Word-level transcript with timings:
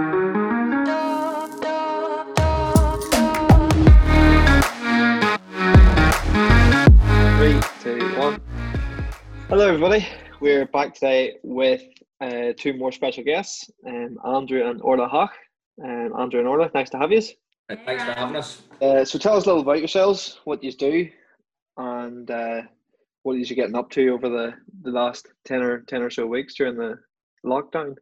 Three, 0.00 0.08
two, 7.82 8.18
one. 8.18 8.40
Hello, 9.50 9.66
everybody. 9.66 10.06
We're 10.40 10.64
back 10.64 10.94
today 10.94 11.34
with 11.42 11.82
uh, 12.22 12.54
two 12.56 12.72
more 12.72 12.92
special 12.92 13.24
guests, 13.24 13.70
um, 13.86 14.16
Andrew 14.24 14.66
and 14.66 14.80
Orla 14.80 15.06
Hach. 15.06 15.28
Um, 15.84 16.14
Andrew 16.18 16.40
and 16.40 16.48
Orla, 16.48 16.70
nice 16.72 16.88
to 16.90 16.98
have 16.98 17.12
you. 17.12 17.20
Thanks 17.68 18.02
for 18.02 18.12
having 18.12 18.36
us. 18.36 18.62
Uh, 18.80 19.04
so, 19.04 19.18
tell 19.18 19.36
us 19.36 19.44
a 19.44 19.48
little 19.48 19.60
about 19.60 19.80
yourselves, 19.80 20.40
what 20.44 20.64
you 20.64 20.72
do, 20.72 21.10
and 21.76 22.30
uh, 22.30 22.62
what 23.22 23.34
you 23.34 23.42
are 23.42 23.54
getting 23.54 23.76
up 23.76 23.90
to 23.90 24.08
over 24.08 24.30
the, 24.30 24.54
the 24.80 24.90
last 24.92 25.28
ten 25.44 25.60
or 25.60 25.80
ten 25.82 26.00
or 26.00 26.08
so 26.08 26.26
weeks 26.26 26.54
during 26.54 26.76
the 26.76 26.98
lockdown. 27.44 27.96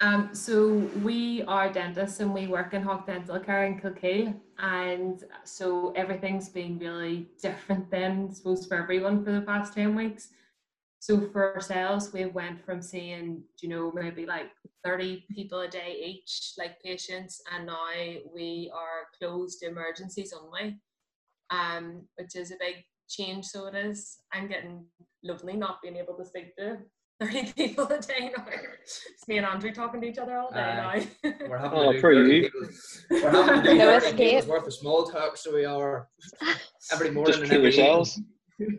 Um, 0.00 0.30
so 0.32 0.76
we 1.02 1.42
are 1.48 1.72
dentists 1.72 2.20
and 2.20 2.32
we 2.32 2.46
work 2.46 2.72
in 2.72 2.82
Hawk 2.82 3.06
Dental 3.06 3.40
Care 3.40 3.64
in 3.64 3.80
Kilkeel, 3.80 4.38
and 4.58 5.24
so 5.42 5.92
everything's 5.96 6.48
been 6.48 6.78
really 6.78 7.26
different 7.42 7.90
then, 7.90 8.28
I 8.30 8.34
suppose, 8.34 8.66
for 8.66 8.76
everyone 8.76 9.24
for 9.24 9.32
the 9.32 9.40
past 9.40 9.74
ten 9.74 9.96
weeks. 9.96 10.28
So 11.00 11.28
for 11.32 11.54
ourselves, 11.54 12.12
we 12.12 12.26
went 12.26 12.64
from 12.64 12.80
seeing, 12.80 13.42
you 13.60 13.68
know, 13.68 13.92
maybe 13.92 14.26
like 14.26 14.50
30 14.84 15.26
people 15.32 15.60
a 15.60 15.68
day 15.68 15.96
each, 16.04 16.52
like 16.58 16.80
patients, 16.80 17.40
and 17.52 17.66
now 17.66 17.86
we 18.32 18.70
are 18.72 19.06
closed 19.18 19.64
emergencies 19.64 20.32
only, 20.32 20.80
um, 21.50 22.02
which 22.16 22.36
is 22.36 22.52
a 22.52 22.56
big 22.60 22.84
change. 23.08 23.46
So 23.46 23.66
it 23.66 23.74
is. 23.74 24.18
I'm 24.32 24.48
getting 24.48 24.84
lonely 25.24 25.56
not 25.56 25.82
being 25.82 25.96
able 25.96 26.14
to 26.14 26.24
speak 26.24 26.54
to 26.56 26.78
30 27.20 27.52
people 27.56 27.86
a 27.86 28.00
day 28.00 28.30
now. 28.36 28.44
It's 28.84 29.26
me 29.28 29.38
and 29.38 29.46
Andrew 29.46 29.72
talking 29.72 30.00
to 30.00 30.06
each 30.06 30.18
other 30.18 30.38
all 30.38 30.50
day 30.52 30.60
Aye. 30.60 31.08
now. 31.24 31.32
We're 31.48 31.58
having 31.58 31.78
Oh, 31.78 31.92
to 31.92 31.96
do 31.98 32.00
poor 32.00 32.14
30 32.14 32.34
you. 32.36 32.42
people's- 32.42 33.04
We're 33.10 33.30
having 33.30 33.62
to 33.64 33.70
do 33.70 33.74
No 33.78 33.84
30 34.00 34.06
escape. 34.06 34.18
people's 34.30 34.46
worth 34.46 34.66
of 34.66 34.74
small 34.74 35.04
talk, 35.04 35.36
so 35.36 35.54
we 35.54 35.64
are 35.64 36.08
every 36.92 37.10
morning 37.10 37.32
Just 37.32 37.42
and 37.44 37.52
every 37.52 37.64
yourselves. 37.64 38.20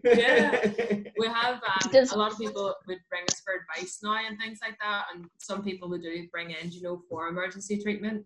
Yeah. 0.03 0.71
we 1.17 1.27
have 1.27 1.55
um, 1.55 1.91
Does- 1.91 2.11
a 2.11 2.17
lot 2.17 2.31
of 2.31 2.37
people 2.37 2.73
would 2.87 2.97
bring 3.09 3.23
us 3.29 3.41
for 3.43 3.53
advice 3.53 3.99
now 4.03 4.17
and 4.25 4.37
things 4.39 4.59
like 4.61 4.77
that, 4.81 5.05
and 5.13 5.25
some 5.39 5.63
people 5.63 5.89
would 5.89 6.01
do 6.03 6.27
bring 6.31 6.51
in, 6.51 6.71
you 6.71 6.81
know, 6.81 7.01
for 7.09 7.27
emergency 7.27 7.81
treatment. 7.81 8.25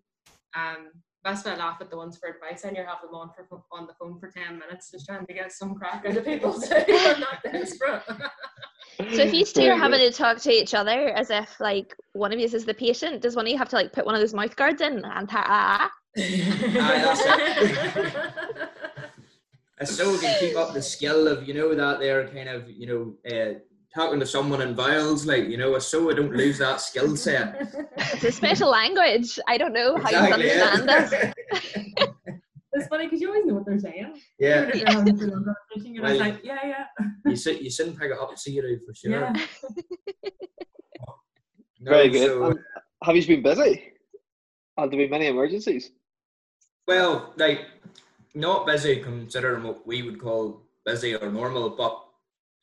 Um, 0.56 0.90
that's 1.24 1.44
why 1.44 1.52
I 1.52 1.56
laugh 1.56 1.78
at 1.80 1.90
the 1.90 1.96
ones 1.96 2.16
for 2.18 2.28
advice, 2.28 2.64
and 2.64 2.76
you 2.76 2.84
have 2.84 3.00
them 3.02 3.14
on 3.14 3.30
for 3.30 3.46
on 3.72 3.86
the 3.86 3.94
phone 3.94 4.18
for 4.20 4.30
ten 4.30 4.58
minutes, 4.58 4.90
just 4.90 5.06
trying 5.06 5.26
to 5.26 5.32
get 5.32 5.50
some 5.52 5.74
crack 5.74 6.04
out 6.06 6.16
of 6.16 6.24
people 6.24 6.52
too. 6.60 6.74
I'm 6.88 7.20
not 7.20 7.42
desperate. 7.42 8.02
So 8.98 9.22
if 9.22 9.34
you 9.34 9.44
two 9.44 9.68
are 9.70 9.76
having 9.76 9.98
to 9.98 10.12
talk 10.12 10.38
to 10.42 10.52
each 10.52 10.72
other 10.74 11.08
as 11.08 11.30
if 11.30 11.58
like 11.58 11.96
one 12.12 12.32
of 12.32 12.38
you 12.38 12.44
is 12.44 12.64
the 12.64 12.74
patient, 12.74 13.22
does 13.22 13.34
one 13.34 13.46
of 13.46 13.50
you 13.50 13.58
have 13.58 13.68
to 13.70 13.76
like 13.76 13.92
put 13.92 14.06
one 14.06 14.14
of 14.14 14.20
those 14.20 14.34
mouth 14.34 14.54
guards 14.54 14.80
in 14.82 15.04
and 15.04 15.28
ta- 15.28 15.90
It's 19.80 19.96
so 19.96 20.12
we 20.12 20.18
can 20.18 20.38
keep 20.38 20.56
up 20.56 20.72
the 20.72 20.80
skill 20.80 21.26
of, 21.26 21.48
you 21.48 21.54
know, 21.54 21.74
that 21.74 21.98
they're 21.98 22.28
kind 22.28 22.48
of, 22.48 22.70
you 22.70 22.86
know, 22.86 23.14
uh, 23.36 23.54
talking 23.94 24.18
to 24.20 24.26
someone 24.26 24.60
in 24.60 24.74
vials, 24.74 25.24
like, 25.26 25.44
you 25.48 25.56
know, 25.56 25.78
so 25.78 26.10
I 26.10 26.14
don't 26.14 26.32
lose 26.34 26.58
that 26.58 26.80
skill 26.80 27.16
set. 27.16 27.72
It's 28.14 28.24
a 28.24 28.32
special 28.32 28.70
language. 28.70 29.38
I 29.48 29.56
don't 29.58 29.72
know 29.72 29.96
how 29.96 30.10
you 30.10 30.16
Exactly, 30.18 30.46
yeah. 30.46 30.64
understand 30.74 31.34
this. 31.50 32.08
it's 32.72 32.86
funny 32.88 33.06
because 33.06 33.20
you 33.20 33.28
always 33.28 33.44
know 33.46 33.54
what 33.54 33.66
they're 33.66 33.78
saying. 33.78 34.20
yeah. 34.38 34.66
Even 34.68 34.78
you're 34.80 34.90
having 34.90 35.18
to 35.18 35.26
look 35.26 35.48
up 35.48 35.56
fishing, 35.72 35.96
and 35.98 36.06
it's 36.06 36.18
Well, 36.20 36.28
like, 36.30 36.40
yeah, 36.44 36.58
yeah, 36.64 36.84
You 37.26 37.36
sit, 37.36 37.62
you 37.62 37.70
sit 37.70 37.86
and 37.88 37.98
pick 37.98 38.10
it 38.10 38.18
up, 38.18 38.36
see 38.38 38.52
you 38.52 38.80
for 38.86 38.94
sure. 38.94 39.10
yeah. 39.12 39.32
No, 41.80 41.90
Very 41.92 42.08
good. 42.08 42.26
so- 42.28 42.44
Um, 42.46 42.58
have 43.02 43.16
you 43.16 43.26
been 43.26 43.42
busy? 43.42 43.92
Have 44.78 44.90
there 44.90 44.98
been 44.98 45.10
many 45.10 45.26
emergencies? 45.26 45.90
Well, 46.86 47.32
like 47.36 47.60
not 48.34 48.66
busy 48.66 48.96
considering 48.96 49.62
what 49.62 49.86
we 49.86 50.02
would 50.02 50.20
call 50.20 50.62
busy 50.84 51.14
or 51.14 51.30
normal, 51.30 51.70
but 51.70 52.02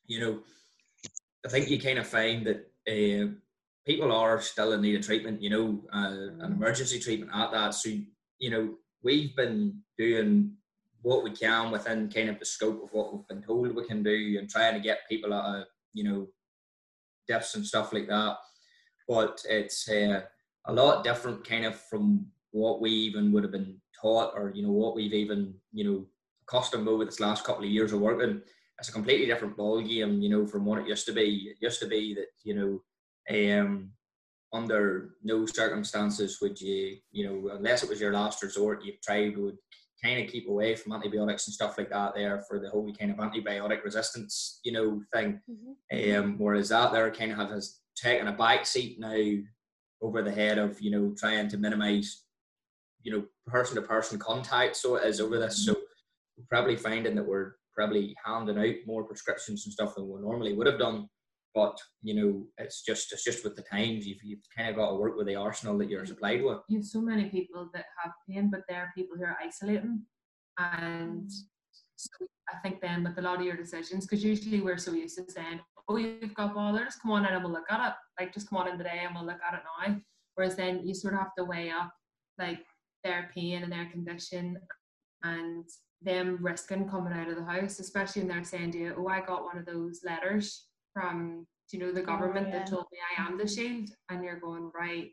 you 0.07 0.19
know, 0.19 0.39
I 1.45 1.49
think 1.49 1.69
you 1.69 1.79
kind 1.79 1.99
of 1.99 2.07
find 2.07 2.45
that 2.45 2.67
uh, 2.87 3.31
people 3.85 4.11
are 4.11 4.41
still 4.41 4.73
in 4.73 4.81
need 4.81 4.95
of 4.95 5.05
treatment. 5.05 5.41
You 5.41 5.49
know, 5.49 5.83
uh, 5.93 6.45
an 6.45 6.51
emergency 6.53 6.99
treatment 6.99 7.31
at 7.33 7.51
that. 7.51 7.73
So 7.73 7.89
you 8.39 8.49
know, 8.49 8.75
we've 9.03 9.35
been 9.35 9.79
doing 9.97 10.53
what 11.01 11.23
we 11.23 11.31
can 11.31 11.71
within 11.71 12.09
kind 12.09 12.29
of 12.29 12.39
the 12.39 12.45
scope 12.45 12.83
of 12.83 12.89
what 12.91 13.13
we've 13.13 13.27
been 13.27 13.41
told 13.41 13.75
we 13.75 13.87
can 13.87 14.03
do, 14.03 14.37
and 14.39 14.49
trying 14.49 14.73
to 14.73 14.79
get 14.79 15.09
people 15.09 15.33
out 15.33 15.61
of 15.61 15.65
you 15.93 16.03
know 16.03 16.27
deaths 17.27 17.55
and 17.55 17.65
stuff 17.65 17.93
like 17.93 18.07
that. 18.07 18.37
But 19.07 19.41
it's 19.49 19.89
uh, 19.89 20.21
a 20.65 20.73
lot 20.73 21.03
different 21.03 21.47
kind 21.47 21.65
of 21.65 21.75
from 21.75 22.27
what 22.51 22.81
we 22.81 22.91
even 22.91 23.31
would 23.31 23.43
have 23.43 23.51
been 23.51 23.79
taught 23.99 24.33
or 24.35 24.51
you 24.53 24.63
know 24.63 24.71
what 24.71 24.95
we've 24.95 25.13
even 25.13 25.53
you 25.71 25.83
know 25.83 26.05
accustomed 26.47 26.87
over 26.87 27.05
this 27.05 27.19
last 27.19 27.43
couple 27.43 27.63
of 27.63 27.69
years 27.69 27.93
of 27.93 28.01
working 28.01 28.41
it's 28.81 28.89
a 28.89 28.91
completely 28.91 29.27
different 29.27 29.55
ball 29.55 29.79
game 29.79 30.23
you 30.23 30.29
know 30.29 30.47
from 30.47 30.65
what 30.65 30.79
it 30.79 30.87
used 30.87 31.05
to 31.05 31.13
be. 31.13 31.51
It 31.51 31.57
used 31.61 31.79
to 31.81 31.87
be 31.87 32.15
that 32.15 32.29
you 32.43 32.55
know 32.55 32.81
um 33.29 33.91
under 34.51 35.11
no 35.23 35.45
circumstances 35.45 36.39
would 36.41 36.59
you 36.59 36.97
you 37.11 37.23
know 37.25 37.55
unless 37.55 37.83
it 37.83 37.89
was 37.89 38.01
your 38.01 38.11
last 38.11 38.41
resort 38.41 38.83
you 38.83 38.93
tried 39.03 39.37
would 39.37 39.55
kind 40.03 40.19
of 40.19 40.31
keep 40.31 40.49
away 40.49 40.75
from 40.75 40.93
antibiotics 40.93 41.45
and 41.45 41.53
stuff 41.53 41.77
like 41.77 41.91
that 41.91 42.15
there 42.15 42.43
for 42.49 42.59
the 42.59 42.71
whole 42.71 42.91
kind 42.95 43.11
of 43.11 43.17
antibiotic 43.17 43.83
resistance 43.83 44.59
you 44.63 44.71
know 44.71 44.99
thing. 45.13 45.39
Um, 46.17 46.39
whereas 46.39 46.69
that 46.69 46.91
there 46.91 47.11
kind 47.11 47.33
of 47.33 47.51
has 47.51 47.81
taken 47.95 48.29
a 48.29 48.31
back 48.31 48.65
seat 48.65 48.99
now 48.99 49.43
over 50.01 50.23
the 50.23 50.31
head 50.31 50.57
of 50.57 50.81
you 50.81 50.89
know 50.89 51.13
trying 51.15 51.49
to 51.49 51.57
minimize 51.59 52.23
you 53.03 53.11
know 53.11 53.25
person 53.45 53.75
to 53.75 53.83
person 53.83 54.17
contact 54.17 54.75
so 54.75 54.95
it 54.95 55.05
is 55.05 55.21
over 55.21 55.37
this. 55.37 55.65
So 55.65 55.75
we're 56.35 56.45
probably 56.49 56.77
finding 56.77 57.13
that 57.13 57.27
we're 57.27 57.53
probably 57.75 58.15
handing 58.25 58.57
out 58.57 58.75
more 58.85 59.03
prescriptions 59.03 59.65
and 59.65 59.73
stuff 59.73 59.95
than 59.95 60.07
we 60.07 60.21
normally 60.21 60.53
would 60.53 60.67
have 60.67 60.79
done 60.79 61.07
but 61.53 61.77
you 62.01 62.13
know 62.13 62.47
it's 62.57 62.81
just 62.81 63.11
it's 63.11 63.25
just 63.25 63.43
with 63.43 63.57
the 63.57 63.61
times 63.63 64.07
you've, 64.07 64.23
you've 64.23 64.39
kind 64.55 64.69
of 64.69 64.75
got 64.77 64.89
to 64.89 64.95
work 64.95 65.17
with 65.17 65.27
the 65.27 65.35
arsenal 65.35 65.77
that 65.77 65.89
you're 65.89 66.05
supplied 66.05 66.41
with 66.41 66.59
you 66.69 66.77
have 66.77 66.85
so 66.85 67.01
many 67.01 67.29
people 67.29 67.69
that 67.73 67.85
have 68.01 68.13
pain, 68.27 68.49
but 68.49 68.61
there 68.67 68.79
are 68.79 68.93
people 68.95 69.17
who 69.17 69.23
are 69.23 69.37
isolating. 69.43 70.01
And 70.57 71.27
mm. 71.27 71.41
so 71.95 72.25
I 72.49 72.57
think 72.59 72.81
then 72.81 73.03
with 73.03 73.17
a 73.17 73.21
lot 73.21 73.39
of 73.39 73.45
your 73.45 73.57
decisions, 73.57 74.05
because 74.05 74.23
usually 74.23 74.61
we're 74.61 74.77
so 74.77 74.93
used 74.93 75.17
to 75.17 75.31
saying, 75.31 75.59
oh, 75.89 75.97
you've 75.97 76.33
got 76.33 76.55
bother, 76.55 76.85
just 76.85 77.01
come 77.01 77.11
on 77.11 77.25
in 77.25 77.33
and 77.33 77.43
we'll 77.43 77.53
look 77.53 77.69
at 77.69 77.89
it. 77.89 77.93
Like, 78.19 78.33
just 78.33 78.49
come 78.49 78.59
on 78.59 78.69
in 78.69 78.77
today 78.77 79.01
and 79.05 79.15
we'll 79.15 79.25
look 79.25 79.41
at 79.45 79.55
it 79.55 79.61
now. 79.87 79.97
Whereas 80.35 80.55
then 80.55 80.85
you 80.85 80.93
sort 80.93 81.13
of 81.13 81.19
have 81.19 81.35
to 81.37 81.43
weigh 81.43 81.69
up, 81.69 81.91
like, 82.37 82.59
their 83.03 83.29
pain 83.35 83.63
and 83.63 83.71
their 83.71 83.89
condition 83.89 84.57
and 85.23 85.65
them 86.01 86.37
risking 86.41 86.89
coming 86.89 87.13
out 87.13 87.29
of 87.29 87.35
the 87.35 87.43
house, 87.43 87.79
especially 87.79 88.23
when 88.23 88.29
they're 88.29 88.43
saying 88.43 88.71
to 88.71 88.77
you, 88.77 88.95
oh, 88.97 89.07
I 89.07 89.21
got 89.21 89.43
one 89.43 89.57
of 89.57 89.65
those 89.65 90.01
letters 90.03 90.65
from, 90.93 91.45
you 91.71 91.79
know, 91.79 91.91
the 91.91 92.01
oh, 92.01 92.05
government 92.05 92.47
yeah. 92.49 92.59
that 92.59 92.67
told 92.67 92.85
me 92.91 92.97
I 93.17 93.27
am 93.27 93.37
the 93.37 93.47
shield. 93.47 93.89
And 94.09 94.23
you're 94.23 94.39
going, 94.39 94.71
right, 94.73 95.09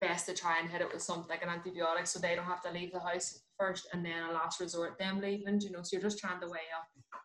best 0.00 0.26
to 0.26 0.34
try 0.34 0.60
and 0.60 0.70
hit 0.70 0.80
it 0.80 0.92
with 0.92 1.02
something 1.02 1.28
like 1.28 1.42
an 1.42 1.48
antibiotic 1.48 2.06
so 2.06 2.18
they 2.18 2.34
don't 2.34 2.44
have 2.44 2.62
to 2.62 2.70
leave 2.70 2.92
the 2.92 3.00
house 3.00 3.40
first 3.58 3.88
and 3.92 4.04
then 4.04 4.24
a 4.28 4.32
last 4.32 4.60
resort 4.60 4.98
them 4.98 5.20
leaving, 5.20 5.60
you 5.60 5.70
know, 5.70 5.82
so 5.82 5.96
you're 5.96 6.02
just 6.02 6.18
trying 6.18 6.40
to 6.40 6.46
weigh 6.46 6.58
up 6.76 7.20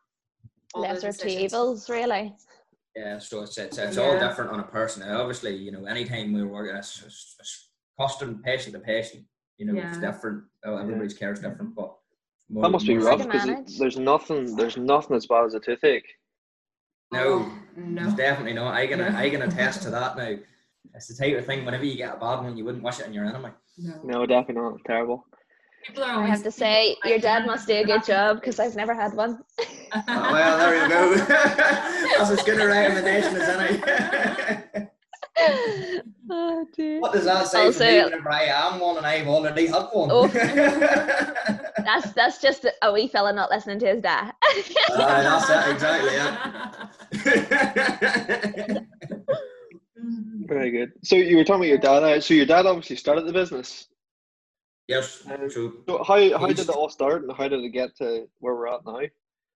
all 0.74 0.82
the 0.82 0.88
Lesser 0.88 1.14
two 1.14 1.28
evils, 1.28 1.90
really. 1.90 2.36
yeah 2.96 3.18
so 3.20 3.42
it's 3.42 3.58
it's, 3.58 3.78
it's 3.78 3.98
all 3.98 4.20
different 4.20 4.52
on 4.52 4.60
a 4.60 4.64
person 4.64 5.02
and 5.02 5.16
obviously 5.16 5.56
you 5.56 5.72
know 5.72 5.86
anytime 5.86 6.34
we're 6.34 6.48
working 6.48 6.76
it's, 6.76 7.04
it's, 7.06 7.36
it's 7.40 7.70
custom 8.00 8.42
patient 8.44 8.74
to 8.74 8.80
patient 8.80 9.24
you 9.58 9.66
know 9.66 9.82
it's 9.82 9.98
different 10.00 10.44
oh, 10.66 10.78
everybody's 10.78 11.14
care 11.14 11.32
is 11.32 11.40
different 11.40 11.74
but 11.74 11.96
more- 12.50 12.64
That 12.64 12.70
must 12.70 12.88
be 12.88 12.98
rough 12.98 13.20
because 13.24 13.78
there's 13.78 13.98
nothing. 13.98 14.56
There's 14.56 14.78
nothing 14.78 15.16
as 15.16 15.26
bad 15.28 15.46
as 15.46 15.54
a 15.54 15.60
toothache. 15.60 16.08
No, 17.12 17.52
no. 17.76 18.16
Definitely 18.16 18.54
not. 18.54 18.74
I 18.74 18.88
can 18.88 19.00
No. 19.00 19.08
I 19.08 19.30
can 19.30 19.42
attest 19.48 19.82
to 19.84 19.90
that 19.92 20.18
now. 20.18 20.36
It's 20.94 21.08
the 21.08 21.16
type 21.22 21.38
of 21.38 21.46
thing. 21.46 21.66
Whenever 21.66 21.86
you 21.86 21.96
get 21.96 22.16
a 22.16 22.20
bad 22.20 22.42
one, 22.42 22.58
you 22.58 22.66
wouldn't 22.66 22.84
wish 22.84 23.00
it 23.00 23.06
on 23.08 23.14
your 23.14 23.26
enemy. 23.26 23.50
No. 23.78 24.00
No, 24.04 24.26
definitely 24.26 24.62
not. 24.64 24.80
Terrible. 24.86 25.26
People 25.86 26.04
I 26.04 26.16
always 26.16 26.30
have 26.32 26.44
to 26.44 26.52
say, 26.52 26.98
your 27.06 27.20
dad 27.20 27.46
must 27.46 27.68
do 27.68 27.76
a 27.76 27.84
good 27.86 28.04
job 28.04 28.38
because 28.42 28.60
I've 28.60 28.76
never 28.76 28.94
had 28.96 29.14
one. 29.14 29.40
Oh, 29.94 30.04
well, 30.08 30.58
there 30.58 30.84
you 30.84 30.90
go. 30.90 31.16
That's 32.18 32.32
as 32.32 32.44
good 32.44 32.60
a 32.60 32.68
recommendation 32.68 33.36
as 33.38 33.50
any. 34.76 34.88
Oh 36.30 36.66
dear. 36.76 37.00
what 37.00 37.14
does 37.14 37.26
that 37.26 37.48
say 37.48 37.66
Also- 37.66 37.80
for 37.80 37.86
me 37.92 38.04
whenever 38.06 38.32
I 38.32 38.44
am 38.44 38.80
one 38.80 38.98
and 38.98 39.06
I've 39.06 39.28
already 39.28 39.68
had 39.68 39.86
one? 39.94 40.10
Oh. 40.12 40.28
That's 41.88 42.12
that's 42.14 42.42
just 42.42 42.66
a 42.82 42.92
wee 42.92 43.08
fella 43.08 43.32
not 43.32 43.50
listening 43.50 43.80
to 43.80 43.88
his 43.88 44.02
dad. 44.02 44.34
Aye, 44.44 45.24
that's 45.24 45.50
it, 45.50 45.72
exactly. 45.74 46.14
Yeah. 48.74 48.80
Very 50.48 50.72
good. 50.72 50.92
So 51.04 51.16
you 51.16 51.38
were 51.38 51.44
talking 51.44 51.62
about 51.62 51.70
your 51.70 51.78
dad. 51.78 52.04
uh, 52.04 52.20
So 52.22 52.34
your 52.34 52.46
dad 52.46 52.66
obviously 52.66 52.96
started 52.98 53.26
the 53.26 53.32
business. 53.34 53.88
yes. 54.88 55.24
Um, 55.30 55.50
So 55.50 55.74
So 55.88 56.04
how 56.04 56.38
how 56.40 56.48
did 56.48 56.60
it 56.60 56.70
all 56.70 56.90
start, 56.90 57.24
and 57.24 57.32
how 57.32 57.48
did 57.48 57.64
it 57.64 57.70
get 57.70 57.96
to 57.98 58.28
where 58.40 58.56
we're 58.56 58.68
at 58.68 58.86
now? 58.86 59.00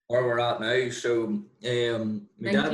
where 0.07 0.23
we're 0.25 0.39
at 0.39 0.59
now. 0.61 0.89
So 0.89 1.23
um, 1.67 2.27
my 2.39 2.51
dad 2.51 2.71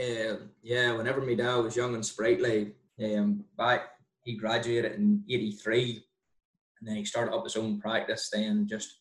1985. 0.00 0.34
uh, 0.34 0.46
yeah, 0.62 0.92
whenever 0.96 1.20
my 1.20 1.34
dad 1.34 1.56
was 1.56 1.76
young 1.76 1.94
and 1.94 2.04
sprightly, 2.04 2.74
Um, 3.02 3.44
back 3.56 3.92
he 4.24 4.36
graduated 4.36 4.92
in 4.92 5.24
'83, 5.28 6.04
and 6.78 6.88
then 6.88 6.96
he 6.96 7.04
started 7.04 7.34
up 7.34 7.44
his 7.44 7.56
own 7.56 7.80
practice. 7.80 8.28
Then 8.30 8.68
just 8.68 9.00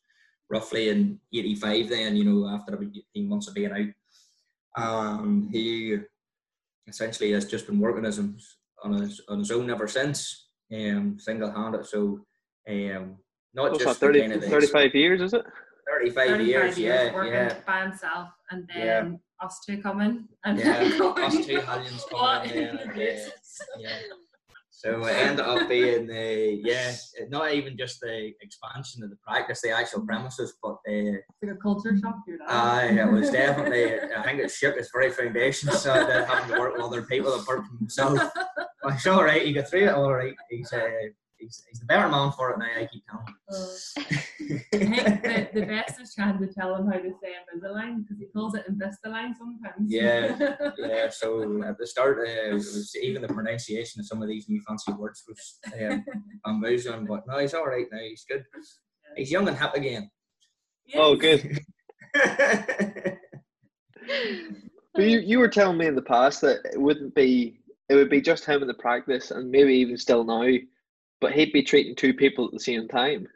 roughly 0.49 0.89
in 0.89 1.19
'85, 1.33 1.89
then 1.89 2.15
you 2.15 2.23
know 2.23 2.47
after 2.47 2.73
about 2.73 2.95
18 3.15 3.27
months 3.27 3.47
of 3.47 3.53
being 3.55 3.71
out, 3.71 3.93
and 5.21 5.49
he 5.51 5.97
essentially 6.87 7.31
has 7.33 7.45
just 7.45 7.67
been 7.67 7.79
working 7.79 8.05
as 8.05 8.19
him 8.19 8.37
on 8.83 8.93
his 8.93 9.21
on 9.27 9.39
his 9.39 9.51
own 9.51 9.69
ever 9.69 9.87
since, 9.87 10.47
um, 10.73 11.17
single 11.19 11.51
handed. 11.51 11.85
So, 11.85 12.25
um, 12.67 13.17
not 13.53 13.71
What's 13.71 13.83
just 13.83 13.99
that, 13.99 14.07
30, 14.07 14.19
kind 14.21 14.33
of 14.33 14.41
the 14.41 14.49
35 14.49 14.95
years, 14.95 15.21
is 15.21 15.33
it? 15.33 15.45
35, 15.89 16.29
35 16.29 16.47
years, 16.47 16.77
yeah, 16.79 17.13
working 17.13 17.33
yeah. 17.33 17.55
by 17.65 17.81
himself, 17.81 18.29
and 18.51 18.67
then 18.73 18.85
Yeah. 18.85 19.45
us 19.45 19.59
two 19.65 19.81
coming. 19.81 20.27
And 20.45 20.59
Yeah, 20.59 20.87
going, 20.97 21.23
us 21.23 21.45
two 21.45 21.59
hellions 21.61 22.05
coming 22.09 22.51
in 22.51 22.57
in 22.57 22.75
there, 22.75 22.93
the 22.95 23.31
yeah. 23.79 23.97
So 24.71 25.05
it 25.07 25.11
ended 25.11 25.41
up 25.45 25.67
being, 25.67 26.09
uh, 26.09 26.69
yeah, 26.69 26.93
not 27.27 27.51
even 27.53 27.77
just 27.77 27.99
the 27.99 28.31
expansion 28.39 29.03
of 29.03 29.09
the 29.09 29.17
practice, 29.17 29.59
the 29.61 29.71
actual 29.71 30.05
premises, 30.05 30.53
but 30.63 30.77
It's 30.85 31.21
like 31.43 31.51
a 31.51 31.55
culture 31.57 31.97
shock, 32.01 32.15
you're 32.25 32.37
uh, 32.47 32.85
it 32.89 33.11
was 33.11 33.29
definitely, 33.29 33.99
I 34.17 34.23
think 34.23 34.39
it 34.39 34.49
shook 34.49 34.77
its 34.77 34.89
very 34.93 35.11
foundation, 35.11 35.69
so 35.73 35.91
having 35.91 36.53
to 36.53 36.57
work 36.57 36.77
with 36.77 36.81
other 36.85 37.01
people 37.01 37.33
apart 37.33 37.65
from 37.65 37.77
himself. 37.77 38.19
But 38.81 38.93
it's 38.93 39.05
all 39.05 39.21
right, 39.25 39.45
he 39.45 39.51
got 39.51 39.67
through 39.67 39.87
it 39.89 39.93
all 39.93 40.13
right. 40.13 40.33
He's, 40.49 40.71
uh, 40.71 40.87
he's, 41.39 41.63
he's 41.69 41.79
the 41.79 41.85
better 41.85 42.07
man 42.07 42.31
for 42.31 42.51
it 42.51 42.59
now, 42.59 42.65
I 42.65 42.85
keep 42.85 43.03
telling 43.07 43.27
him. 43.27 43.35
Uh, 43.49 44.55
I 44.73 45.01
think 45.01 45.23
the, 45.23 45.59
the 45.59 45.65
best 45.65 45.99
is 46.01 46.13
trying 46.13 46.39
to 46.39 46.47
tell 46.47 46.75
him 46.75 46.87
how 46.87 46.97
to 46.97 47.11
say 47.21 47.33
Invisalign 47.33 48.03
because 48.03 48.19
he 48.19 48.27
calls 48.27 48.55
it 48.55 48.65
Invisalign 48.69 49.33
sometimes. 49.37 49.87
Yeah. 49.87 50.37
yeah, 50.77 51.09
so 51.09 51.63
at 51.63 51.77
the 51.77 51.87
start, 51.87 52.19
uh, 52.19 52.49
it 52.49 52.53
was 52.53 52.95
even 53.01 53.21
the 53.21 53.27
pronunciation 53.27 53.99
of 53.99 54.05
some 54.05 54.21
of 54.21 54.27
these 54.27 54.47
new 54.49 54.61
fancy 54.67 54.91
words 54.93 55.23
was 55.27 55.59
um, 55.81 56.05
bamboozling, 56.45 57.05
but 57.05 57.25
no, 57.27 57.39
he's 57.39 57.53
all 57.53 57.65
right 57.65 57.87
now. 57.91 57.99
He's 57.99 58.25
good. 58.29 58.43
He's 59.15 59.31
young 59.31 59.47
and 59.47 59.57
hip 59.57 59.73
again. 59.73 60.09
Oh, 60.95 61.15
good. 61.15 61.59
But 64.95 65.03
you, 65.03 65.19
you 65.19 65.39
were 65.39 65.47
telling 65.47 65.77
me 65.77 65.85
in 65.85 65.95
the 65.95 66.01
past 66.01 66.41
that 66.41 66.65
it 66.65 66.81
wouldn't 66.81 67.15
be 67.15 67.59
it 67.89 67.95
would 67.95 68.09
be 68.09 68.21
just 68.21 68.45
him 68.45 68.61
in 68.61 68.67
the 68.67 68.73
practice 68.73 69.31
and 69.31 69.49
maybe 69.49 69.73
even 69.73 69.97
still 69.97 70.23
now, 70.23 70.45
but 71.21 71.33
he'd 71.33 71.53
be 71.53 71.63
treating 71.63 71.95
two 71.95 72.13
people 72.13 72.45
at 72.45 72.51
the 72.51 72.59
same 72.59 72.87
time. 72.87 73.27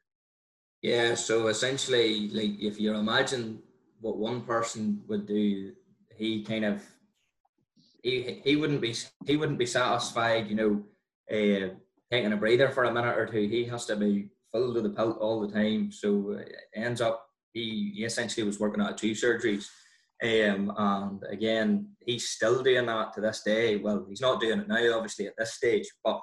yeah, 0.82 1.16
so 1.16 1.48
essentially, 1.48 2.30
like 2.30 2.60
if 2.60 2.80
you 2.80 2.94
imagine 2.94 3.60
what 4.02 4.18
one 4.18 4.42
person 4.42 5.02
would 5.08 5.26
do, 5.26 5.74
he 6.16 6.44
kind 6.44 6.66
of 6.66 6.84
he 8.04 8.42
he 8.44 8.56
wouldn't 8.56 8.82
be 8.82 8.94
he 9.26 9.38
wouldn't 9.38 9.60
be 9.60 9.66
satisfied, 9.66 10.48
you 10.48 10.56
know, 10.56 10.84
uh, 11.32 11.74
taking 12.12 12.34
a 12.34 12.38
breather 12.38 12.70
for 12.70 12.84
a 12.84 12.94
minute 12.94 13.18
or 13.18 13.26
two. 13.26 13.48
He 13.48 13.64
has 13.66 13.86
to 13.86 13.96
be 13.96 14.30
filled 14.52 14.76
with 14.76 14.84
the 14.84 14.90
pelt 14.90 15.18
all 15.20 15.42
the 15.42 15.54
time. 15.54 15.92
So 15.92 16.34
uh, 16.34 16.40
it 16.40 16.56
ends 16.76 17.02
up 17.02 17.26
he, 17.54 17.94
he 17.96 18.04
essentially 18.04 18.46
was 18.46 18.60
working 18.60 18.84
out 18.84 18.98
two 18.98 19.12
surgeries. 19.12 19.68
Um, 20.24 20.74
and 20.78 21.24
again, 21.30 21.90
he's 22.06 22.30
still 22.30 22.64
doing 22.64 22.86
that 22.86 23.14
to 23.14 23.22
this 23.22 23.42
day. 23.44 23.78
Well, 23.78 24.06
he's 24.08 24.22
not 24.22 24.40
doing 24.40 24.60
it 24.60 24.68
now, 24.68 24.96
obviously, 24.96 25.28
at 25.28 25.34
this 25.38 25.54
stage, 25.54 25.90
but 26.04 26.22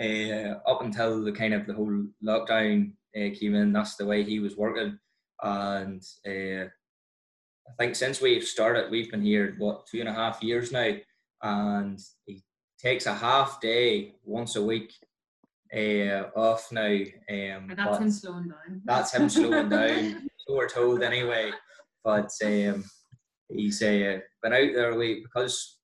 uh, 0.00 0.58
up 0.66 0.82
until 0.82 1.22
the 1.22 1.32
kind 1.32 1.54
of 1.54 1.66
the 1.66 1.74
whole 1.74 2.04
lockdown 2.24 2.92
uh, 3.16 3.30
came 3.38 3.54
in, 3.54 3.72
that's 3.72 3.96
the 3.96 4.06
way 4.06 4.22
he 4.22 4.40
was 4.40 4.56
working. 4.56 4.98
And 5.42 6.02
uh, 6.26 6.68
I 7.68 7.72
think 7.78 7.94
since 7.96 8.20
we've 8.20 8.44
started, 8.44 8.90
we've 8.90 9.10
been 9.10 9.22
here, 9.22 9.54
what, 9.58 9.86
two 9.86 10.00
and 10.00 10.08
a 10.08 10.14
half 10.14 10.42
years 10.42 10.72
now. 10.72 10.94
And 11.42 12.00
he 12.26 12.42
takes 12.78 13.06
a 13.06 13.14
half 13.14 13.60
day 13.60 14.14
once 14.24 14.56
a 14.56 14.62
week 14.64 14.92
uh, 15.74 16.28
off 16.36 16.70
now. 16.72 16.86
Um, 16.86 17.70
And 17.70 17.76
that's 17.76 17.98
him 17.98 18.10
slowing 18.10 18.48
down. 18.48 18.82
that's 18.84 19.14
him 19.14 19.28
slowing 19.28 19.68
down. 19.68 20.28
So 20.46 20.54
we're 20.54 20.68
told 20.68 21.02
anyway. 21.02 21.52
But 22.04 22.30
um, 22.44 22.84
he's 23.48 23.82
uh, 23.82 24.18
been 24.42 24.52
out 24.52 24.74
there 24.74 24.94
we 24.94 25.22
because 25.22 25.78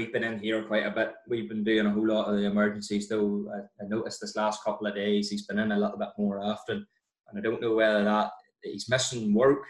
we've 0.00 0.12
been 0.12 0.24
in 0.24 0.38
here 0.38 0.62
quite 0.62 0.86
a 0.86 0.90
bit. 0.90 1.12
We've 1.28 1.48
been 1.48 1.62
doing 1.62 1.84
a 1.84 1.90
whole 1.90 2.06
lot 2.06 2.28
of 2.28 2.36
the 2.36 2.46
emergencies. 2.46 3.06
Though 3.06 3.46
I, 3.54 3.84
I 3.84 3.88
noticed 3.88 4.20
this 4.20 4.34
last 4.34 4.64
couple 4.64 4.86
of 4.86 4.94
days 4.94 5.28
he's 5.28 5.46
been 5.46 5.58
in 5.58 5.72
a 5.72 5.78
little 5.78 5.98
bit 5.98 6.08
more 6.16 6.42
often, 6.42 6.86
and 7.28 7.38
I 7.38 7.42
don't 7.42 7.60
know 7.60 7.74
whether 7.74 8.02
that 8.04 8.30
he's 8.62 8.88
missing 8.88 9.34
work 9.34 9.62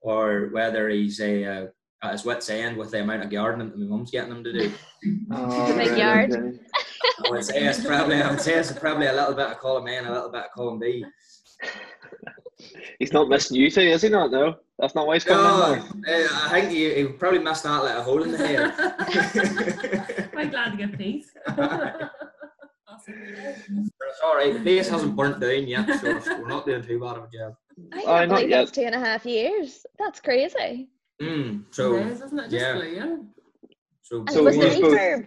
or 0.00 0.50
whether 0.52 0.88
he's 0.88 1.20
uh, 1.20 1.66
at 2.02 2.12
his 2.12 2.24
wits 2.24 2.50
end 2.50 2.76
with 2.76 2.90
the 2.90 3.02
amount 3.02 3.22
of 3.22 3.30
gardening 3.30 3.70
that 3.70 3.78
my 3.78 3.86
mum's 3.86 4.10
getting 4.10 4.32
him 4.32 4.42
to 4.44 4.52
do. 4.52 4.72
Oh, 5.30 5.76
big 5.76 5.96
yard. 5.96 6.32
okay. 6.32 6.58
I 7.24 7.30
would 7.30 7.44
say 7.44 7.64
it's 7.64 7.84
probably 7.84 8.20
I 8.20 8.30
would 8.30 8.40
say 8.40 8.54
it's 8.54 8.72
probably 8.72 9.06
a 9.06 9.12
little 9.12 9.34
bit 9.34 9.46
of 9.46 9.58
column 9.58 9.86
A 9.86 9.96
and 9.96 10.06
a 10.08 10.12
little 10.12 10.32
bit 10.32 10.44
of 10.44 10.50
column 10.56 10.80
B. 10.80 11.04
He's 12.98 13.12
not 13.12 13.28
missing 13.28 13.56
you 13.56 13.70
two, 13.70 13.80
is 13.82 14.02
he 14.02 14.08
not? 14.08 14.30
No, 14.32 14.56
that's 14.78 14.94
not 14.96 15.06
why 15.06 15.14
he's 15.14 15.24
coming 15.24 15.44
in. 15.44 15.50
No, 15.50 15.86
now. 16.00 16.24
uh, 16.24 16.28
I 16.46 16.48
think 16.60 16.70
he, 16.70 16.94
he 16.94 17.04
probably 17.06 17.38
missed 17.38 17.62
that 17.62 17.84
like 17.84 17.96
a 17.96 18.02
hole 18.02 18.22
in 18.24 18.32
the 18.32 18.38
head. 18.38 20.30
Quite 20.32 20.50
glad 20.50 20.70
to 20.72 20.76
get 20.76 20.98
peace. 20.98 21.30
Awesome. 22.90 23.14
But 23.98 24.08
it's 24.08 24.20
all 24.24 24.34
right. 24.34 24.54
The 24.54 24.60
place 24.60 24.88
hasn't 24.88 25.14
burnt 25.14 25.40
down 25.40 25.66
yet, 25.68 25.86
so 26.00 26.18
we're 26.40 26.48
not 26.48 26.64
doing 26.64 26.82
too 26.82 26.98
bad 26.98 27.18
of 27.18 27.24
a 27.24 27.28
job. 27.36 27.54
I 27.92 28.02
can't 28.02 28.28
not 28.30 28.36
believe 28.36 28.48
yet. 28.50 28.58
that's 28.60 28.70
two 28.70 28.80
and 28.80 28.94
a 28.94 28.98
half 28.98 29.26
years. 29.26 29.84
That's 29.98 30.20
crazy. 30.20 30.88
Mm, 31.20 31.64
so 31.70 31.96
is, 31.96 32.22
isn't 32.22 32.38
it? 32.38 32.42
Just 32.50 32.54
yeah. 32.54 32.72
brilliant. 32.72 33.26
so, 34.02 34.20
And 34.20 34.30
So 34.30 34.42
was 34.42 34.56
the 34.56 34.70
he's 34.70 34.80
both- 34.80 34.94
refurb. 34.94 35.26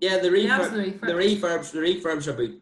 yeah, 0.00 0.18
the 0.18 0.30
Yeah, 0.36 0.58
refurb, 0.58 0.60
it's 0.60 1.00
the 1.00 1.06
the 1.06 1.12
refurb. 1.12 1.40
refurbs, 1.40 1.70
the 1.72 1.78
refurbs 1.78 2.26
are 2.26 2.30
about 2.32 2.54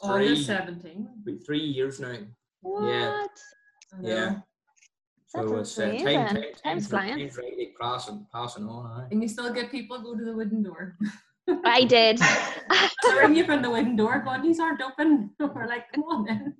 August 0.00 0.34
three, 0.36 0.44
17. 0.44 1.08
about 1.26 1.44
three 1.44 1.58
years 1.60 1.98
now. 2.00 2.16
What? 2.64 2.84
Yeah. 2.88 3.22
I 3.96 4.00
know. 4.02 4.08
Yeah. 4.08 4.34
So 5.28 5.48
That's 5.48 5.70
it's 5.70 5.78
uh, 5.78 5.82
time, 5.86 5.90
amazing. 5.94 6.14
time, 6.14 6.34
Time's 6.34 6.62
time's, 6.62 6.86
flying. 6.88 7.18
time's 7.18 7.36
really 7.36 7.74
passing, 7.80 8.26
passing 8.32 8.66
on. 8.68 8.86
Aye. 8.86 9.08
And 9.10 9.22
you 9.22 9.28
still 9.28 9.52
get 9.52 9.70
people 9.70 10.00
go 10.00 10.16
to 10.16 10.24
the 10.24 10.32
wooden 10.34 10.62
door. 10.62 10.96
I 11.64 11.84
did. 11.84 12.20
They 13.04 13.14
ring 13.18 13.36
you 13.36 13.44
from 13.44 13.60
the 13.60 13.68
wooden 13.70 13.96
door, 13.96 14.20
going, 14.24 14.40
these 14.42 14.58
aren't 14.58 14.80
open. 14.80 15.30
We're 15.38 15.66
like, 15.66 15.92
come 15.92 16.04
on 16.04 16.26
in. 16.28 16.54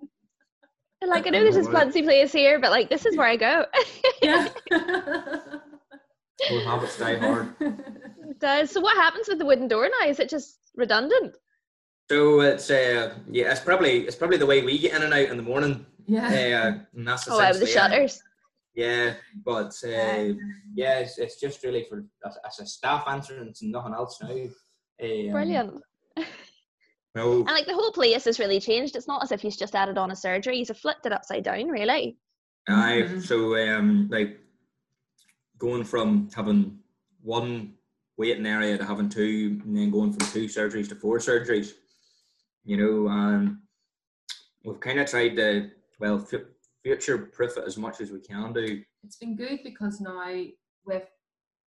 like 1.09 1.27
I 1.27 1.31
know 1.31 1.43
there's 1.43 1.55
this 1.55 1.67
Right. 1.69 1.85
fancy 1.85 2.03
place 2.03 2.33
here, 2.33 2.59
but 2.61 2.71
like 2.71 2.91
this 2.91 3.07
is 3.07 3.17
where 3.17 3.27
I 3.27 3.37
go. 3.37 3.65
Yeah. 4.23 4.49
Old 6.51 6.65
habits 6.65 6.99
die 6.99 7.17
hard. 7.17 7.55
It 7.61 8.39
does. 8.41 8.71
So 8.71 8.81
what 8.81 8.97
happens 8.97 9.29
with 9.29 9.39
the 9.39 9.47
wooden 9.47 9.69
door 9.69 9.89
now? 10.01 10.09
Is 10.09 10.21
it 10.21 10.29
just 10.29 10.59
redundant? 10.77 11.37
So 12.11 12.41
it's 12.41 12.71
uh, 12.71 13.15
yeah, 13.31 13.51
it's 13.53 13.61
probably 13.61 14.01
it's 14.07 14.17
probably 14.17 14.37
the 14.37 14.47
way 14.47 14.63
we 14.63 14.79
get 14.79 14.95
in 14.95 15.03
and 15.03 15.15
out 15.15 15.29
in 15.31 15.37
the 15.39 15.43
morning. 15.43 15.87
Yeah. 16.07 16.27
Uh, 16.75 16.79
and 16.97 17.07
that's 17.09 17.29
Oh, 17.29 17.41
out 17.41 17.53
with 17.53 17.61
the 17.61 17.67
shutters. 17.67 18.23
Yeah, 18.75 19.15
but 19.45 19.73
uh, 19.85 20.35
yeah, 20.75 20.99
it's, 20.99 21.19
it's 21.19 21.39
just 21.41 21.63
really 21.63 21.87
for 21.89 22.05
as, 22.27 22.37
as 22.45 22.59
a 22.61 22.67
staff 22.67 23.05
entrance 23.09 23.63
and 23.63 23.71
nothing 23.71 23.95
else 23.95 24.19
now. 24.21 24.31
Um, 24.31 25.31
Brilliant. 25.31 25.83
No, 27.15 27.35
And 27.39 27.47
like 27.47 27.67
the 27.67 27.75
whole 27.75 27.93
place 27.93 28.25
has 28.25 28.41
really 28.41 28.59
changed. 28.59 28.97
It's 28.97 29.07
not 29.07 29.23
as 29.23 29.31
if 29.31 29.41
he's 29.41 29.57
just 29.57 29.77
added 29.77 29.97
on 29.99 30.11
a 30.11 30.17
surgery. 30.17 30.57
He's 30.57 30.77
flipped 30.77 31.07
it 31.07 31.13
upside 31.13 31.45
down, 31.45 31.69
really. 31.69 32.19
I 32.69 33.03
Mhm. 33.03 33.23
so 33.23 33.57
um 33.57 34.09
like 34.11 34.41
going 35.59 35.85
from 35.85 36.29
having 36.35 36.81
one 37.23 37.75
waiting 38.17 38.47
area 38.47 38.77
to 38.79 38.85
having 38.85 39.09
two, 39.09 39.61
and 39.65 39.77
then 39.77 39.91
going 39.91 40.13
from 40.13 40.27
two 40.33 40.47
surgeries 40.47 40.89
to 40.89 40.97
four 40.97 41.19
surgeries. 41.19 41.73
You 42.65 42.79
know, 42.79 43.09
and 43.09 43.59
we've 44.65 44.81
kind 44.81 44.99
of 44.99 45.09
tried 45.09 45.37
to 45.37 45.71
well 46.01 46.19
fu- 46.19 46.45
future 46.83 47.19
proof 47.19 47.57
it 47.57 47.65
as 47.67 47.77
much 47.77 48.01
as 48.01 48.11
we 48.11 48.21
can 48.21 48.53
do. 48.53 48.83
it's 49.05 49.17
been 49.17 49.37
good 49.37 49.61
because 49.65 50.01
now 50.01 50.33
with 50.85 51.09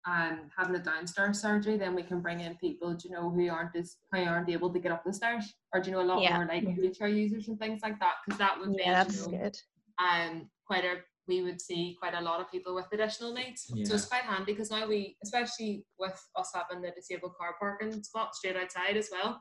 um 0.07 0.49
having 0.57 0.75
a 0.75 0.79
downstairs 0.79 1.39
surgery, 1.39 1.77
then 1.77 1.93
we 1.93 2.01
can 2.01 2.21
bring 2.21 2.39
in 2.39 2.55
people, 2.55 2.93
do 2.95 3.07
you 3.07 3.13
know, 3.13 3.29
who 3.29 3.49
aren't 3.49 3.75
as 3.75 3.97
who 4.11 4.23
aren't 4.23 4.49
able 4.49 4.71
to 4.73 4.79
get 4.79 4.91
up 4.91 5.03
the 5.05 5.13
stairs, 5.13 5.53
or 5.73 5.79
do 5.81 5.89
you 5.89 5.95
know 5.95 6.01
a 6.01 6.09
lot 6.11 6.21
Yeah. 6.23 6.37
more 6.37 6.47
like 6.47 6.63
wheelchair 6.63 7.07
users 7.07 7.47
and 7.49 7.59
things 7.59 7.81
like 7.83 7.99
that, 7.99 8.15
because 8.25 8.39
that 8.39 8.59
would 8.59 8.75
be 8.75 8.81
Yeah, 8.83 9.03
you 9.03 9.05
that's 9.05 9.27
know, 9.27 9.37
good. 9.37 9.57
um 10.03 10.49
quite 10.65 10.85
a 10.85 10.95
we 11.27 11.43
would 11.43 11.61
see 11.61 11.95
quite 11.99 12.15
a 12.15 12.19
lot 12.21 12.41
of 12.41 12.49
people 12.51 12.73
with 12.73 12.87
additional 12.91 13.31
needs. 13.31 13.65
Yeah. 13.73 13.85
So 13.85 13.93
it's 13.93 14.05
quite 14.05 14.23
handy 14.23 14.53
because 14.53 14.71
now 14.71 14.87
we, 14.87 15.15
especially 15.23 15.85
with 15.99 16.19
us 16.35 16.51
having 16.53 16.81
the 16.81 16.89
disabled 16.91 17.35
car 17.37 17.55
parking 17.59 18.01
spot 18.03 18.33
straight 18.35 18.57
outside 18.57 18.97
as 18.97 19.09
well. 19.11 19.39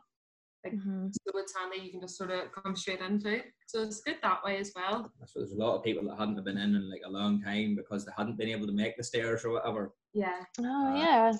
Mhm. 0.66 1.10
So 1.12 1.38
it's 1.38 1.54
handy 1.56 1.78
you 1.84 1.90
can 1.90 2.00
just 2.02 2.16
sort 2.18 2.30
of 2.30 2.52
come 2.52 2.76
straight 2.76 3.00
into. 3.00 3.42
So 3.66 3.82
it's 3.82 4.00
good 4.02 4.16
that 4.22 4.44
way 4.44 4.58
as 4.58 4.72
well. 4.76 5.10
So 5.26 5.38
there's 5.40 5.52
a 5.52 5.56
lot 5.56 5.76
of 5.76 5.82
people 5.84 6.04
that 6.08 6.18
hadn't 6.18 6.42
been 6.44 6.58
in 6.58 6.74
in 6.76 6.90
like 6.90 7.00
a 7.06 7.10
long 7.10 7.40
time 7.40 7.74
because 7.76 8.04
they 8.04 8.12
hadn't 8.16 8.36
been 8.36 8.48
able 8.50 8.66
to 8.66 8.72
make 8.72 8.96
the 8.96 9.02
stairs 9.04 9.44
or 9.44 9.52
whatever. 9.52 9.94
Yeah. 10.12 10.44
Oh 10.60 10.86
Uh, 10.88 10.96
yeah. 10.96 11.32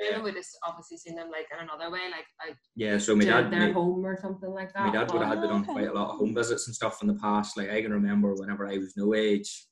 You 0.00 0.12
know, 0.12 0.22
we 0.24 0.32
just 0.32 0.58
obviously 0.66 0.98
seen 0.98 1.14
them 1.14 1.30
like 1.30 1.46
in 1.52 1.58
another 1.62 1.90
way, 1.90 2.10
like 2.10 2.26
like 2.44 2.56
Yeah, 2.74 2.98
so 2.98 3.14
my 3.16 3.24
dad, 3.24 3.50
their 3.52 3.68
my, 3.68 3.72
home 3.72 4.04
or 4.04 4.16
something 4.20 4.50
like 4.50 4.72
that. 4.74 4.86
my 4.86 4.92
dad 4.92 5.10
would 5.12 5.20
but- 5.20 5.26
have 5.26 5.36
had 5.38 5.42
to 5.42 5.48
done 5.48 5.64
quite 5.64 5.88
a 5.88 5.92
lot 5.92 6.10
of 6.10 6.16
home 6.18 6.34
visits 6.34 6.66
and 6.66 6.74
stuff 6.74 7.00
in 7.02 7.08
the 7.08 7.14
past. 7.14 7.56
Like 7.56 7.70
I 7.70 7.80
can 7.82 7.92
remember 7.92 8.34
whenever 8.34 8.66
I 8.66 8.78
was 8.78 8.96
no 8.96 9.14
age, 9.14 9.68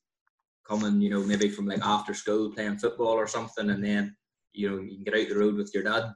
coming, 0.66 1.00
you 1.00 1.10
know, 1.10 1.22
maybe 1.22 1.48
from 1.50 1.66
like 1.66 1.84
after 1.84 2.14
school 2.14 2.50
playing 2.52 2.78
football 2.78 3.08
or 3.14 3.26
something, 3.26 3.68
and 3.70 3.84
then 3.84 4.16
you 4.52 4.70
know 4.70 4.78
you 4.78 4.94
can 4.94 5.04
get 5.04 5.14
out 5.14 5.28
the 5.28 5.36
road 5.38 5.56
with 5.56 5.72
your 5.74 5.82
dad, 5.82 6.14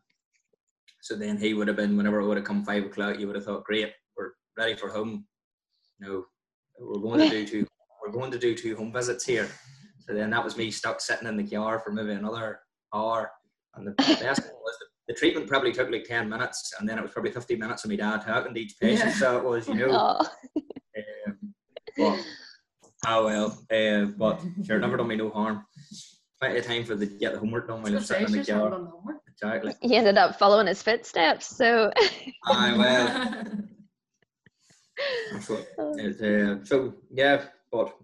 So 1.00 1.14
then 1.16 1.38
he 1.38 1.54
would 1.54 1.68
have 1.68 1.76
been, 1.76 1.96
whenever 1.96 2.20
it 2.20 2.26
would 2.26 2.36
have 2.36 2.46
come 2.46 2.64
five 2.64 2.84
o'clock, 2.84 3.18
you 3.18 3.26
would 3.26 3.36
have 3.36 3.44
thought, 3.44 3.64
great, 3.64 3.92
we're 4.16 4.32
ready 4.56 4.74
for 4.74 4.88
home. 4.88 5.26
No, 6.00 6.26
we're 6.78 7.00
going 7.00 7.20
to 7.20 7.28
do 7.30 7.46
two, 7.46 7.66
we're 8.04 8.12
going 8.12 8.30
to 8.30 8.38
do 8.38 8.54
two 8.54 8.76
home 8.76 8.92
visits 8.92 9.24
here. 9.24 9.48
So 10.00 10.14
then 10.14 10.30
that 10.30 10.44
was 10.44 10.56
me 10.56 10.70
stuck 10.70 11.00
sitting 11.00 11.28
in 11.28 11.36
the 11.36 11.44
car 11.44 11.78
for 11.78 11.92
maybe 11.92 12.12
another 12.12 12.60
hour. 12.94 13.30
And 13.74 13.86
the 13.86 13.92
best 13.92 14.40
was 14.42 14.76
the, 14.80 14.86
the 15.08 15.14
treatment 15.14 15.46
probably 15.46 15.72
took 15.72 15.90
like 15.90 16.04
10 16.04 16.28
minutes, 16.28 16.74
and 16.78 16.88
then 16.88 16.98
it 16.98 17.02
was 17.02 17.12
probably 17.12 17.30
50 17.30 17.56
minutes 17.56 17.84
of 17.84 17.90
my 17.90 17.96
dad 17.96 18.22
talking 18.22 18.54
to 18.54 18.60
each 18.60 18.74
patient. 18.80 19.10
Yeah. 19.10 19.14
So 19.14 19.38
it 19.38 19.44
was, 19.44 19.68
you 19.68 19.86
know, 19.86 20.20
Oh, 22.00 22.12
um, 22.12 22.16
but, 22.16 22.26
oh 23.06 23.24
well, 23.24 23.58
uh, 23.70 24.06
but 24.16 24.40
sure, 24.64 24.78
never 24.78 24.96
done 24.96 25.08
me 25.08 25.16
no 25.16 25.30
harm. 25.30 25.64
Plenty 26.40 26.58
of 26.58 26.66
time 26.66 26.84
for 26.84 26.94
the 26.94 27.06
get 27.06 27.32
the 27.32 27.38
homework 27.38 27.66
done 27.66 27.82
while 27.82 27.96
I'm 27.96 28.00
sitting 28.00 28.26
in 28.26 28.32
the 28.32 28.44
car. 28.44 28.88
Exactly. 29.28 29.74
he 29.80 29.96
ended 29.96 30.18
up 30.18 30.38
following 30.38 30.66
his 30.66 30.82
footsteps. 30.82 31.46
So, 31.46 31.92
Aye, 32.46 32.76
well, 32.76 33.44
that's 35.32 35.48
what 35.48 35.66
it, 35.78 36.20
uh, 36.20 36.64
so 36.64 36.94
yeah, 37.12 37.44
but 37.70 37.94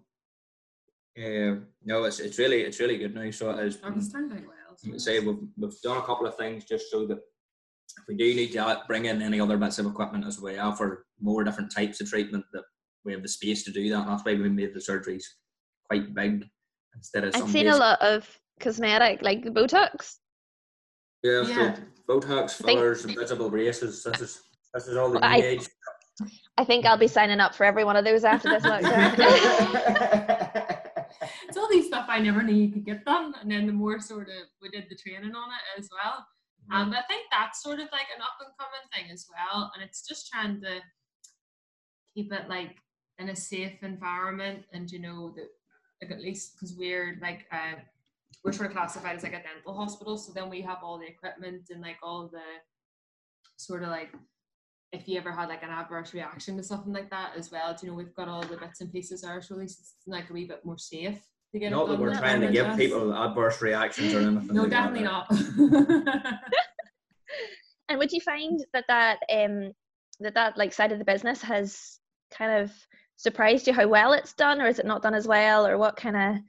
uh, 1.18 1.56
no, 1.84 2.04
it's 2.04 2.20
it's 2.20 2.38
really 2.38 2.62
it's 2.62 2.80
really 2.80 2.98
good 2.98 3.14
now. 3.14 3.30
So 3.30 3.50
it 3.50 3.66
is. 3.66 3.78
It's 3.84 4.12
turned 4.12 4.32
out 4.32 4.40
well. 4.40 4.78
I 4.84 4.90
would 4.90 5.00
say 5.00 5.20
we've 5.20 5.38
we've 5.56 5.80
done 5.82 5.98
a 5.98 6.02
couple 6.02 6.26
of 6.26 6.36
things 6.36 6.64
just 6.64 6.90
so 6.90 7.06
that 7.06 7.18
if 7.18 8.08
we 8.08 8.16
do 8.16 8.34
need 8.34 8.52
to 8.52 8.82
bring 8.88 9.06
in 9.06 9.22
any 9.22 9.40
other 9.40 9.56
bits 9.56 9.78
of 9.78 9.86
equipment 9.86 10.26
as 10.26 10.40
well 10.40 10.72
for 10.72 11.06
more 11.20 11.44
different 11.44 11.72
types 11.72 12.00
of 12.00 12.08
treatment, 12.08 12.44
that 12.52 12.64
we 13.04 13.12
have 13.12 13.22
the 13.22 13.28
space 13.28 13.62
to 13.64 13.72
do 13.72 13.88
that. 13.90 14.00
And 14.00 14.08
that's 14.08 14.24
why 14.24 14.34
we 14.34 14.48
made 14.48 14.74
the 14.74 14.80
surgeries 14.80 15.24
quite 15.88 16.14
big 16.14 16.44
instead 16.94 17.24
of 17.24 17.34
I've 17.34 17.40
some 17.42 17.50
seen 17.50 17.68
a 17.68 17.76
lot 17.76 18.00
of 18.00 18.28
cosmetic, 18.60 19.22
like 19.22 19.42
the 19.44 19.50
Botox. 19.50 20.16
Yeah, 21.22 21.42
Yeah. 21.42 21.74
so 21.76 21.82
Botox, 22.08 22.62
I 22.64 22.74
fillers, 22.74 23.04
invisible 23.04 23.50
braces. 23.50 24.02
This 24.04 24.20
is 24.20 24.42
this 24.74 24.86
is 24.88 24.96
all 24.96 25.10
the 25.10 25.18
Well, 25.20 25.30
new 25.30 25.36
I- 25.36 25.40
age. 25.40 25.68
I 26.56 26.64
think 26.64 26.86
I'll 26.86 26.96
be 26.96 27.08
signing 27.08 27.40
up 27.40 27.54
for 27.56 27.64
every 27.64 27.82
one 27.84 27.96
of 27.96 28.04
those 28.04 28.22
after 28.24 28.48
this 28.48 28.62
lockdown. 28.62 29.14
it's 31.48 31.56
all 31.56 31.68
these 31.68 31.86
stuff 31.86 32.06
I 32.08 32.20
never 32.20 32.42
knew 32.42 32.54
you 32.54 32.70
could 32.72 32.84
get 32.86 33.04
done, 33.04 33.34
and 33.40 33.50
then 33.50 33.66
the 33.66 33.72
more 33.72 33.98
sort 34.00 34.28
of 34.28 34.46
we 34.62 34.68
did 34.68 34.84
the 34.88 34.96
training 34.96 35.34
on 35.34 35.48
it 35.50 35.80
as 35.80 35.88
well. 35.92 36.24
Um, 36.72 36.90
but 36.90 37.00
I 37.00 37.02
think 37.02 37.26
that's 37.30 37.62
sort 37.62 37.78
of 37.80 37.88
like 37.92 38.06
an 38.14 38.22
up 38.22 38.36
and 38.40 38.48
coming 38.58 38.86
thing 38.92 39.12
as 39.12 39.26
well, 39.28 39.70
and 39.74 39.82
it's 39.82 40.06
just 40.06 40.28
trying 40.32 40.60
to 40.62 40.80
keep 42.14 42.32
it 42.32 42.48
like 42.48 42.76
in 43.18 43.28
a 43.30 43.36
safe 43.36 43.82
environment, 43.82 44.64
and 44.72 44.88
you 44.90 45.00
know 45.00 45.32
that 45.36 45.48
like 46.04 46.16
at 46.16 46.22
least 46.22 46.54
because 46.54 46.74
we're 46.76 47.18
like 47.22 47.46
uh, 47.52 47.74
we're 48.44 48.52
sort 48.52 48.68
of 48.68 48.76
classified 48.76 49.16
as 49.16 49.22
like 49.22 49.32
a 49.32 49.42
dental 49.42 49.74
hospital, 49.74 50.16
so 50.18 50.32
then 50.32 50.50
we 50.50 50.60
have 50.60 50.78
all 50.82 50.98
the 50.98 51.06
equipment 51.06 51.62
and 51.70 51.80
like 51.80 51.96
all 52.02 52.28
the 52.28 52.40
sort 53.56 53.82
of 53.82 53.88
like 53.88 54.12
if 54.92 55.08
you 55.08 55.18
ever 55.18 55.32
had 55.32 55.48
like 55.48 55.62
an 55.62 55.70
adverse 55.70 56.14
reaction 56.14 56.56
to 56.56 56.62
something 56.62 56.92
like 56.92 57.10
that 57.10 57.32
as 57.36 57.50
well, 57.50 57.74
do 57.74 57.86
you 57.86 57.92
know 57.92 57.96
we've 57.96 58.14
got 58.14 58.28
all 58.28 58.42
the 58.42 58.56
bits 58.56 58.80
and 58.80 58.92
pieces 58.92 59.22
there, 59.22 59.40
so 59.42 59.54
at 59.54 59.60
least 59.60 59.80
it's 59.80 59.94
like 60.06 60.30
a 60.30 60.32
wee 60.32 60.44
bit 60.44 60.64
more 60.64 60.78
safe 60.78 61.20
to 61.52 61.58
get 61.58 61.68
it 61.68 61.70
Not 61.70 61.88
that 61.88 61.98
we're 61.98 62.14
trying 62.14 62.40
to 62.42 62.52
give 62.52 62.66
just- 62.66 62.78
people 62.78 63.14
adverse 63.14 63.62
reactions 63.62 64.14
or 64.14 64.20
anything. 64.20 64.48
No, 64.54 64.62
like 64.62 64.70
definitely 64.70 65.06
right? 65.06 65.24
not. 65.30 66.34
and 67.88 67.98
would 67.98 68.12
you 68.12 68.20
find 68.20 68.64
that 68.72 68.84
that 68.88 69.18
um 69.32 69.72
that 70.20 70.34
that 70.34 70.56
like 70.56 70.72
side 70.72 70.92
of 70.92 70.98
the 70.98 71.04
business 71.04 71.42
has 71.42 71.98
kind 72.32 72.62
of 72.62 72.72
surprised 73.16 73.66
you 73.66 73.72
how 73.72 73.86
well 73.88 74.12
it's 74.12 74.32
done, 74.34 74.60
or 74.60 74.66
is 74.66 74.78
it 74.78 74.86
not 74.86 75.02
done 75.02 75.14
as 75.14 75.26
well, 75.26 75.66
or 75.66 75.78
what 75.78 75.96
kind 75.96 76.16
of? 76.16 76.42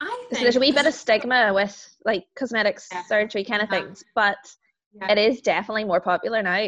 I 0.00 0.26
So 0.32 0.40
there's 0.40 0.56
a 0.56 0.60
wee 0.60 0.72
bit 0.72 0.86
of 0.86 0.94
stigma 0.94 1.52
with 1.52 1.96
like 2.04 2.24
cosmetics 2.36 2.88
Yeah. 2.90 3.02
surgery 3.04 3.44
kind 3.44 3.62
of 3.62 3.68
Yeah. 3.70 3.82
things, 3.82 4.04
but 4.14 4.38
Yeah. 4.92 5.12
it 5.12 5.18
is 5.18 5.40
definitely 5.40 5.84
more 5.84 6.00
popular 6.00 6.42
now. 6.42 6.66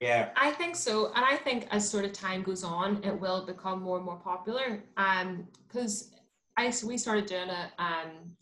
Yeah. 0.00 0.30
I 0.36 0.50
think 0.50 0.76
so, 0.76 1.12
and 1.14 1.24
I 1.24 1.36
think 1.36 1.68
as 1.70 1.88
sort 1.88 2.04
of 2.04 2.12
time 2.12 2.42
goes 2.42 2.64
on, 2.64 3.02
it 3.04 3.18
will 3.18 3.46
become 3.46 3.82
more 3.82 3.96
and 3.96 4.04
more 4.04 4.18
popular. 4.18 4.82
Um, 4.96 5.48
because 5.68 6.12
I 6.56 6.70
so 6.70 6.86
we 6.86 6.98
started 6.98 7.26
doing 7.26 7.48
it 7.48 7.70
um 7.78 8.36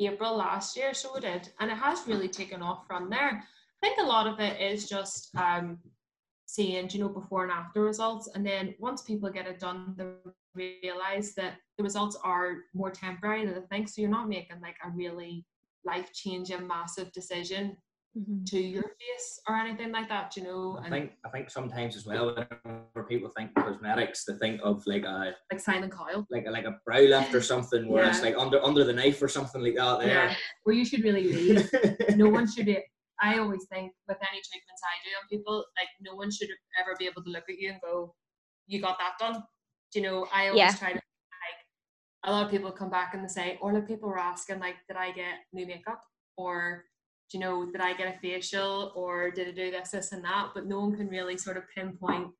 April 0.00 0.36
last 0.36 0.76
year, 0.76 0.94
so 0.94 1.12
we 1.14 1.20
did, 1.20 1.48
and 1.60 1.70
it 1.70 1.76
has 1.76 2.06
really 2.06 2.28
taken 2.28 2.62
off 2.62 2.86
from 2.86 3.08
there. 3.08 3.42
I 3.82 3.86
think 3.86 3.98
a 4.00 4.04
lot 4.04 4.26
of 4.26 4.38
it 4.40 4.60
is 4.60 4.88
just 4.88 5.34
um 5.36 5.78
seeing, 6.52 6.86
you 6.90 7.00
know, 7.00 7.08
before 7.08 7.44
and 7.44 7.52
after 7.52 7.82
results, 7.82 8.28
and 8.34 8.44
then 8.44 8.74
once 8.78 9.00
people 9.00 9.30
get 9.30 9.46
it 9.46 9.58
done, 9.58 9.94
they 9.96 10.04
realize 10.82 11.34
that 11.34 11.54
the 11.78 11.82
results 11.82 12.18
are 12.22 12.56
more 12.74 12.90
temporary 12.90 13.46
than 13.46 13.54
they 13.54 13.66
think. 13.70 13.88
So 13.88 14.02
you're 14.02 14.10
not 14.10 14.28
making 14.28 14.60
like 14.60 14.76
a 14.84 14.90
really 14.90 15.46
life 15.86 16.12
changing, 16.12 16.66
massive 16.66 17.10
decision 17.12 17.78
mm-hmm. 18.14 18.44
to 18.44 18.60
your 18.60 18.82
face 18.82 19.40
or 19.48 19.56
anything 19.56 19.92
like 19.92 20.10
that, 20.10 20.36
you 20.36 20.42
know. 20.42 20.76
I 20.78 20.84
And 20.84 20.92
think 20.92 21.12
I 21.24 21.30
think 21.30 21.48
sometimes 21.48 21.96
as 21.96 22.04
well, 22.04 22.26
whenever 22.26 23.08
people 23.08 23.30
think 23.34 23.54
cosmetics, 23.54 24.26
they 24.26 24.34
think 24.34 24.60
of 24.62 24.86
like 24.86 25.04
a 25.04 25.34
like 25.50 25.60
Simon 25.60 25.90
Cowell. 25.90 26.26
like 26.30 26.44
a, 26.46 26.50
like 26.50 26.66
a 26.66 26.78
brow 26.84 27.00
lift 27.00 27.34
or 27.34 27.40
something, 27.40 27.88
where 27.88 28.06
it's 28.10 28.22
like 28.22 28.36
under 28.36 28.62
under 28.62 28.84
the 28.84 28.92
knife 28.92 29.22
or 29.22 29.28
something 29.28 29.62
like 29.62 29.76
that. 29.76 30.06
Yeah, 30.06 30.34
where 30.64 30.76
you 30.76 30.84
should 30.84 31.02
really 31.02 31.32
leave. 31.32 31.70
No 32.14 32.28
one 32.28 32.46
should. 32.46 32.68
I 33.22 33.38
always 33.38 33.64
think 33.72 33.92
with 34.08 34.18
any 34.20 34.40
treatments 34.42 34.82
I 34.84 34.94
do 35.04 35.10
on 35.20 35.28
people, 35.30 35.64
like 35.78 35.88
no 36.00 36.14
one 36.16 36.30
should 36.30 36.48
ever 36.80 36.96
be 36.98 37.06
able 37.06 37.22
to 37.24 37.30
look 37.30 37.44
at 37.48 37.58
you 37.58 37.70
and 37.72 37.80
go, 37.80 38.14
"You 38.66 38.80
got 38.80 38.98
that 38.98 39.14
done." 39.18 39.42
Do 39.92 40.00
you 40.00 40.02
know? 40.06 40.26
I 40.32 40.48
always 40.48 40.60
Yeah. 40.60 40.76
try 40.76 40.92
to 40.92 40.94
like. 40.96 41.60
A 42.24 42.32
lot 42.32 42.44
of 42.44 42.50
people 42.50 42.72
come 42.72 42.90
back 42.90 43.14
and 43.14 43.24
they 43.24 43.28
say, 43.28 43.58
or 43.60 43.72
like 43.72 43.86
people 43.86 44.08
were 44.08 44.18
asking, 44.18 44.58
like, 44.60 44.76
"Did 44.88 44.96
I 44.96 45.12
get 45.12 45.40
new 45.52 45.66
makeup?" 45.66 46.02
or 46.36 46.86
do 47.30 47.38
you 47.38 47.44
know, 47.44 47.64
did 47.70 47.80
I 47.80 47.94
get 47.94 48.14
a 48.14 48.18
facial 48.18 48.92
or 48.94 49.30
did 49.30 49.48
I 49.48 49.52
do 49.52 49.70
this, 49.70 49.90
this, 49.92 50.12
and 50.12 50.24
that? 50.24 50.50
But 50.54 50.66
no 50.66 50.80
one 50.80 50.96
can 50.96 51.08
really 51.08 51.38
sort 51.38 51.56
of 51.56 51.64
pinpoint 51.74 52.34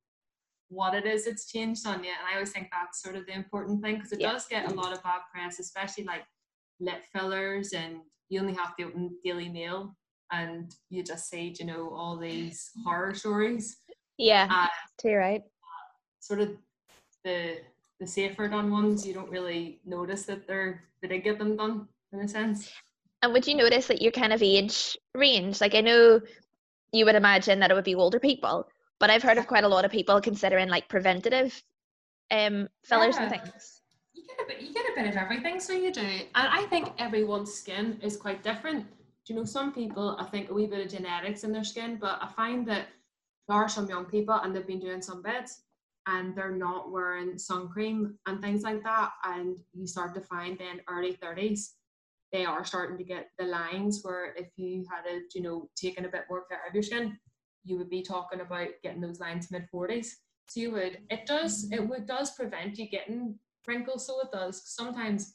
what 0.69 0.95
it 0.95 1.07
is 1.07 1.25
that's 1.27 1.47
changed 1.47 1.87
on 1.87 2.03
you. 2.05 2.11
And 2.11 2.27
I 2.29 2.35
always 2.35 2.53
think 2.53 2.69
that's 2.71 3.03
sort 3.03 3.17
of 3.17 3.27
the 3.27 3.33
important 3.33 3.83
thing 3.83 3.97
because 3.97 4.13
it 4.13 4.21
Yeah. 4.21 4.33
does 4.33 4.47
get 4.49 4.71
a 4.71 4.75
lot 4.75 4.93
of 4.93 5.03
bad 5.03 5.23
press, 5.33 5.59
especially 5.61 6.05
like 6.05 6.27
lip 6.81 7.05
fillers, 7.13 7.73
and 7.73 8.03
you 8.29 8.41
only 8.41 8.55
have 8.55 8.77
to 8.77 8.85
open 8.85 9.19
Daily 9.25 9.49
Mail 9.49 9.97
and 10.33 10.75
you 10.91 11.03
just 11.05 11.29
see, 11.29 11.55
you 11.59 11.67
know, 11.67 11.91
all 11.95 12.17
these 12.17 12.71
horror 12.85 13.15
stories. 13.15 13.77
Yeah, 14.19 14.49
Uh, 14.51 14.69
too 15.01 15.15
right. 15.15 15.43
sort 16.21 16.41
of 16.41 16.57
the 17.25 17.59
the 18.01 18.07
safer 18.07 18.49
done 18.49 18.71
ones, 18.73 19.07
you 19.07 19.15
don't 19.15 19.31
really 19.31 19.79
notice 19.85 20.25
that 20.27 20.47
they're 20.49 20.83
they 21.01 21.09
did 21.09 21.23
get 21.23 21.39
them 21.39 21.57
done 21.57 21.87
in 22.13 22.21
a 22.21 22.29
sense. 22.29 22.73
And 23.23 23.33
would 23.33 23.47
you 23.47 23.55
notice 23.55 23.87
that 23.87 24.03
your 24.03 24.11
kind 24.13 24.33
of 24.33 24.43
age 24.43 24.99
range? 25.15 25.61
Like 25.61 25.75
I 25.75 25.81
know 25.81 26.21
you 26.93 27.05
would 27.05 27.15
imagine 27.15 27.61
that 27.61 27.71
it 27.71 27.75
would 27.75 27.85
be 27.85 27.95
older 27.95 28.19
people, 28.19 28.69
but 28.99 29.11
I've 29.11 29.23
heard 29.23 29.39
of 29.39 29.47
quite 29.47 29.65
a 29.65 29.69
lot 29.69 29.85
of 29.85 29.91
people 29.93 30.21
considering 30.21 30.69
like 30.69 30.89
preventative 30.89 31.63
um 32.31 32.69
fillers 32.85 33.17
and 33.19 33.31
things. 33.31 33.81
you 34.15 34.23
get 34.27 34.41
a 34.45 34.49
bit 34.49 34.63
you 34.63 34.73
get 34.73 34.87
a 34.87 34.93
bit 34.97 35.07
of 35.11 35.17
everything 35.17 35.61
so 35.61 35.73
you 35.75 35.93
do 35.93 36.01
and 36.01 36.29
i 36.35 36.63
think 36.71 36.89
everyone's 36.99 37.53
skin 37.53 37.99
is 38.01 38.17
quite 38.17 38.43
different 38.43 38.87
you 39.29 39.35
know 39.35 39.45
some 39.45 39.73
people 39.73 40.17
i 40.19 40.25
think 40.25 40.51
a 40.51 40.55
wee 40.55 40.67
bit 40.67 40.85
of 40.85 40.93
genetics 40.93 41.45
in 41.45 41.53
their 41.53 41.65
skin 41.65 41.99
but 42.01 42.19
i 42.23 42.27
find 42.27 42.67
that 42.67 42.87
there 43.49 43.57
are 43.57 43.69
some 43.69 43.89
young 43.89 44.05
people 44.05 44.35
and 44.35 44.55
they've 44.55 44.67
been 44.67 44.81
doing 44.81 45.03
some 45.03 45.23
bits 45.23 45.63
and 46.07 46.35
they're 46.35 46.57
not 46.57 46.91
wearing 46.91 47.39
sun 47.39 47.69
cream 47.69 48.19
and 48.27 48.41
things 48.41 48.63
like 48.63 48.83
that. 48.83 49.11
And 49.25 49.55
you 49.73 49.87
start 49.87 50.17
to 50.17 50.21
find 50.21 50.59
then 50.59 50.81
early 50.89 51.17
30s 51.23 51.75
they 52.33 52.45
are 52.45 52.65
starting 52.65 52.99
to 52.99 53.05
get 53.05 53.29
the 53.39 53.45
lines 53.45 54.01
where 54.03 54.35
if 54.35 54.49
you 54.57 54.85
had 54.91 55.07
a 55.09 55.21
you 55.35 55.43
know 55.43 55.69
taken 55.77 56.07
a 56.07 56.09
bit 56.09 56.25
more 56.29 56.45
care 56.47 56.61
of 56.67 56.75
your 56.75 56.83
skin 56.83 57.17
you 57.65 57.77
would 57.77 57.91
be 57.91 58.03
talking 58.03 58.41
about 58.41 58.69
getting 58.83 59.01
those 59.01 59.21
lines 59.21 59.51
mid 59.51 59.67
40s 59.73 60.15
so 60.49 60.61
you 60.61 60.73
would 60.73 60.99
it 61.11 61.27
does 61.27 61.71
it 61.71 61.87
would 61.87 62.07
does 62.07 62.31
prevent 62.33 62.79
you 62.79 62.89
getting 62.89 63.39
wrinkles. 63.67 64.07
So 64.07 64.21
it 64.21 64.33
does. 64.33 64.63
Sometimes 64.65 65.35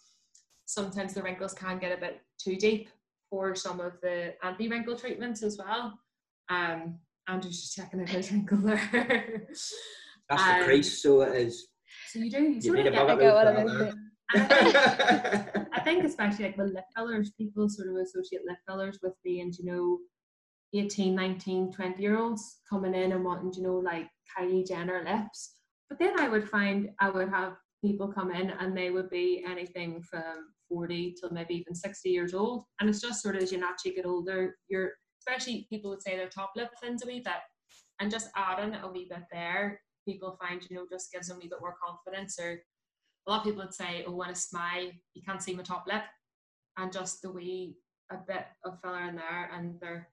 sometimes 0.65 1.13
the 1.13 1.23
wrinkles 1.23 1.53
can 1.53 1.79
get 1.79 1.97
a 1.97 2.01
bit 2.01 2.21
too 2.37 2.55
deep 2.55 2.89
for 3.29 3.55
some 3.55 3.79
of 3.79 3.93
the 4.01 4.33
anti-wrinkle 4.43 4.95
treatments 4.97 5.43
as 5.43 5.57
well 5.57 5.97
um 6.49 6.97
andrew's 7.27 7.61
just 7.61 7.75
checking 7.75 8.01
out 8.01 8.09
his 8.09 8.31
wrinkle 8.31 8.57
there 8.59 9.47
That's 10.29 10.41
Um, 10.43 10.59
the 10.59 10.65
crease, 10.65 11.01
so 11.01 11.21
it 11.21 11.35
is. 11.35 11.67
so 12.09 12.19
you 12.19 12.29
do 12.31 12.41
you 12.41 12.49
You 12.55 12.61
sort 12.61 12.77
need 12.77 12.87
of 12.87 12.93
get 12.93 13.01
I 13.01 13.05
bucket 13.07 13.21
got 13.27 13.35
what 13.35 13.45
load 13.45 13.55
I 13.55 13.59
for 13.59 13.63
was 13.63 13.73
that 13.73 13.79
saying. 13.79 13.93
and 14.33 14.41
I 14.43 15.53
think. 15.53 15.67
I 15.73 15.79
think 15.81 16.03
especially 16.03 16.45
like 16.45 16.57
with 16.57 16.73
lip 16.73 16.83
fillers, 16.95 17.31
people 17.31 17.69
sort 17.69 17.87
of 17.89 17.95
associate 17.95 18.41
lip 18.45 18.57
fillers 18.67 18.99
with 19.01 19.13
being, 19.23 19.53
you 19.57 19.65
know, 19.65 19.99
18, 20.73 21.15
19, 21.15 21.71
20 21.71 22.01
year 22.01 22.17
olds 22.19 22.57
coming 22.69 22.93
in 22.93 23.13
and 23.13 23.23
wanting, 23.23 23.53
you 23.53 23.63
know, 23.63 23.77
like 23.77 24.09
Kylie 24.37 24.67
Jenner 24.67 25.01
lips. 25.05 25.53
But 25.89 25.97
then 25.99 26.19
I 26.19 26.27
would 26.27 26.49
find 26.49 26.89
I 26.99 27.09
would 27.09 27.29
have 27.29 27.53
people 27.81 28.09
come 28.09 28.31
in 28.33 28.49
and 28.49 28.75
they 28.75 28.89
would 28.89 29.09
be 29.09 29.45
anything 29.47 30.01
from 30.01 30.49
40 30.69 31.15
till 31.19 31.31
maybe 31.31 31.55
even 31.55 31.75
60 31.75 32.09
years 32.09 32.33
old. 32.33 32.65
And 32.79 32.89
it's 32.89 33.01
just 33.01 33.21
sort 33.21 33.35
of 33.35 33.43
as 33.43 33.51
you 33.51 33.59
naturally 33.59 33.95
get 33.95 34.05
older, 34.05 34.55
you're 34.69 34.91
especially 35.27 35.67
people 35.69 35.89
would 35.89 36.01
say 36.01 36.15
their 36.15 36.29
top 36.29 36.51
lip 36.55 36.69
thins 36.81 37.03
a 37.03 37.07
wee 37.07 37.19
bit. 37.19 37.33
And 37.99 38.11
just 38.11 38.29
adding 38.35 38.75
a 38.75 38.87
wee 38.91 39.07
bit 39.09 39.23
there, 39.31 39.81
people 40.07 40.37
find, 40.41 40.61
you 40.69 40.75
know, 40.75 40.85
just 40.89 41.11
gives 41.11 41.27
them 41.27 41.37
a 41.37 41.39
wee 41.39 41.49
bit 41.49 41.59
more 41.59 41.75
confidence 41.83 42.39
or 42.39 42.61
a 43.27 43.31
lot 43.31 43.39
of 43.39 43.43
people 43.43 43.63
would 43.63 43.73
say, 43.73 44.05
oh, 44.07 44.15
when 44.15 44.29
I 44.29 44.33
smile, 44.33 44.89
you 45.13 45.21
can't 45.25 45.41
see 45.41 45.53
my 45.53 45.63
top 45.63 45.85
lip. 45.87 46.03
And 46.77 46.93
just 46.93 47.21
the 47.21 47.31
wee, 47.31 47.75
a 48.11 48.17
bit 48.17 48.45
of 48.63 48.79
filler 48.81 49.09
in 49.09 49.15
there, 49.15 49.49
and 49.53 49.75
they're 49.81 50.07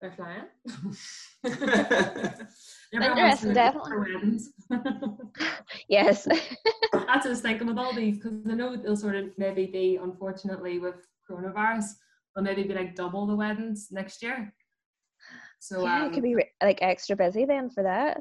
They're 0.00 0.12
flying. 0.12 0.44
Interesting, 2.92 3.52
definitely. 3.52 4.38
yes. 5.88 6.24
That's 6.24 6.44
what 6.92 7.26
I 7.26 7.28
was 7.28 7.40
thinking 7.40 7.66
with 7.66 7.78
all 7.78 7.92
these 7.94 8.16
because 8.16 8.32
I 8.50 8.54
know 8.54 8.76
they'll 8.76 8.96
sort 8.96 9.14
of 9.16 9.30
maybe 9.38 9.66
be, 9.66 9.96
unfortunately, 10.02 10.78
with 10.78 11.06
coronavirus, 11.28 11.84
they'll 12.34 12.44
maybe 12.44 12.64
be 12.64 12.74
like 12.74 12.94
double 12.96 13.26
the 13.26 13.36
weddings 13.36 13.88
next 13.90 14.22
year. 14.22 14.52
So 15.60 15.82
yeah, 15.82 16.00
um, 16.00 16.06
it 16.06 16.12
could 16.14 16.22
be 16.22 16.36
like 16.62 16.78
extra 16.80 17.14
busy 17.16 17.44
then 17.44 17.68
for 17.70 17.82
that. 17.82 18.20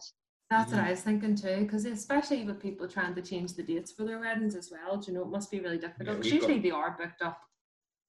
That's 0.52 0.72
what 0.72 0.82
I 0.82 0.90
was 0.92 1.02
thinking 1.02 1.36
too, 1.36 1.62
because 1.62 1.86
especially 1.86 2.44
with 2.44 2.60
people 2.62 2.88
trying 2.88 3.16
to 3.16 3.22
change 3.22 3.54
the 3.54 3.64
dates 3.64 3.92
for 3.92 4.04
their 4.04 4.20
weddings 4.20 4.56
as 4.56 4.72
well, 4.72 4.98
do 4.98 5.12
you 5.12 5.18
know, 5.18 5.24
it 5.24 5.30
must 5.30 5.50
be 5.52 5.60
really 5.60 5.78
difficult. 5.78 6.08
'cause 6.18 6.26
we've 6.32 6.42
got- 6.42 6.50
usually 6.50 6.60
they 6.60 6.72
are 6.72 6.98
booked 7.00 7.22
up 7.22 7.40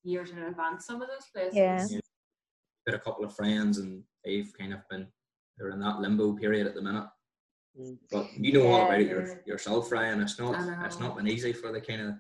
years 0.02 0.30
in 0.30 0.38
advance, 0.38 0.86
some 0.86 1.00
of 1.02 1.08
those 1.08 1.26
places. 1.32 1.92
Yeah. 1.92 1.99
Got 2.86 2.96
a 2.96 2.98
couple 3.00 3.24
of 3.24 3.34
friends, 3.34 3.78
and 3.78 4.02
they've 4.24 4.50
kind 4.58 4.72
of 4.72 4.80
been 4.88 5.06
they're 5.58 5.70
in 5.70 5.80
that 5.80 6.00
limbo 6.00 6.32
period 6.32 6.66
at 6.66 6.74
the 6.74 6.82
minute. 6.82 7.06
Mm. 7.78 7.98
But 8.10 8.26
you 8.36 8.52
know 8.52 8.66
all 8.68 8.86
about 8.86 9.00
it 9.00 9.08
your, 9.08 9.42
yourself, 9.46 9.92
Ryan. 9.92 10.20
It's 10.20 10.38
not 10.38 10.84
it's 10.86 10.98
not 10.98 11.16
been 11.16 11.28
easy 11.28 11.52
for 11.52 11.72
the 11.72 11.80
kind 11.80 12.00
of 12.00 12.14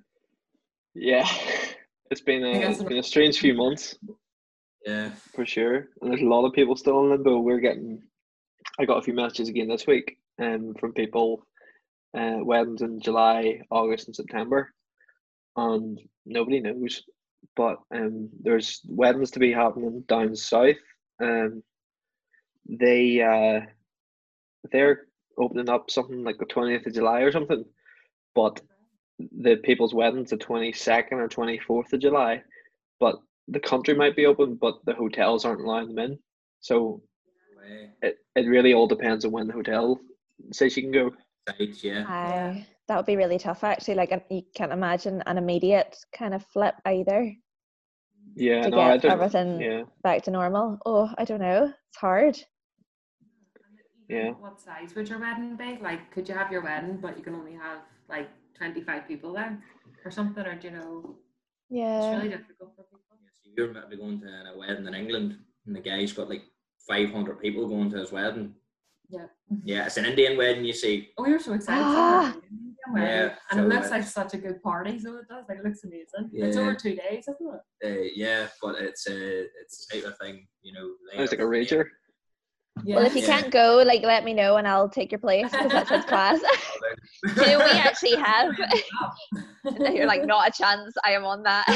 Yeah, 0.94 1.26
it's 2.10 2.20
been 2.20 2.44
I 2.44 2.48
a, 2.50 2.60
guess 2.60 2.72
it's 2.74 2.80
it- 2.82 2.88
been 2.88 2.98
a 2.98 3.02
strange 3.02 3.38
few 3.38 3.54
months 3.54 3.96
yeah. 4.84 5.10
for 5.34 5.46
sure. 5.46 5.88
And 6.00 6.10
there's 6.10 6.22
a 6.22 6.26
lot 6.26 6.46
of 6.46 6.52
people 6.52 6.76
still 6.76 7.00
in 7.04 7.10
limbo. 7.10 7.38
We're 7.38 7.60
getting, 7.60 8.02
I 8.78 8.84
got 8.84 8.98
a 8.98 9.02
few 9.02 9.14
messages 9.14 9.48
again 9.48 9.68
this 9.68 9.86
week, 9.86 10.16
um, 10.40 10.74
from 10.78 10.92
people, 10.92 11.46
uh, 12.16 12.38
weddings 12.42 12.82
in 12.82 13.00
July, 13.00 13.60
August, 13.70 14.06
and 14.06 14.16
September, 14.16 14.72
and 15.56 15.98
nobody 16.26 16.60
knows. 16.60 17.02
But 17.56 17.78
um, 17.94 18.30
there's 18.40 18.80
weddings 18.86 19.32
to 19.32 19.38
be 19.38 19.52
happening 19.52 20.04
down 20.08 20.36
south. 20.36 20.76
Um, 21.20 21.62
they 22.68 23.20
uh, 23.20 23.66
they're 24.70 25.06
opening 25.38 25.68
up 25.68 25.90
something 25.90 26.22
like 26.24 26.38
the 26.38 26.46
twentieth 26.46 26.86
of 26.86 26.94
July 26.94 27.20
or 27.20 27.32
something, 27.32 27.64
but 28.34 28.60
the 29.18 29.56
people's 29.56 29.94
weddings 29.94 30.30
the 30.30 30.36
twenty 30.36 30.72
second 30.72 31.18
or 31.18 31.28
twenty 31.28 31.58
fourth 31.58 31.92
of 31.92 32.00
July, 32.00 32.42
but 32.98 33.16
the 33.48 33.60
country 33.60 33.94
might 33.94 34.16
be 34.16 34.26
open, 34.26 34.54
but 34.54 34.78
the 34.84 34.94
hotels 34.94 35.44
aren't 35.44 35.60
allowing 35.60 35.88
them 35.88 35.98
in. 35.98 36.18
So 36.60 37.02
Way, 37.58 37.90
it, 38.02 38.18
it 38.36 38.46
really 38.46 38.72
all 38.72 38.86
depends 38.86 39.24
on 39.24 39.32
when 39.32 39.48
the 39.48 39.52
hotel 39.52 40.00
says 40.52 40.76
you 40.76 40.84
can 40.84 40.92
go. 40.92 41.12
sides, 41.48 41.82
yeah. 41.82 42.04
I 42.08 42.66
that 42.90 42.96
would 42.96 43.06
be 43.06 43.14
really 43.16 43.38
tough 43.38 43.62
actually. 43.62 43.94
Like 43.94 44.10
an- 44.10 44.24
you 44.28 44.42
can't 44.52 44.72
imagine 44.72 45.22
an 45.26 45.38
immediate 45.38 45.96
kind 46.12 46.34
of 46.34 46.44
flip 46.46 46.74
either 46.84 47.32
Yeah, 48.34 48.62
to 48.62 48.70
no, 48.70 48.80
I 48.80 48.88
get 48.96 49.02
don't. 49.02 49.12
everything 49.12 49.60
Yeah, 49.60 49.82
back 50.02 50.22
to 50.24 50.32
normal. 50.32 50.76
Oh, 50.84 51.08
I 51.16 51.24
don't 51.24 51.40
know. 51.40 51.66
It's 51.66 51.96
hard. 51.98 52.36
Yeah. 54.08 54.30
What 54.32 54.60
size 54.60 54.92
would 54.96 55.08
your 55.08 55.20
wedding 55.20 55.54
be? 55.56 55.78
Like, 55.80 56.10
could 56.10 56.28
you 56.28 56.34
have 56.34 56.50
your 56.50 56.62
wedding, 56.62 56.96
but 57.00 57.16
you 57.16 57.22
can 57.22 57.36
only 57.36 57.52
have 57.52 57.78
like 58.08 58.28
25 58.58 59.06
people 59.06 59.34
there 59.34 59.62
or 60.04 60.10
something? 60.10 60.44
Or 60.44 60.56
do 60.56 60.66
you 60.66 60.74
know? 60.74 61.14
Yeah. 61.68 61.98
It's 61.98 62.16
really 62.16 62.28
difficult 62.36 62.74
for 62.74 62.82
people. 62.82 62.98
So 63.44 63.50
you're 63.56 63.72
meant 63.72 63.88
to 63.88 63.96
be 63.96 64.02
going 64.02 64.20
to 64.20 64.26
a 64.52 64.58
wedding 64.58 64.88
in 64.88 64.94
England, 64.94 65.38
and 65.64 65.76
the 65.76 65.80
guy's 65.80 66.12
got 66.12 66.28
like 66.28 66.42
500 66.88 67.38
people 67.40 67.68
going 67.68 67.88
to 67.90 67.98
his 67.98 68.10
wedding. 68.10 68.52
Yeah. 69.10 69.26
Yeah, 69.64 69.86
it's 69.86 69.96
an 69.96 70.04
Indian 70.06 70.36
wedding, 70.38 70.64
you 70.64 70.72
see. 70.72 71.08
Oh, 71.18 71.24
we 71.24 71.32
were 71.32 71.38
so 71.38 71.54
excited. 71.54 71.82
Ah. 71.84 72.32
for 72.34 72.40
the 72.94 73.00
Yeah, 73.00 73.34
and 73.50 73.58
so 73.58 73.64
it 73.64 73.68
looks 73.68 73.90
like 73.90 74.04
such 74.04 74.34
a 74.34 74.38
good 74.38 74.62
party. 74.62 74.98
So 75.00 75.16
it 75.16 75.28
does. 75.28 75.44
Like, 75.48 75.58
it 75.58 75.64
looks 75.64 75.82
amazing. 75.84 76.30
It's 76.32 76.56
over 76.56 76.74
two 76.74 76.94
days, 76.94 77.24
isn't 77.28 77.36
it? 77.40 77.60
Uh, 77.84 78.02
yeah, 78.14 78.46
but 78.62 78.76
it's 78.76 79.06
uh, 79.08 79.12
it's 79.62 79.86
the 79.86 80.00
type 80.00 80.10
of 80.10 80.18
thing, 80.18 80.46
you 80.62 80.72
know. 80.72 80.90
it 81.16 81.20
was 81.20 81.30
like 81.32 81.40
a 81.40 81.44
rager. 81.44 81.86
Yeah. 82.84 82.96
Well, 82.96 83.04
if 83.06 83.14
you 83.16 83.22
Yeah. 83.22 83.40
can't 83.40 83.50
go, 83.52 83.82
like 83.84 84.02
let 84.02 84.24
me 84.24 84.32
know 84.32 84.56
and 84.56 84.66
I'll 84.68 84.88
take 84.88 85.10
your 85.10 85.18
place 85.18 85.50
because 85.50 85.70
that 85.72 85.88
sounds 85.88 86.04
class. 86.06 86.40
Do 87.34 87.42
we 87.58 87.78
actually 87.78 88.14
have? 88.16 88.56
You're 89.92 90.06
like 90.06 90.24
not 90.24 90.48
a 90.48 90.52
chance. 90.52 90.94
I 91.04 91.12
am 91.12 91.24
on 91.24 91.42
that. 91.42 91.66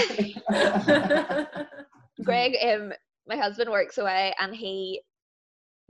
Greg, 2.23 2.57
um, 2.62 2.92
my 3.27 3.37
husband 3.37 3.70
works 3.70 3.99
away 3.99 4.33
and 4.40 4.55
he 4.55 5.03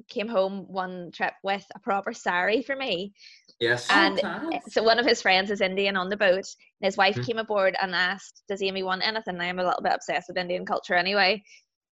came 0.09 0.28
home 0.28 0.66
one 0.68 1.11
trip 1.12 1.35
with 1.42 1.64
a 1.74 1.78
proper 1.80 2.12
sari 2.12 2.62
for 2.62 2.76
me. 2.76 3.12
Yes. 3.61 3.88
Oh, 3.90 3.94
And 3.94 4.18
class. 4.18 4.42
So 4.68 4.83
one 4.83 4.98
of 4.98 5.07
his 5.07 5.22
friends 5.22 5.50
is 5.50 5.61
Indian 5.61 5.96
on 5.96 6.09
the 6.09 6.16
boat, 6.16 6.44
and 6.80 6.83
his 6.83 6.96
wife 6.96 7.16
Hmm. 7.16 7.22
came 7.22 7.38
aboard 7.38 7.76
and 7.80 7.94
asked, 7.94 8.42
"Does 8.48 8.62
Amy 8.62 8.83
want 8.83 9.07
anything?" 9.07 9.40
I'm 9.40 9.59
a 9.59 9.64
little 9.64 9.83
bit 9.83 9.92
obsessed 9.94 10.28
with 10.28 10.38
Indian 10.38 10.66
culture 10.66 10.94
anyway. 10.94 11.42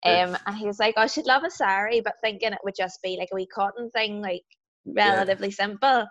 Um, 0.05 0.37
and 0.47 0.57
he 0.57 0.67
was 0.67 0.81
like, 0.81 0.95
"Oh, 0.97 1.07
she'd 1.07 1.27
love 1.27 1.45
a 1.45 1.51
sari," 1.51 2.01
but 2.01 2.15
thinking 2.21 2.53
it 2.53 2.59
would 2.65 2.75
just 2.77 3.01
be 3.03 3.17
like 3.19 3.29
a 3.33 3.37
wee 3.37 3.47
cotton 3.47 3.91
thing, 3.91 4.21
like 4.21 4.43
Yeah. 4.85 5.13
relatively 5.13 5.51
simple. 5.53 6.07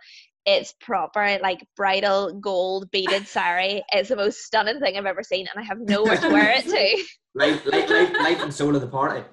It's 0.45 0.73
proper, 0.79 1.37
like 1.39 1.67
bridal 1.75 2.39
gold 2.39 2.89
beaded 2.91 3.27
sari. 3.27 3.83
It's 3.91 4.09
the 4.09 4.15
most 4.15 4.39
stunning 4.45 4.79
thing 4.79 4.97
I've 4.97 5.05
ever 5.05 5.23
seen, 5.23 5.47
and 5.53 5.61
I 5.61 5.67
have 5.67 5.79
nowhere 5.79 6.15
to 6.17 6.29
wear 6.29 6.51
it 6.51 6.63
to. 6.65 7.03
life, 7.35 7.65
life, 7.65 7.89
life, 7.89 8.13
life 8.19 8.41
and 8.41 8.53
soul 8.53 8.75
of 8.75 8.81
the 8.81 8.87
party. 8.87 9.23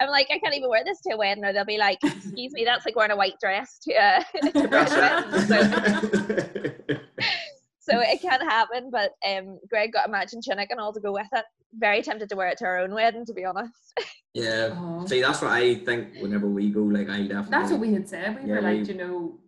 I'm 0.00 0.10
like, 0.10 0.26
I 0.30 0.38
can't 0.38 0.54
even 0.54 0.68
wear 0.68 0.84
this 0.84 1.00
to 1.02 1.14
a 1.14 1.16
wedding, 1.16 1.44
or 1.44 1.52
they'll 1.52 1.64
be 1.64 1.78
like, 1.78 1.98
"Excuse 2.02 2.52
me, 2.52 2.64
that's 2.64 2.84
like 2.84 2.96
wearing 2.96 3.12
a 3.12 3.16
white 3.16 3.38
dress 3.40 3.78
to 3.82 3.92
a, 3.92 4.24
to 4.52 4.64
a 4.64 4.68
wedding." 4.68 5.40
So 5.46 5.56
it. 6.88 7.00
so 7.80 8.00
it 8.00 8.20
can 8.20 8.40
happen. 8.40 8.90
But 8.90 9.12
um, 9.26 9.58
Greg 9.68 9.92
got 9.92 10.08
a 10.08 10.10
matching 10.10 10.42
tunic 10.42 10.70
and 10.70 10.80
all 10.80 10.92
to 10.92 11.00
go 11.00 11.12
with 11.12 11.28
it. 11.32 11.44
Very 11.74 12.02
tempted 12.02 12.28
to 12.30 12.36
wear 12.36 12.48
it 12.48 12.58
to 12.58 12.64
our 12.64 12.78
own 12.78 12.92
wedding, 12.92 13.24
to 13.26 13.32
be 13.32 13.44
honest. 13.44 13.72
yeah. 14.34 14.74
Oh. 14.76 15.06
See, 15.06 15.22
that's 15.22 15.40
what 15.42 15.52
I 15.52 15.76
think 15.76 16.16
whenever 16.20 16.48
we 16.48 16.70
go. 16.70 16.80
Like, 16.80 17.08
I 17.08 17.22
definitely. 17.22 17.50
That's 17.50 17.70
what 17.70 17.80
we 17.80 17.92
had 17.92 18.08
said. 18.08 18.42
We 18.42 18.48
Yeah, 18.48 18.56
were 18.56 18.62
like, 18.62 18.80
we- 18.80 18.86
you 18.86 18.94
know, 18.94 19.38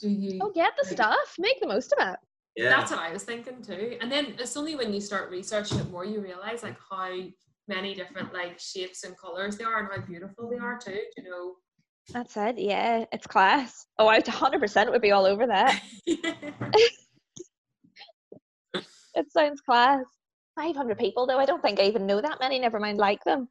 do 0.00 0.08
you? 0.08 0.40
Oh, 0.42 0.50
get 0.50 0.72
the 0.80 0.88
stuff, 0.88 1.34
make 1.38 1.60
the 1.60 1.66
most 1.66 1.92
of 1.98 2.08
it. 2.08 2.18
Yeah. 2.56 2.68
That's 2.68 2.90
what 2.90 3.00
I 3.00 3.12
was 3.12 3.22
thinking 3.22 3.62
too. 3.62 3.96
And 4.00 4.12
then 4.12 4.34
it's 4.38 4.56
only 4.56 4.76
when 4.76 4.92
you 4.92 5.00
start 5.00 5.30
researching 5.30 5.78
it 5.78 5.90
more 5.90 6.04
you 6.04 6.20
realize 6.20 6.62
like 6.62 6.76
how 6.90 7.10
many 7.74 7.94
different 7.94 8.32
like 8.32 8.58
shapes 8.58 9.04
and 9.04 9.16
colors 9.18 9.56
they 9.56 9.64
are 9.64 9.80
and 9.80 9.88
how 9.92 10.06
beautiful 10.06 10.48
they 10.50 10.58
are 10.58 10.78
too. 10.78 11.00
You 11.16 11.24
know. 11.24 11.54
That's 12.12 12.36
it. 12.36 12.58
Yeah, 12.58 13.04
it's 13.12 13.26
class. 13.26 13.86
Oh, 13.98 14.08
I 14.08 14.20
100% 14.20 14.90
would 14.90 15.02
be 15.02 15.12
all 15.12 15.24
over 15.24 15.46
that. 15.46 15.80
It 19.14 19.30
sounds 19.30 19.60
class. 19.60 20.04
500 20.56 20.98
people, 20.98 21.26
though. 21.26 21.38
I 21.38 21.44
don't 21.44 21.62
think 21.62 21.78
I 21.80 21.84
even 21.84 22.06
know 22.06 22.20
that 22.20 22.38
many. 22.40 22.58
Never 22.58 22.80
mind, 22.80 22.98
like 22.98 23.22
them. 23.24 23.48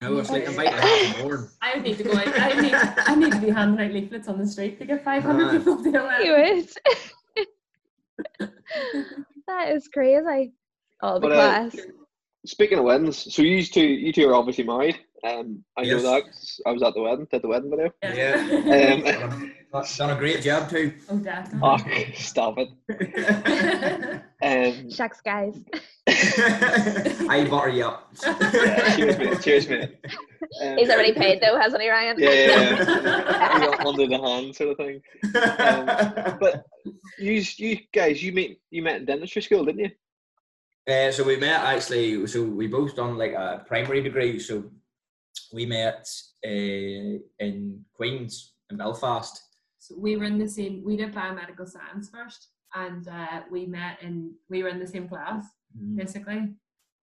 no, 0.00 0.16
it's 0.18 0.30
like 0.30 0.44
inviting 0.44 0.72
half 0.72 1.20
a 1.20 1.24
more. 1.24 1.50
I 1.60 1.74
would 1.74 1.82
need 1.84 1.98
to 1.98 2.04
go 2.04 2.12
out. 2.12 2.28
I 2.28 2.60
need, 2.60 2.74
I 2.74 3.14
need 3.16 3.32
to 3.32 3.40
be 3.40 3.50
handing 3.50 3.84
out 3.86 3.92
leaflets 3.92 4.28
on 4.28 4.38
the 4.38 4.46
street 4.46 4.78
to 4.78 4.84
get 4.86 5.04
500 5.04 5.48
Aye. 5.48 5.58
people 5.58 5.82
to 5.82 5.90
a 5.90 6.24
You 6.24 6.32
would. 6.32 6.68
that 9.48 9.68
is 9.70 9.88
crazy. 9.88 10.52
Oh, 11.02 11.14
the 11.14 11.20
But, 11.20 11.32
uh, 11.32 11.36
class. 11.70 11.76
Speaking 12.46 12.78
of 12.78 12.84
weddings, 12.84 13.32
so 13.34 13.42
you 13.42 13.62
two, 13.62 13.86
you 13.86 14.12
two 14.12 14.26
are 14.28 14.34
obviously 14.34 14.64
married. 14.64 14.98
Um, 15.22 15.62
I 15.76 15.82
Yes. 15.82 16.02
know 16.02 16.10
that. 16.14 16.24
'cause 16.24 16.60
I 16.64 16.70
was 16.72 16.82
at 16.82 16.94
the 16.94 17.02
wedding. 17.02 17.26
Did 17.30 17.42
the 17.42 17.48
wedding 17.48 17.70
video. 17.70 17.92
Yeah. 18.02 19.28
Um, 19.30 19.52
That's 19.72 19.96
done 19.98 20.10
a 20.10 20.18
great 20.18 20.40
job 20.42 20.70
too. 20.70 20.94
oh, 21.10 21.18
definitely. 21.18 21.60
oh, 21.62 22.12
stop 22.14 22.56
it. 22.58 24.22
Um, 24.42 24.90
Shucks, 24.90 25.20
guys. 25.20 25.54
I 26.08 27.46
butter 27.50 27.68
you 27.68 27.84
up. 27.84 28.10
yeah, 28.24 28.96
cheers, 28.96 29.18
mate. 29.18 29.40
Cheers, 29.42 29.68
mate. 29.68 29.96
Um, 30.62 30.76
He's 30.78 30.88
already 30.88 31.12
paid, 31.12 31.42
though, 31.42 31.58
hasn't 31.60 31.82
he, 31.82 31.90
Ryan? 31.90 32.16
Yeah, 32.18 32.30
yeah, 32.30 32.46
yeah. 32.48 33.54
You 33.58 33.60
know, 33.70 33.74
under 33.90 34.06
the 34.06 34.18
hand 34.18 34.56
sort 34.56 34.70
of 34.70 34.76
thing. 34.78 35.02
But 36.40 36.64
you, 37.18 37.42
you 37.56 37.78
guys, 37.92 38.22
you 38.22 38.32
met 38.32 38.48
you 38.70 38.80
met 38.82 38.96
in 38.96 39.04
dentistry 39.04 39.42
school, 39.42 39.66
didn't 39.66 39.80
you? 39.80 39.90
Uh, 40.88 41.10
so 41.12 41.24
we 41.24 41.36
met 41.36 41.60
actually. 41.62 42.26
So 42.26 42.42
we 42.42 42.66
both 42.66 42.96
done 42.96 43.16
like 43.16 43.32
a 43.32 43.64
primary 43.66 44.02
degree. 44.02 44.38
So 44.38 44.64
we 45.52 45.66
met 45.66 46.08
uh, 46.44 47.18
in 47.38 47.84
Queens 47.94 48.54
in 48.70 48.76
Belfast. 48.78 49.40
So 49.78 49.94
we 49.98 50.16
were 50.16 50.24
in 50.24 50.38
the 50.38 50.48
same. 50.48 50.82
We 50.84 50.96
did 50.96 51.14
biomedical 51.14 51.68
science 51.68 52.10
first, 52.12 52.48
and 52.74 53.06
uh, 53.08 53.42
we 53.50 53.66
met 53.66 54.02
in. 54.02 54.34
We 54.48 54.62
were 54.62 54.68
in 54.68 54.78
the 54.78 54.86
same 54.86 55.08
class 55.08 55.46
basically, 55.96 56.54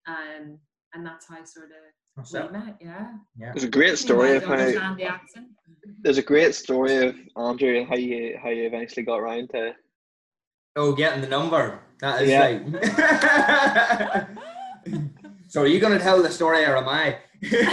um, 0.08 0.60
and 0.94 1.06
that's 1.06 1.28
how 1.28 1.44
sort 1.44 1.68
of 1.68 1.72
That's 2.16 2.34
we 2.34 2.40
it. 2.40 2.52
met. 2.52 2.78
Yeah. 2.82 3.08
Yeah. 3.40 3.52
There's 3.54 3.64
a 3.64 3.70
great 3.70 3.98
story 3.98 4.36
of 4.36 4.44
how 4.44 4.58
the 4.58 4.96
there's 6.02 6.18
a 6.18 6.24
great 6.24 6.56
story 6.56 7.08
of 7.08 7.16
Andrew 7.38 7.80
and 7.80 7.88
how 7.88 7.96
you 7.96 8.38
how 8.42 8.50
you 8.50 8.66
eventually 8.66 9.04
got 9.04 9.20
around 9.20 9.50
to. 9.50 9.74
Oh, 10.76 10.94
getting 10.94 11.22
the 11.22 11.28
number. 11.28 11.82
That 12.02 12.22
is 12.24 12.30
Yeah. 12.30 12.60
right. 14.02 14.28
so 15.48 15.62
are 15.62 15.68
you 15.68 15.80
going 15.80 15.94
to 15.98 16.04
tell 16.04 16.22
the 16.22 16.32
story 16.32 16.66
or 16.66 16.76
am 16.78 16.90
I? 16.90 17.18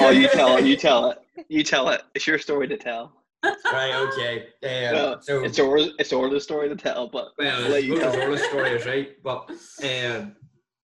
Oh, 0.00 0.10
you 0.10 0.28
tell 0.28 0.56
it. 0.58 0.64
You 0.66 0.76
tell 0.88 1.10
it. 1.10 1.18
You 1.48 1.62
tell 1.62 1.88
it. 1.90 2.02
It's 2.14 2.26
your 2.26 2.38
story 2.38 2.68
to 2.68 2.76
tell. 2.76 3.12
right. 3.44 3.94
Okay. 4.12 4.46
Uh, 4.62 4.92
Well, 4.94 5.22
so 5.22 5.44
It's 5.44 5.58
our 5.58 5.78
it's 5.78 6.12
our 6.12 6.38
story 6.40 6.68
to 6.68 6.76
tell, 6.76 7.08
but 7.08 7.28
Well, 7.38 7.64
I'll 7.64 7.70
let 7.70 7.84
you 7.84 7.98
tell. 7.98 8.20
all 8.20 8.30
the 8.30 8.38
story 8.38 8.70
is 8.70 8.84
right, 8.84 9.10
but 9.22 9.48
um, 9.82 10.34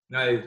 now 0.09 0.39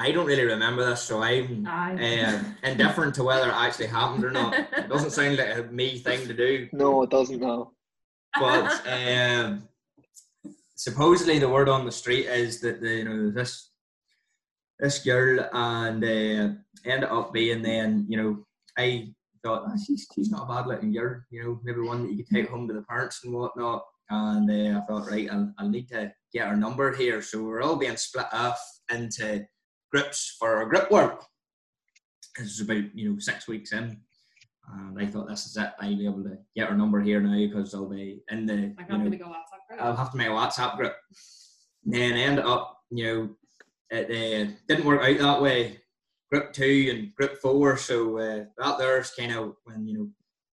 I 0.00 0.12
don't 0.12 0.26
really 0.26 0.44
remember 0.44 0.84
this, 0.84 1.02
so 1.02 1.22
I'm 1.22 1.66
Aye. 1.68 2.22
uh, 2.24 2.42
indifferent 2.68 3.14
to 3.16 3.24
whether 3.24 3.48
it 3.48 3.54
actually 3.54 3.86
happened 3.88 4.24
or 4.24 4.30
not. 4.30 4.54
It 4.54 4.88
doesn't 4.88 5.10
sound 5.10 5.38
like 5.38 5.56
a 5.56 5.62
me 5.72 5.98
thing 5.98 6.26
to 6.28 6.34
do, 6.34 6.68
No, 6.72 7.02
it 7.02 7.10
doesn't. 7.10 7.40
No. 7.40 7.72
but 8.38 8.86
um, 8.86 9.66
supposedly 10.78 11.40
the 11.40 11.48
word 11.48 11.68
on 11.68 11.84
the 11.84 11.92
street 11.92 12.26
is 12.26 12.60
that 12.60 12.80
the, 12.80 12.88
you 12.88 13.04
know 13.04 13.30
this 13.30 13.72
this 14.78 15.00
girl 15.00 15.44
and 15.52 16.04
uh, 16.04 16.54
ended 16.84 17.10
up 17.10 17.32
being 17.32 17.62
then 17.62 18.06
you 18.08 18.16
know 18.16 18.46
I 18.78 19.12
thought 19.42 19.64
oh, 19.66 19.76
she's 19.84 20.06
she's 20.14 20.30
not 20.30 20.44
a 20.44 20.46
bad 20.46 20.68
looking 20.68 20.92
girl 20.92 21.20
you 21.30 21.42
know 21.42 21.60
maybe 21.64 21.80
one 21.80 22.04
that 22.04 22.12
you 22.12 22.24
could 22.24 22.32
take 22.34 22.48
home 22.48 22.68
to 22.68 22.74
the 22.74 22.82
parents 22.82 23.22
and 23.24 23.34
whatnot. 23.34 23.84
And 24.10 24.48
uh, 24.50 24.78
I 24.78 24.86
thought 24.86 25.10
right 25.10 25.28
I'll, 25.30 25.52
I'll 25.58 25.68
need 25.68 25.88
to 25.88 26.10
get 26.32 26.48
her 26.48 26.56
number 26.56 26.94
here. 26.94 27.20
So 27.20 27.42
we're 27.42 27.60
all 27.60 27.76
being 27.76 27.96
split 27.96 28.32
off 28.32 28.58
into 28.90 29.44
groups 29.92 30.36
for 30.38 30.56
our 30.56 30.66
group 30.66 30.90
work. 30.90 31.24
This 32.38 32.52
is 32.52 32.60
about 32.60 32.84
you 32.94 33.10
know 33.10 33.18
six 33.18 33.48
weeks 33.48 33.72
in. 33.72 34.00
And 34.72 34.98
I 34.98 35.06
thought 35.06 35.28
this 35.28 35.46
is 35.46 35.56
it. 35.56 35.72
I'll 35.80 35.96
be 35.96 36.06
able 36.06 36.22
to 36.22 36.38
get 36.54 36.68
her 36.68 36.76
number 36.76 37.00
here 37.00 37.20
now 37.20 37.36
because 37.36 37.74
I'll 37.74 37.88
be 37.88 38.22
in 38.30 38.46
the 38.46 38.74
Like 38.78 38.90
I'm 38.90 38.98
know, 39.00 39.04
gonna 39.04 39.16
go 39.16 39.24
group. 39.24 39.57
I'll 39.78 39.96
have 39.96 40.10
to 40.12 40.16
make 40.16 40.28
a 40.28 40.30
WhatsApp 40.30 40.76
group. 40.76 40.94
And 41.84 41.94
then 41.94 42.12
ended 42.14 42.44
up, 42.44 42.80
you 42.90 43.04
know, 43.04 43.30
it 43.90 44.06
uh, 44.06 44.52
didn't 44.68 44.84
work 44.84 45.02
out 45.02 45.18
that 45.18 45.42
way. 45.42 45.80
Group 46.30 46.52
two 46.52 46.92
and 46.94 47.14
group 47.14 47.38
four, 47.40 47.78
so 47.78 48.18
uh, 48.18 48.44
that 48.58 48.78
there's 48.78 49.12
kind 49.12 49.32
of 49.32 49.54
when 49.64 49.86
you 49.86 49.96
know 49.96 50.08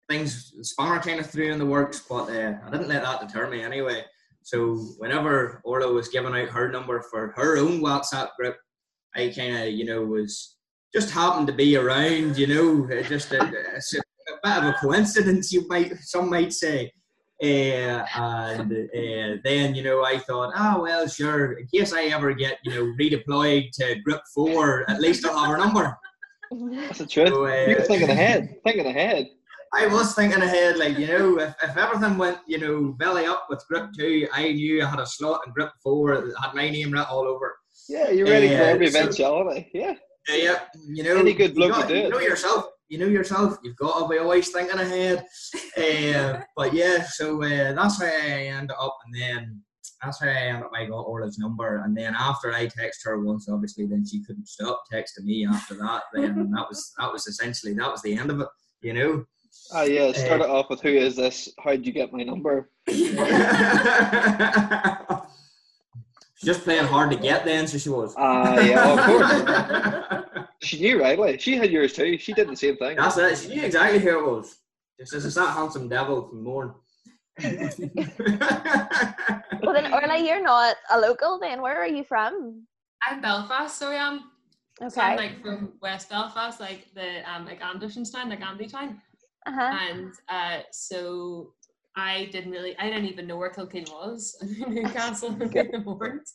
things 0.08 0.54
spanner 0.62 1.02
kind 1.02 1.20
of 1.20 1.30
threw 1.30 1.52
in 1.52 1.60
the 1.60 1.66
works, 1.66 2.06
but 2.08 2.30
uh, 2.30 2.54
I 2.66 2.70
didn't 2.70 2.88
let 2.88 3.04
that 3.04 3.20
deter 3.20 3.50
me 3.50 3.62
anyway. 3.62 4.06
So 4.42 4.76
whenever 5.00 5.62
Orla 5.66 5.92
was 5.92 6.08
giving 6.08 6.34
out 6.34 6.48
her 6.48 6.72
number 6.72 7.04
for 7.12 7.34
her 7.36 7.58
own 7.58 7.82
WhatsApp 7.82 8.30
group, 8.40 8.56
I 9.16 9.34
kind 9.36 9.58
of 9.58 9.74
you 9.74 9.84
know 9.84 10.02
was 10.02 10.56
just 10.94 11.12
happened 11.12 11.48
to 11.48 11.54
be 11.54 11.76
around, 11.76 12.38
you 12.38 12.48
know, 12.48 13.04
just 13.04 13.34
a, 13.34 13.44
a, 13.44 13.48
a 13.48 13.52
bit 13.52 14.64
of 14.64 14.64
a 14.64 14.78
coincidence, 14.80 15.52
you 15.52 15.68
might 15.68 15.94
some 16.00 16.30
might 16.30 16.54
say. 16.54 16.94
Uh, 17.44 18.06
and 18.16 18.72
uh, 18.72 19.38
then 19.44 19.76
you 19.76 19.84
know 19.84 20.04
I 20.06 20.18
thought, 20.20 20.54
ah 20.56 20.78
well, 20.80 21.06
sure. 21.08 21.54
In 21.54 21.68
case 21.68 21.92
I 21.94 22.06
ever 22.06 22.34
get 22.34 22.60
you 22.64 22.72
know 22.74 22.94
redeployed 23.00 23.72
to 23.74 23.96
Group 24.06 24.22
Four, 24.34 24.90
at 24.90 25.02
least 25.02 25.26
I'll 25.26 25.38
have 25.38 25.50
her 25.50 25.58
number. 25.58 25.98
That's 26.52 27.00
the 27.00 27.06
truth. 27.08 27.30
So, 27.30 27.46
uh, 27.48 27.66
You're 27.68 27.82
thinking 27.82 28.10
ahead. 28.10 28.56
Thinking 28.64 28.86
ahead. 28.86 29.28
I 29.74 29.88
was 29.88 30.16
thinking 30.16 30.42
ahead, 30.42 30.78
like 30.78 30.98
you 30.98 31.08
know, 31.08 31.40
if, 31.40 31.54
if 31.62 31.76
everything 31.76 32.18
went 32.18 32.38
you 32.48 32.58
know 32.58 32.94
belly 32.98 33.26
up 33.26 33.48
with 33.50 33.68
Group 33.68 33.92
Two, 33.98 34.28
I 34.32 34.54
knew 34.54 34.82
I 34.82 34.86
had 34.90 35.00
a 35.02 35.06
slot 35.06 35.42
in 35.46 35.52
Group 35.52 35.72
Four 35.84 36.16
that 36.22 36.34
had 36.42 36.54
my 36.54 36.70
name 36.70 36.92
written 36.92 37.08
all 37.10 37.28
over. 37.28 37.58
Yeah, 37.90 38.12
you're 38.12 38.28
ready 38.28 38.48
for 38.48 38.54
Yeah, 38.54 38.60
every 38.62 38.88
eventuality. 38.88 39.70
Yeah. 39.74 39.96
Yeah, 40.30 40.36
yeah, 40.38 40.60
you 40.88 41.04
know, 41.04 41.18
Any 41.18 41.34
good 41.34 41.50
you, 41.52 41.56
bloke 41.56 41.72
got, 41.72 41.78
would 41.80 41.88
do 41.94 42.00
you 42.00 42.06
it. 42.06 42.10
know 42.10 42.20
yourself. 42.20 42.66
You 42.88 43.00
know 43.00 43.08
yourself. 43.08 43.58
You've 43.64 43.76
got 43.78 44.02
to 44.02 44.08
be 44.08 44.20
always 44.20 44.52
thinking 44.52 44.80
ahead. 44.80 45.26
uh, 45.78 46.42
but 46.56 46.74
yeah, 46.74 47.04
so 47.04 47.42
uh, 47.44 47.74
that's 47.74 48.02
how 48.02 48.08
I 48.08 48.48
ended 48.48 48.76
up, 48.80 48.98
and 49.06 49.22
then 49.22 49.62
that's 50.04 50.22
how 50.22 50.28
I 50.28 50.34
ended 50.34 50.66
up. 50.66 50.72
I 50.76 50.86
got 50.86 51.02
Orla's 51.02 51.40
number, 51.40 51.84
and 51.84 51.98
then 51.98 52.14
after 52.16 52.54
I 52.54 52.68
texted 52.68 53.06
her 53.06 53.20
once, 53.22 53.50
obviously, 53.50 53.86
then 53.88 54.06
she 54.06 54.24
couldn't 54.24 54.48
stop 54.48 54.84
texting 54.92 55.24
me 55.24 55.48
after 55.48 55.76
that. 55.76 56.04
Then 56.14 56.52
that 56.56 56.68
was 56.70 56.94
that 57.00 57.12
was 57.12 57.28
essentially 57.28 57.74
that 57.74 57.92
was 57.92 58.02
the 58.02 58.18
end 58.18 58.30
of 58.32 58.42
it. 58.42 58.48
You 58.82 58.94
know. 58.94 59.26
Ah, 59.74 59.84
yeah. 59.84 60.12
start 60.12 60.18
it 60.18 60.26
Started 60.26 60.50
off 60.50 60.70
with 60.70 60.82
who 60.82 60.90
is 60.90 61.16
this? 61.16 61.50
How'd 61.60 61.86
you 61.86 61.94
get 61.94 62.12
my 62.14 62.24
number? 62.24 62.70
She's 62.88 63.16
just 66.44 66.64
playing 66.64 66.86
hard 66.86 67.10
to 67.12 67.18
get 67.18 67.46
then, 67.46 67.66
so 67.66 67.78
she 67.78 67.90
was. 67.90 68.14
Ah, 68.18 68.60
yeah, 68.60 68.94
of 68.94 69.00
course. 69.00 70.25
She 70.66 70.80
knew 70.80 71.02
right 71.02 71.18
away. 71.18 71.38
She 71.38 71.58
had 71.58 71.72
yours 71.72 71.94
too. 71.94 72.18
She 72.18 72.34
did 72.34 72.50
the 72.50 72.56
same 72.56 72.78
thing. 72.78 72.98
That's 72.98 73.18
it. 73.18 73.38
She 73.38 73.56
knew 73.56 73.64
exactly 73.64 74.00
who 74.00 74.20
it 74.20 74.26
was. 74.26 74.58
Just 75.00 75.14
as 75.14 75.26
it's 75.26 75.36
that 75.36 75.54
handsome 75.54 75.88
devil 75.88 76.28
from 76.28 76.44
Mourne. 76.44 76.74
Well, 79.66 79.74
then, 79.74 79.92
Orla, 79.92 80.18
you're 80.18 80.44
not 80.44 80.76
a 80.92 81.00
local 81.00 81.40
then. 81.40 81.62
Where 81.62 81.80
are 81.82 81.88
you 81.88 82.04
from? 82.04 82.66
I'm 83.08 83.22
Belfast, 83.22 83.78
so 83.78 83.92
I 83.92 83.96
am. 83.96 84.32
So 84.80 84.86
Okay. 84.88 85.02
I'm 85.02 85.18
like 85.18 85.42
from 85.42 85.74
West 85.82 86.10
Belfast, 86.10 86.60
like 86.60 86.88
the 86.94 87.30
um 87.32 87.46
like 87.46 87.62
Andersonstown, 87.62 88.30
like 88.30 88.42
Andy 88.42 88.68
Town. 88.68 89.02
Uh-huh. 89.48 89.78
And 89.90 90.12
uh 90.30 90.60
so 90.72 91.54
I 91.96 92.26
didn't 92.32 92.52
really 92.52 92.78
I 92.78 92.90
didn't 92.90 93.06
even 93.06 93.26
know 93.26 93.38
where 93.38 93.52
Kilkeel 93.52 93.90
was. 93.90 94.36
I 94.42 94.46
knew 94.46 94.84
Newcastle 94.84 95.30
and 95.30 95.86
Mournes. 95.86 96.34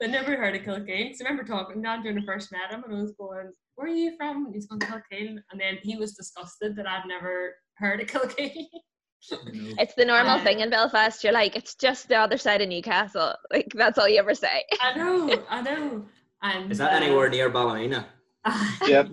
But 0.00 0.10
never 0.10 0.36
heard 0.36 0.56
of 0.56 0.62
Kilkeel. 0.62 1.14
So 1.14 1.24
I 1.24 1.28
remember 1.28 1.44
talking 1.44 1.82
to 1.82 1.88
him 1.88 2.02
during 2.02 2.18
I 2.18 2.26
first 2.26 2.50
met 2.50 2.70
him 2.70 2.82
and 2.84 2.96
I 2.96 3.00
was 3.02 3.12
going, 3.12 3.52
Where 3.76 3.88
are 3.88 3.94
you 3.94 4.16
from? 4.16 4.46
And 4.46 4.54
he's 4.54 4.66
going 4.66 4.80
Kilkeel 4.80 5.36
and 5.50 5.60
then 5.60 5.78
he 5.82 5.96
was 5.96 6.14
disgusted 6.14 6.76
that 6.76 6.88
I'd 6.88 7.06
never 7.06 7.54
heard 7.76 8.00
of 8.00 8.06
Kilkeel. 8.12 8.66
It's 9.78 9.94
the 9.94 10.04
normal 10.04 10.36
Uh, 10.38 10.44
thing 10.44 10.60
in 10.60 10.70
Belfast. 10.70 11.22
You're 11.24 11.32
like, 11.32 11.56
it's 11.56 11.74
just 11.74 12.08
the 12.08 12.16
other 12.16 12.36
side 12.38 12.60
of 12.62 12.68
Newcastle. 12.68 13.34
Like 13.50 13.68
that's 13.74 13.98
all 13.98 14.08
you 14.08 14.18
ever 14.18 14.34
say. 14.34 14.64
I 14.82 14.94
know, 14.96 15.44
I 15.48 15.62
know. 15.68 16.04
And 16.42 16.70
Is 16.70 16.78
that 16.78 16.92
uh, 16.92 16.96
anywhere 17.04 17.28
near 17.28 17.48
Ballymena? 17.50 18.06
Yep. 18.86 19.08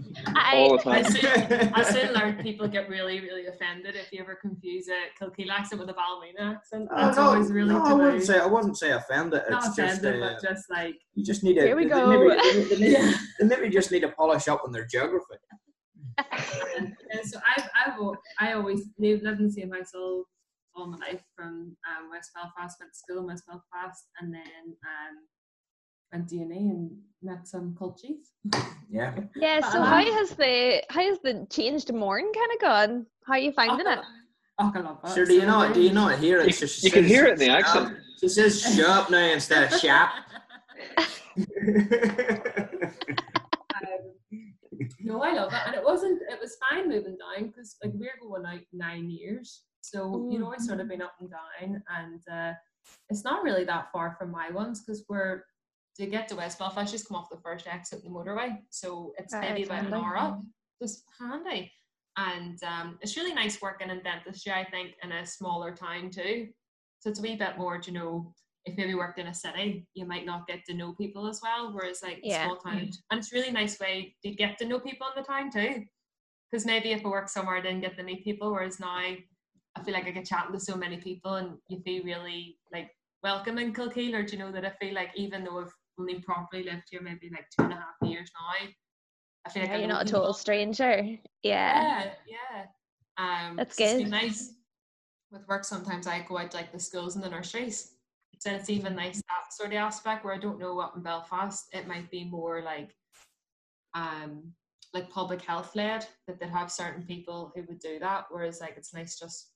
All 0.54 0.78
the 0.78 0.90
I, 0.90 0.98
I 0.98 1.02
time. 1.02 1.12
soon, 1.12 1.74
I 1.74 1.84
soon 1.84 2.14
learned 2.14 2.40
people 2.40 2.68
get 2.68 2.88
really, 2.90 3.20
really 3.20 3.48
offended 3.48 3.96
if 3.96 4.12
you 4.12 4.20
ever 4.22 4.36
confuse 4.36 4.88
a 4.88 5.24
Kilkeel 5.24 5.50
accent 5.50 5.80
with 5.82 5.90
a 5.90 5.94
Ballymena 5.94 6.56
accent. 6.56 6.90
That's 6.96 7.18
always 7.18 7.52
really 7.52 7.74
no, 7.74 7.84
I 7.84 7.94
wouldn't 7.94 8.24
say 8.24 8.40
I 8.40 8.46
wouldn't 8.46 8.78
say 8.78 8.92
offended. 8.92 9.42
Not 9.50 9.66
It's 9.66 9.76
just 9.76 10.00
offended, 10.00 10.24
uh, 10.24 10.34
but 10.34 10.42
just 10.42 10.70
like 10.70 10.96
you 11.16 11.24
just 11.26 11.44
need 11.44 11.56
to. 11.56 11.62
Here 11.62 11.76
we 11.76 11.84
they- 11.86 11.90
go. 11.90 12.10
They 12.10 12.18
maybe, 12.18 12.64
they, 12.70 12.76
they, 12.76 12.92
Yeah. 12.92 13.02
maybe, 13.06 13.18
they 13.40 13.46
maybe 13.48 13.70
just 13.70 13.92
need 13.92 14.02
to 14.02 14.10
polish 14.10 14.48
up 14.48 14.62
on 14.66 14.72
their 14.72 14.86
geography. 14.86 15.36
and, 16.78 16.94
and 17.12 17.26
so 17.26 17.40
I've, 17.58 17.70
I've 17.74 18.00
I 18.40 18.54
always 18.54 18.82
lived, 19.00 19.24
lived 19.24 19.40
in 19.40 19.48
the 19.48 19.52
same 19.52 19.72
household 19.72 20.26
all 20.76 20.88
my 20.88 20.98
life 20.98 21.22
from 21.36 21.76
um, 21.88 22.10
West 22.10 22.32
Belfast, 22.34 22.78
went 22.80 22.92
to 22.92 22.98
school 22.98 23.20
in 23.20 23.28
West 23.28 23.44
Belfast, 23.48 24.06
and 24.20 24.34
then 24.34 24.42
um, 24.66 25.16
went 26.14 26.30
to 26.30 26.36
uni 26.36 26.70
and 26.70 26.92
met 27.22 27.48
some 27.48 27.76
cultures. 27.78 28.32
Yeah. 28.90 29.14
yeah. 29.36 29.60
So 29.72 29.82
how 29.82 30.04
has 30.04 30.30
the 30.32 30.84
how 30.90 31.02
has 31.02 31.18
the 31.24 31.48
changed 31.50 31.88
to 31.88 31.94
Mourne 31.94 32.32
kind 32.34 32.52
of 32.54 32.60
gone? 32.62 33.06
How 33.26 33.34
are 33.34 33.40
you 33.40 33.52
finding 33.52 33.88
it? 33.88 34.00
Oh, 34.60 34.72
I 34.74 34.80
love 34.80 35.00
that. 35.04 35.16
Sure. 35.16 35.26
Do 35.26 35.34
you 35.34 35.42
So 35.42 35.48
not? 35.48 35.74
Do 35.74 35.82
you 35.82 35.92
not 35.94 36.20
hear 36.20 36.40
it? 36.42 36.48
You, 36.48 36.54
She- 36.54 36.68
she 36.68 36.88
you 36.88 36.92
can 36.92 37.04
says 37.04 37.12
hear 37.12 37.26
it 37.26 37.34
in 37.34 37.40
the 37.40 37.46
shop. 37.48 37.60
accent. 37.60 37.98
She 38.20 38.30
says 38.30 38.62
shop 38.62 39.10
now 39.10 39.18
instead 39.34 39.72
of 39.74 39.80
shop. 39.80 40.12
Um, 43.84 44.90
no, 45.02 45.22
I 45.22 45.34
love 45.34 45.52
it, 45.52 45.60
and 45.66 45.76
it 45.76 45.84
wasn't. 45.84 46.22
It 46.30 46.40
was 46.40 46.58
fine 46.70 46.88
moving 46.88 47.18
down 47.18 47.48
because 47.48 47.76
like 47.84 47.92
we're 47.96 48.18
going 48.22 48.46
out 48.46 48.60
nine 48.72 49.10
years, 49.10 49.64
so 49.82 50.30
you 50.32 50.40
know 50.40 50.54
I 50.54 50.58
sort 50.58 50.80
of 50.80 50.88
been 50.88 51.02
up 51.02 51.14
and 51.20 51.30
down, 51.30 51.82
and 52.00 52.22
uh, 52.32 52.54
it's 53.10 53.24
not 53.24 53.44
really 53.44 53.66
that 53.66 53.92
far 53.92 54.16
from 54.18 54.32
my 54.32 54.50
ones 54.52 54.82
because 54.82 55.04
we're 55.10 55.44
to 55.98 56.06
get 56.08 56.28
to 56.30 56.36
West 56.36 56.60
Belfast, 56.60 56.92
just 56.92 57.08
come 57.08 57.18
off 57.18 57.30
the 57.30 57.38
first 57.44 57.68
exit 57.68 58.00
of 58.00 58.04
the 58.04 58.10
motorway, 58.10 58.58
so 58.70 59.14
it's 59.18 59.34
Right, 59.34 59.50
maybe 59.52 59.64
about 59.64 59.86
an 59.86 59.92
handy. 59.92 60.06
hour 60.06 60.18
up. 60.18 60.42
Just 60.82 61.04
handy, 61.20 61.72
and 62.18 62.62
um, 62.64 62.98
it's 63.02 63.16
really 63.16 63.34
nice 63.34 63.62
working 63.62 63.90
in 63.90 64.02
dentistry. 64.04 64.52
I 64.52 64.66
think 64.70 64.96
in 65.04 65.12
a 65.12 65.26
smaller 65.26 65.74
town 65.76 66.10
too, 66.10 66.50
so 67.00 67.10
it's 67.10 67.20
a 67.20 67.22
wee 67.22 67.36
bit 67.36 67.58
more. 67.58 67.80
You 67.86 67.94
know, 67.94 68.34
if 68.66 68.76
maybe 68.76 68.96
worked 68.96 69.20
in 69.20 69.28
a 69.28 69.34
city, 69.34 69.88
you 69.94 70.06
might 70.06 70.26
not 70.26 70.48
get 70.48 70.66
to 70.66 70.74
know 70.74 70.94
people 70.94 71.28
as 71.28 71.40
well. 71.44 71.72
Whereas 71.74 72.02
like 72.02 72.20
Yeah. 72.24 72.46
small 72.46 72.58
town, 72.58 72.90
and 73.12 73.20
it's 73.20 73.32
really 73.32 73.52
nice 73.52 73.80
way 73.80 74.16
to 74.24 74.32
get 74.32 74.58
to 74.58 74.66
know 74.66 74.80
people 74.80 75.08
in 75.16 75.22
the 75.22 75.28
town 75.28 75.52
too. 75.52 75.86
Because 76.52 76.66
maybe 76.66 76.92
if 76.92 77.06
I 77.06 77.10
work 77.10 77.30
somewhere, 77.30 77.58
I 77.58 77.62
didn't 77.62 77.82
get 77.82 77.98
to 77.98 78.04
meet 78.04 78.24
people. 78.24 78.52
Whereas 78.52 78.80
now, 78.80 78.96
I 78.98 79.24
feel 79.86 79.94
like 79.94 80.06
I 80.08 80.12
get 80.12 80.26
chatting 80.26 80.54
to 80.54 80.60
so 80.60 80.76
many 80.76 80.98
people, 80.98 81.36
and 81.36 81.58
you 81.68 81.80
feel 81.82 82.04
really 82.04 82.58
like 82.74 82.90
welcome 83.24 83.58
in 83.58 83.74
Kilkeel. 83.74 84.14
Or 84.16 84.24
do 84.24 84.34
you 84.34 84.40
know 84.40 84.52
that 84.52 84.66
I 84.66 84.72
feel 84.72 84.94
like 84.94 85.12
even 85.16 85.44
though 85.44 85.62
I've 85.62 85.74
only 86.00 86.20
properly 86.20 86.64
lived 86.64 86.84
here 86.90 87.02
maybe 87.02 87.30
like 87.30 87.48
two 87.50 87.64
and 87.66 87.74
a 87.74 87.76
half 87.76 88.10
years 88.10 88.32
now, 88.34 88.68
I 89.46 89.50
feel 89.50 89.64
like 89.64 89.72
Yeah, 89.72 89.78
I 89.78 89.80
you're 89.80 89.88
not 89.88 90.04
a 90.04 90.06
total 90.06 90.22
people. 90.22 90.34
stranger. 90.34 91.18
Yeah. 91.44 92.04
Yeah, 92.04 92.14
yeah. 92.28 92.66
Um, 93.18 93.56
That's 93.56 93.78
good. 93.78 94.00
been 94.00 94.10
nice. 94.10 94.54
With 95.32 95.48
work, 95.48 95.66
sometimes 95.66 96.08
I 96.08 96.26
go 96.28 96.38
out 96.38 96.52
to 96.52 96.58
like 96.58 96.72
the 96.72 96.80
schools 96.80 97.16
and 97.16 97.24
the 97.24 97.30
nurseries. 97.30 97.96
So 98.40 98.52
it's 98.52 98.70
even 98.70 98.96
nice 98.96 99.18
that 99.18 99.54
sort 99.54 99.70
of 99.72 99.78
aspect 99.78 100.26
where 100.26 100.34
I 100.34 100.38
don't 100.38 100.60
know 100.60 100.76
what 100.76 100.94
in 100.96 101.02
Belfast 101.02 101.66
it 101.72 101.88
might 101.88 102.10
be 102.12 102.26
more 102.26 102.62
like, 102.62 102.94
um, 103.94 104.54
like 104.94 105.10
public 105.10 105.42
health 105.42 105.76
led 105.76 106.06
that 106.28 106.40
they'd 106.40 106.50
have 106.50 106.72
certain 106.72 107.04
people 107.04 107.52
who 107.56 107.64
would 107.68 107.80
do 107.80 108.00
that. 108.00 108.26
Whereas 108.30 108.60
like 108.62 108.76
it's 108.78 108.94
nice 108.94 109.18
just 109.18 109.53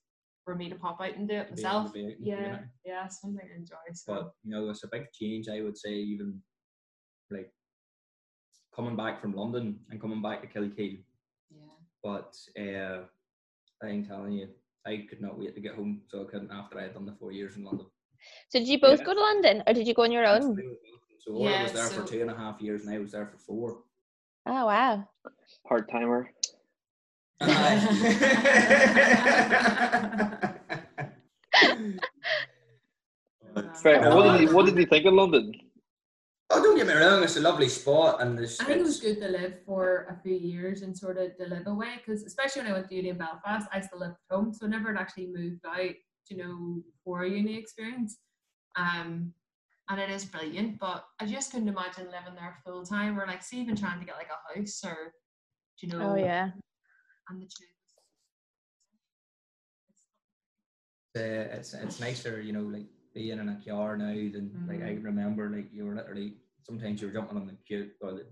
for 0.48 0.54
me 0.54 0.70
to 0.70 0.76
pop 0.76 0.98
out 1.02 1.14
and 1.14 1.28
do 1.28 1.34
it 1.34 1.48
To 1.50 1.54
be 1.56 1.60
able 1.60 1.70
to 1.72 1.78
myself. 1.78 1.92
be 1.92 2.06
out 2.06 2.12
and 2.12 2.24
do 2.24 2.30
Yeah, 2.30 2.54
it. 2.54 2.60
yeah, 2.86 3.06
something 3.06 3.38
I 3.52 3.54
enjoy. 3.54 3.76
So 3.92 4.14
But 4.14 4.32
you 4.42 4.50
know, 4.50 4.70
it's 4.70 4.82
a 4.82 4.88
big 4.88 5.12
change. 5.12 5.46
I 5.46 5.60
would 5.60 5.76
say 5.76 5.90
even 5.92 6.40
like 7.30 7.52
coming 8.74 8.96
back 8.96 9.20
from 9.20 9.34
London 9.34 9.78
and 9.90 10.00
coming 10.00 10.22
back 10.22 10.40
to 10.40 10.48
Kilkeel. 10.48 11.00
yeah. 11.50 11.64
But 12.02 12.34
uh, 12.58 13.02
I'm 13.86 14.06
telling 14.06 14.32
you, 14.32 14.48
I 14.86 15.04
could 15.06 15.20
not 15.20 15.38
wait 15.38 15.54
to 15.54 15.60
get 15.60 15.74
home. 15.74 16.00
So 16.08 16.22
I 16.22 16.30
couldn't 16.30 16.50
after 16.50 16.78
I 16.78 16.84
had 16.84 16.94
done 16.94 17.04
the 17.04 17.16
four 17.20 17.30
years 17.30 17.56
in 17.56 17.64
London. 17.64 17.86
So 18.48 18.58
did 18.58 18.68
you 18.68 18.80
both 18.80 19.00
Yeah. 19.00 19.04
go 19.04 19.12
to 19.14 19.20
London 19.20 19.62
or 19.66 19.74
did 19.74 19.86
you 19.86 19.92
go 19.92 20.04
on 20.04 20.12
your 20.12 20.24
own? 20.26 20.56
We 20.56 20.62
were 20.62 20.70
both 20.70 21.02
in 21.12 21.20
So 21.20 21.32
Orla 21.32 21.50
Yeah, 21.50 21.62
was 21.64 21.72
there 21.74 21.88
for 21.90 22.04
two 22.08 22.22
and 22.22 22.30
a 22.30 22.34
half 22.34 22.62
years, 22.62 22.86
and 22.86 22.94
I 22.94 22.98
was 22.98 23.12
there 23.12 23.26
for 23.26 23.36
four. 23.36 23.82
Oh 24.46 24.64
wow. 24.64 25.06
Part 25.68 25.90
timer. 25.90 26.30
Fair. 33.82 34.14
What 34.14 34.32
did 34.38 34.48
you 34.48 34.54
What 34.54 34.66
did 34.66 34.76
you 34.76 34.86
think 34.86 35.06
of 35.06 35.14
London? 35.14 35.52
Oh, 36.50 36.62
don't 36.62 36.76
get 36.76 36.86
me 36.86 36.94
wrong, 36.94 37.22
it's 37.22 37.36
a 37.36 37.40
lovely 37.40 37.68
spot, 37.68 38.22
and 38.22 38.38
there's. 38.38 38.58
I 38.58 38.64
think 38.64 38.78
it 38.78 38.82
was 38.84 38.98
it's- 39.04 39.20
good 39.20 39.26
to 39.26 39.30
live 39.30 39.54
for 39.66 40.06
a 40.08 40.16
few 40.22 40.34
years 40.34 40.80
and 40.82 40.96
sort 40.96 41.18
of 41.18 41.36
to 41.36 41.44
live 41.44 41.66
away 41.66 41.96
because 41.98 42.22
especially 42.24 42.62
when 42.62 42.70
I 42.70 42.74
went 42.74 42.88
to 42.88 42.94
uni 42.94 43.10
in 43.10 43.18
Belfast, 43.18 43.68
I 43.72 43.80
still 43.80 43.98
lived 44.00 44.16
at 44.30 44.34
home, 44.34 44.52
so 44.54 44.66
I 44.66 44.70
never 44.70 44.92
had 44.92 45.00
actually 45.00 45.26
moved 45.26 45.60
out, 45.66 45.94
you 46.30 46.36
know, 46.38 46.82
for 47.04 47.22
a 47.22 47.28
uni 47.30 47.56
experience. 47.58 48.16
Um, 48.76 49.34
and 49.90 50.00
it 50.00 50.10
is 50.10 50.24
brilliant, 50.24 50.78
but 50.78 51.04
I 51.20 51.26
just 51.26 51.50
couldn't 51.52 51.68
imagine 51.68 52.06
living 52.06 52.34
there 52.34 52.56
full 52.64 52.84
time 52.84 53.18
or 53.18 53.26
like 53.26 53.42
see 53.42 53.60
even 53.60 53.76
trying 53.76 54.00
to 54.00 54.06
get 54.06 54.16
like 54.16 54.28
a 54.28 54.58
house 54.58 54.82
or, 54.84 55.12
you 55.82 55.88
know, 55.88 56.12
Oh 56.12 56.16
yeah. 56.16 56.50
And 57.30 57.42
the 57.42 57.46
tube. 57.46 57.68
uh, 61.16 61.20
it's 61.56 61.74
it's 61.74 62.00
nicer, 62.00 62.40
you 62.40 62.52
know, 62.52 62.62
like 62.62 62.86
being 63.14 63.38
in 63.38 63.48
a 63.48 63.60
car 63.68 63.96
now 63.96 64.12
than 64.12 64.52
like 64.68 64.82
I 64.82 64.94
Mhm. 64.96 65.04
remember 65.04 65.50
like 65.50 65.72
you 65.72 65.84
were 65.84 65.94
literally 65.96 66.36
sometimes 66.62 67.00
you 67.00 67.08
were 67.08 67.12
jumping 67.14 67.36
on 67.38 67.46
the 67.46 67.56
queue 67.66 67.90
or 68.00 68.12
the 68.12 68.26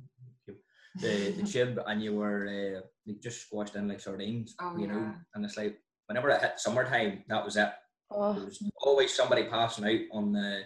queue, 0.44 0.56
the 1.00 1.32
the 1.36 1.42
tube 1.52 1.80
and 1.86 2.02
you 2.02 2.14
were 2.14 2.46
uh, 2.46 2.86
like 3.06 3.20
just 3.20 3.40
squashed 3.42 3.74
in 3.74 3.88
like 3.88 4.00
sardines, 4.00 4.54
Oh, 4.60 4.76
you 4.76 4.86
know, 4.86 4.98
yeah. 4.98 5.14
and 5.34 5.44
it's 5.44 5.56
like 5.56 5.80
whenever 6.06 6.28
it 6.30 6.40
hit 6.40 6.60
summertime, 6.60 7.24
that 7.28 7.44
was 7.44 7.56
it. 7.56 7.72
There 8.10 8.18
Oh, 8.20 8.34
was 8.34 8.62
always 8.82 9.12
somebody 9.12 9.44
passing 9.48 9.84
out 9.84 10.00
on 10.16 10.32
the 10.32 10.62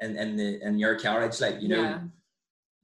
in 0.00 0.16
in 0.16 0.36
the 0.36 0.60
in 0.64 0.78
your 0.78 0.94
carriage, 1.00 1.40
like 1.40 1.60
you 1.60 1.68
know, 1.68 1.82
Yeah. 1.82 2.00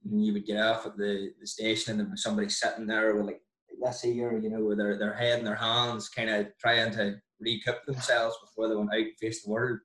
and 0.03 0.25
you 0.25 0.33
would 0.33 0.45
get 0.45 0.59
off 0.61 0.85
at 0.85 0.97
the, 0.97 1.33
the 1.39 1.47
station 1.47 1.91
and 1.91 1.99
there 2.01 2.07
was 2.11 2.23
somebody 2.23 2.49
sitting 2.49 2.85
there 2.87 3.15
with 3.15 3.25
like 3.27 3.41
let's 3.79 4.01
see 4.01 4.13
here, 4.13 4.37
you 4.37 4.49
know, 4.49 4.63
with 4.63 4.77
their, 4.77 4.97
their 4.97 5.13
head 5.13 5.39
in 5.39 5.45
their 5.45 5.55
hands, 5.55 6.09
kind 6.09 6.29
of 6.29 6.47
trying 6.59 6.91
to 6.93 7.15
recoup 7.39 7.85
themselves 7.85 8.35
before 8.41 8.67
they 8.67 8.75
went 8.75 8.91
out 8.91 8.99
and 8.99 9.17
face 9.19 9.43
the 9.43 9.51
world. 9.51 9.79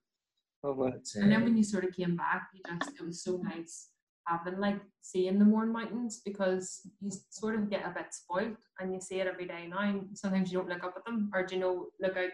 Lovely. 0.63 0.93
But, 0.93 1.23
And 1.23 1.33
then 1.33 1.43
uh, 1.43 1.45
when 1.45 1.57
you 1.57 1.65
sort 1.65 1.85
of 1.85 1.95
came 1.95 2.17
back, 2.17 2.49
you 2.55 2.61
just 2.79 2.95
it 2.99 3.05
was 3.05 3.23
so 3.23 3.37
nice 3.39 3.89
having 4.27 4.61
like 4.61 4.81
seeing 5.01 5.39
the 5.39 5.45
Mourne 5.45 5.73
Mountains 5.73 6.23
because 6.25 6.81
you 7.01 7.11
sort 7.31 7.57
of 7.57 7.69
get 7.69 7.85
a 7.85 7.91
bit 7.91 8.07
spoiled 8.13 8.57
and 8.79 8.95
you 8.95 9.01
see 9.01 9.21
it 9.21 9.27
every 9.27 9.47
day 9.47 9.67
now. 9.69 9.81
And 9.81 10.17
sometimes 10.17 10.53
you 10.53 10.59
don't 10.59 10.69
look 10.69 10.85
up 10.85 10.95
at 10.97 11.05
them 11.05 11.31
or 11.35 11.45
do 11.45 11.57
you 11.57 11.61
know 11.61 11.87
look 12.01 12.17
out. 12.17 12.31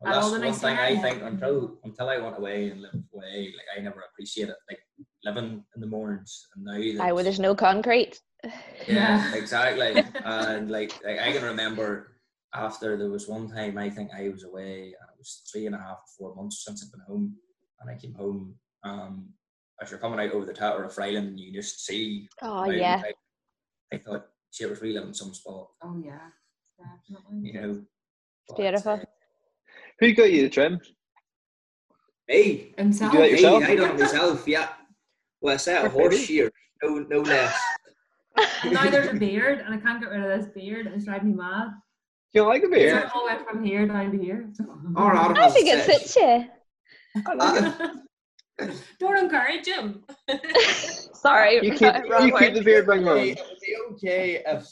well, 0.00 0.14
at 0.14 0.22
all 0.22 0.30
that's 0.30 0.30
the 0.30 0.38
one 0.38 0.40
nice 0.40 0.60
thing 0.60 0.78
I 0.78 0.96
think 1.00 1.22
until 1.22 1.78
until 1.84 2.08
I 2.08 2.18
went 2.18 2.38
away 2.38 2.70
and 2.70 2.82
lived 2.82 3.04
away, 3.12 3.52
like 3.56 3.78
I 3.78 3.82
never 3.82 4.04
appreciated 4.12 4.54
like 4.70 4.78
living 5.24 5.64
in 5.74 5.80
the 5.80 5.86
Mournes 5.86 6.46
and 6.54 6.64
now 6.64 6.78
that 6.78 7.00
I 7.00 7.12
where 7.12 7.24
there's 7.24 7.40
no 7.40 7.54
concrete. 7.54 8.20
Yeah, 8.44 8.50
Yeah. 8.88 9.34
exactly. 9.34 10.04
and 10.24 10.70
like, 10.70 10.92
like 11.04 11.18
I 11.18 11.32
can 11.32 11.42
remember 11.44 12.16
after 12.54 12.96
there 12.96 13.08
was 13.10 13.28
one 13.28 13.48
time 13.48 13.78
I 13.78 13.88
think 13.90 14.10
I 14.14 14.28
was 14.28 14.44
away 14.44 14.82
and 14.84 15.08
it 15.10 15.18
was 15.18 15.42
three 15.50 15.66
and 15.66 15.74
a 15.74 15.78
half 15.78 15.98
or 15.98 16.12
four 16.18 16.34
months 16.34 16.64
since 16.64 16.84
I'd 16.84 16.90
been 16.90 17.00
home 17.06 17.34
and 17.80 17.90
I 17.90 17.94
came 17.96 18.14
home 18.14 18.54
um 18.84 19.28
as 19.80 19.90
you're 19.90 19.98
coming 20.00 20.20
out 20.20 20.32
over 20.34 20.44
the 20.44 20.52
tower 20.52 20.84
of 20.84 20.92
Fryland 20.94 21.28
and 21.28 21.40
you 21.40 21.52
just 21.52 21.84
see 21.86 22.28
Oh 22.42 22.54
mountains, 22.62 22.76
yeah. 22.80 23.02
I, 23.92 23.96
I 23.96 23.98
thought 23.98 24.26
she 24.50 24.66
was 24.66 24.80
really 24.82 24.94
living 24.94 25.14
some 25.14 25.32
spot, 25.32 25.68
Oh 25.82 25.96
yeah, 26.04 26.28
definitely. 26.78 27.40
you 27.50 27.52
know. 27.60 27.82
But, 28.48 28.56
beautiful. 28.58 28.92
uh, 28.92 28.98
Who 30.00 30.12
got 30.14 30.30
you 30.32 30.42
the 30.42 30.50
trim? 30.50 30.78
me, 32.28 32.74
Himself. 32.76 33.12
You 33.14 33.18
do 33.18 33.24
it 33.24 33.30
yourself? 33.32 33.60
me, 33.62 33.66
I 33.66 33.76
done 33.76 33.90
it 33.96 34.00
myself, 34.00 34.46
yeah. 34.48 34.68
Well, 35.40 35.54
I 35.54 35.56
set 35.56 35.84
a 35.84 35.88
horse 35.88 36.14
play. 36.16 36.24
shear, 36.24 36.50
no, 36.82 36.98
no 36.98 37.20
less. 37.20 37.58
And 38.64 38.72
now 38.72 38.88
there's 38.88 39.08
a 39.08 39.14
beard 39.14 39.60
and 39.60 39.74
I 39.74 39.78
can't 39.78 40.00
get 40.00 40.10
rid 40.10 40.22
of 40.22 40.40
this 40.40 40.50
beard. 40.52 40.86
It's 40.86 41.04
driving 41.04 41.30
me 41.30 41.34
mad. 41.34 41.68
You 42.32 42.42
don't 42.42 42.48
like 42.48 42.62
the 42.62 42.68
beard? 42.68 42.94
beer? 42.94 42.98
it 43.00 43.10
all 43.14 43.26
went 43.26 43.46
from 43.46 43.64
here 43.64 43.86
down 43.86 44.10
to 44.12 44.18
here. 44.18 44.48
All 44.96 45.10
right, 45.10 45.36
I 45.36 45.50
think 45.50 45.68
it 45.68 45.82
fits 45.82 46.16
you. 46.16 46.46
I 47.26 47.34
like 47.34 47.74
it. 48.60 48.76
Don't 49.00 49.18
encourage 49.18 49.66
him. 49.66 50.04
Sorry, 51.14 51.56
You 51.56 51.74
keep, 51.74 51.94
you 52.22 52.38
keep 52.38 52.54
the 52.54 52.62
beard 52.64 52.86
bring 52.86 53.06
okay, 53.06 53.30
home. 53.30 53.38
it 53.38 53.42
would 53.48 53.60
be 53.60 53.76
okay 53.92 54.42
if 54.46 54.66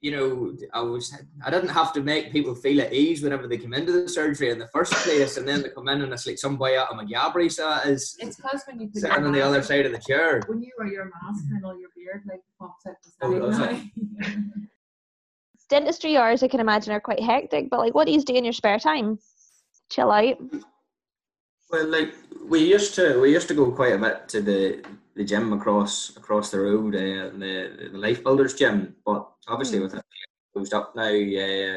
you 0.00 0.10
know 0.12 0.56
I 0.72 0.80
was 0.80 1.12
I 1.44 1.50
didn't 1.50 1.70
have 1.70 1.92
to 1.94 2.00
make 2.02 2.32
people 2.32 2.54
feel 2.54 2.80
at 2.80 2.92
ease 2.92 3.22
whenever 3.22 3.46
they 3.48 3.58
come 3.58 3.74
into 3.74 3.92
the 3.92 4.08
surgery 4.08 4.50
in 4.50 4.58
the 4.58 4.68
first 4.68 4.92
place, 4.92 5.36
and 5.36 5.46
then 5.46 5.62
they 5.62 5.70
come 5.70 5.88
in 5.88 6.02
and 6.02 6.12
it's 6.12 6.26
like 6.26 6.38
some 6.38 6.56
boy 6.56 6.78
out 6.78 6.90
of 6.90 6.96
McGabry 6.98 7.50
so 7.50 7.70
is 7.84 8.16
It's 8.18 8.36
because 8.36 8.62
when 8.66 8.80
you 8.80 8.88
put 8.88 9.00
sitting 9.02 9.24
on 9.24 9.32
the 9.32 9.42
other 9.42 9.62
side 9.62 9.86
of 9.86 9.92
the 9.92 9.98
chair. 9.98 10.40
when 10.46 10.62
you 10.62 10.70
wear 10.78 10.88
your 10.88 11.04
mask 11.06 11.44
and 11.50 11.64
all 11.64 11.78
your 11.78 11.90
beard 11.96 12.22
like 12.28 12.42
pops 12.58 12.86
out 12.86 12.94
the 13.02 13.10
Oh, 13.22 13.50
side 13.52 13.90
does 14.00 14.02
now. 14.18 14.34
Dentistry 15.68 16.16
hours, 16.16 16.42
I 16.42 16.48
can 16.48 16.60
imagine, 16.60 16.94
are 16.94 17.00
quite 17.00 17.20
hectic. 17.20 17.68
But 17.68 17.80
like, 17.80 17.94
what 17.94 18.06
do 18.06 18.12
you 18.12 18.22
do 18.22 18.34
in 18.34 18.44
your 18.44 18.54
spare 18.54 18.78
time? 18.78 19.18
Chill 19.90 20.10
out. 20.10 20.38
Well, 21.70 21.86
like 21.88 22.14
we 22.46 22.60
used 22.60 22.94
to, 22.94 23.20
we 23.20 23.32
used 23.32 23.48
to 23.48 23.54
go 23.54 23.70
quite 23.70 23.92
a 23.92 23.98
bit 23.98 24.28
to 24.30 24.40
the 24.40 24.82
the 25.18 25.24
gym 25.24 25.52
across 25.52 26.16
across 26.16 26.50
the 26.50 26.60
road, 26.60 26.94
uh, 26.94 27.36
the 27.42 27.90
the 27.92 27.98
Life 27.98 28.22
Builders 28.22 28.54
gym. 28.54 28.94
But 29.04 29.28
obviously, 29.48 29.80
with 29.80 29.94
it 29.94 30.02
closed 30.54 30.72
up 30.72 30.94
now, 30.94 31.02
uh, 31.02 31.76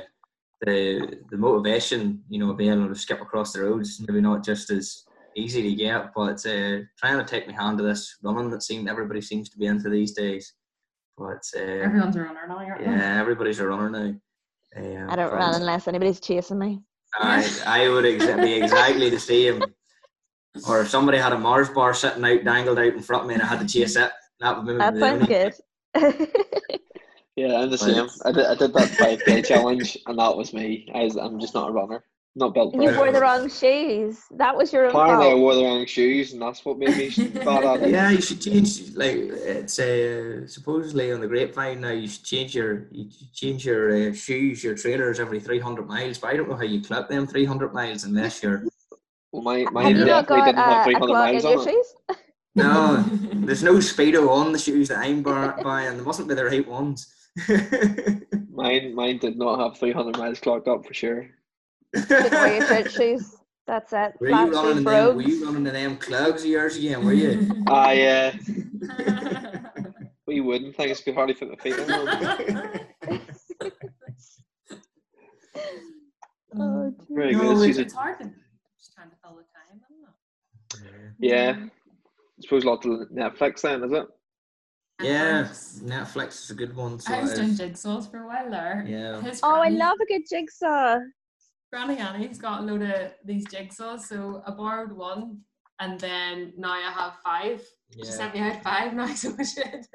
the 0.62 1.17
the 1.32 1.38
motivation, 1.38 2.23
you 2.30 2.39
know, 2.39 2.54
being 2.54 2.71
able 2.71 2.88
to 2.88 2.95
skip 2.95 3.19
across 3.19 3.51
the 3.51 3.63
road 3.63 3.82
is 3.82 3.99
maybe 4.08 4.21
not 4.21 4.45
just 4.45 4.69
as 4.69 5.04
easy 5.36 5.63
to 5.63 5.73
get. 5.75 6.13
But 6.15 6.45
uh, 6.45 6.86
trying 6.99 7.17
to 7.17 7.25
take 7.25 7.47
my 7.47 7.54
hand 7.54 7.80
to 7.80 7.84
this 7.84 8.15
running 8.23 8.51
that 8.51 8.62
seemed 8.63 8.88
everybody 8.88 9.21
seems 9.21 9.49
to 9.49 9.58
be 9.58 9.65
into 9.65 9.89
these 9.89 10.13
days. 10.13 10.54
But 11.17 11.43
uh, 11.58 11.60
Everyone's 11.60 12.15
a 12.15 12.21
runner 12.21 12.47
now, 12.47 12.58
aren't 12.60 12.80
they? 12.80 12.91
yeah, 12.91 13.19
everybody's 13.19 13.60
a 13.60 13.67
runner 13.67 13.89
now. 13.89 14.13
Um, 14.77 15.10
I 15.10 15.15
don't 15.15 15.34
run 15.34 15.56
unless 15.56 15.88
anybody's 15.88 16.19
chasing 16.19 16.60
me. 16.60 16.82
I 17.19 17.45
I 17.65 17.89
would 17.89 18.06
exa- 18.06 18.41
be 18.41 18.54
exactly 18.54 19.10
the 19.10 19.19
same. 19.32 19.62
Or 20.67 20.81
if 20.81 20.89
somebody 20.89 21.17
had 21.17 21.31
a 21.33 21.37
Mars 21.39 21.69
bar 21.69 21.93
sitting 21.93 22.23
out, 22.25 22.43
dangled 22.43 22.77
out 22.79 22.85
in 22.93 23.01
front 23.01 23.23
of 23.23 23.27
me, 23.29 23.35
and 23.35 23.43
I 23.43 23.47
had 23.47 23.59
to 23.59 23.67
chase 23.67 23.95
it, 23.95 24.11
that 24.39 24.57
would 24.57 24.65
maybe 24.65 24.77
That 24.79 24.93
be 24.93 24.99
the 24.99 25.05
sounds 25.05 25.61
good. 25.95 26.27
Yeah, 27.37 27.55
I'm 27.61 27.69
the 27.71 27.77
But- 27.77 27.79
same. 27.79 28.07
I 28.25 28.31
did, 28.33 28.45
I 28.45 28.55
did 28.55 28.73
that 28.73 28.89
5k 28.89 29.45
challenge, 29.45 29.97
and 30.05 30.19
that 30.19 30.35
was 30.35 30.53
me. 30.53 30.91
I 30.93 31.03
was, 31.05 31.15
I'm 31.15 31.39
just 31.39 31.53
not 31.53 31.69
a 31.69 31.71
runner. 31.71 32.03
Not 32.35 32.53
built 32.53 32.75
for 32.75 32.81
you 32.81 32.89
it. 32.89 32.97
wore 32.97 33.11
the 33.11 33.19
wrong 33.21 33.49
shoes. 33.49 34.19
That 34.31 34.55
was 34.55 34.71
your 34.71 34.85
own 34.85 34.91
Apparently, 34.91 35.31
I 35.31 35.33
wore 35.33 35.55
the 35.55 35.63
wrong 35.63 35.85
shoes, 35.85 36.33
and 36.33 36.41
that's 36.41 36.63
what 36.63 36.77
made 36.77 36.95
me 36.97 37.09
bad 37.43 37.63
at 37.65 37.83
it. 37.83 37.89
Yeah, 37.91 38.09
you 38.11 38.21
should 38.21 38.41
change. 38.41 38.93
Like 38.95 39.15
it's 39.17 39.79
uh, 39.79 40.45
supposedly 40.47 41.11
on 41.11 41.19
the 41.21 41.27
grapevine 41.27 41.81
now, 41.81 41.91
you 41.91 42.07
should 42.07 42.23
change 42.23 42.55
your 42.55 42.87
you 42.91 43.09
should 43.11 43.33
change 43.33 43.65
your 43.65 44.11
uh, 44.11 44.13
shoes, 44.13 44.63
your 44.63 44.75
trainers 44.75 45.19
every 45.19 45.41
three 45.41 45.59
hundred 45.59 45.87
miles. 45.87 46.19
But 46.19 46.31
I 46.31 46.37
don't 46.37 46.47
know 46.49 46.55
how 46.55 46.63
you 46.63 46.81
clip 46.81 47.09
them 47.09 47.27
three 47.27 47.43
hundred 47.45 47.73
miles 47.73 48.05
unless 48.05 48.41
you're 48.41 48.63
Well, 49.31 49.43
my, 49.43 49.83
Have 49.83 49.97
you 49.97 50.05
not 50.05 50.27
got 50.27 50.45
didn't 50.45 50.57
have 50.57 50.87
a, 50.87 50.91
a 50.91 50.99
clog 50.99 51.35
in 51.35 51.41
your 51.41 51.61
it. 51.61 51.63
shoes? 51.69 51.95
no. 52.55 53.03
There's 53.33 53.63
no 53.63 53.75
speedo 53.75 54.29
on 54.29 54.51
the 54.51 54.59
shoes 54.59 54.89
that 54.89 54.99
I'm 54.99 55.21
bar- 55.23 55.57
buying. 55.63 55.97
They 55.97 56.03
mustn't 56.03 56.27
be 56.27 56.35
the 56.35 56.45
right 56.45 56.67
ones. 56.67 57.13
Mine, 58.53 58.93
mine 58.93 59.17
did 59.17 59.37
not 59.37 59.59
have 59.59 59.77
300 59.79 60.17
miles 60.17 60.39
clocked 60.41 60.67
up 60.67 60.85
for 60.85 60.93
sure. 60.93 61.29
Just 61.95 62.09
wear 62.09 62.89
shoes. 62.89 63.35
That's 63.65 63.93
it. 63.93 64.13
Were 64.19 64.27
you 64.27 64.33
running 64.35 64.53
shoes 64.53 64.77
in 64.77 64.83
them? 64.83 65.15
Were 65.15 65.21
you 65.21 65.45
running 65.45 65.65
in 65.67 65.73
them 65.73 65.97
clogs 65.97 66.43
of 66.43 66.49
yours 66.49 66.75
again? 66.77 67.05
Were 67.05 67.13
you? 67.13 67.63
I, 67.67 68.01
uh, 68.03 68.31
we 70.27 70.41
wouldn't. 70.41 70.77
I 70.79 70.87
just 70.89 71.05
could 71.05 71.15
hardly 71.15 71.33
fit 71.33 71.49
my 71.49 71.55
feet 71.55 71.77
in 71.79 71.87
them. 71.87 72.79
Oh, 76.59 76.93
Very 77.09 77.31
No, 77.33 77.55
good. 77.55 77.69
it's- 77.69 77.77
it's 77.77 77.93
hard 77.93 78.19
to 78.19 78.25
just 78.77 78.93
trying 78.93 79.09
to 79.09 79.15
fill 79.23 79.37
the 79.37 79.43
time, 79.43 79.81
isn't 80.73 80.85
it? 81.07 81.11
Yeah. 81.21 81.53
Mm. 81.53 81.69
I 81.69 82.41
suppose 82.41 82.65
lots 82.65 82.86
of 82.86 82.91
Netflix 83.13 83.62
then, 83.62 83.84
is 83.84 83.91
it? 83.91 84.05
Yeah, 85.01 85.43
Netflix. 85.43 85.81
Netflix 85.84 86.27
is 86.43 86.49
a 86.51 86.55
good 86.55 86.75
one. 86.75 86.99
So 86.99 87.13
I 87.13 87.21
was 87.21 87.31
it 87.31 87.36
doing 87.38 87.55
jigsaws 87.55 88.10
for 88.10 88.23
a 88.23 88.27
while 88.27 88.49
there. 88.49 88.84
Yeah. 88.88 89.21
His 89.21 89.39
Oh, 89.43 89.62
I 89.62 89.69
love 89.69 89.97
a 90.01 90.05
good 90.05 90.23
jigsaw. 90.29 90.97
Granny 91.71 91.97
Annie's 91.97 92.38
got 92.38 92.62
a 92.62 92.63
load 92.63 92.81
of 92.81 93.13
these 93.25 93.47
jigsaws, 93.47 94.01
so 94.01 94.43
I 94.45 94.51
borrowed 94.51 94.91
one, 94.91 95.39
and 95.79 95.99
then 95.99 96.53
now 96.57 96.73
I 96.73 96.91
have 96.91 97.13
five. 97.23 97.62
She 97.93 97.99
Yeah. 97.99 98.05
sent 98.12 98.34
me 98.34 98.39
out 98.41 98.62
five 98.63 98.93
now, 98.99 99.07
so 99.13 99.34
I 99.39 99.43
should. 99.43 99.86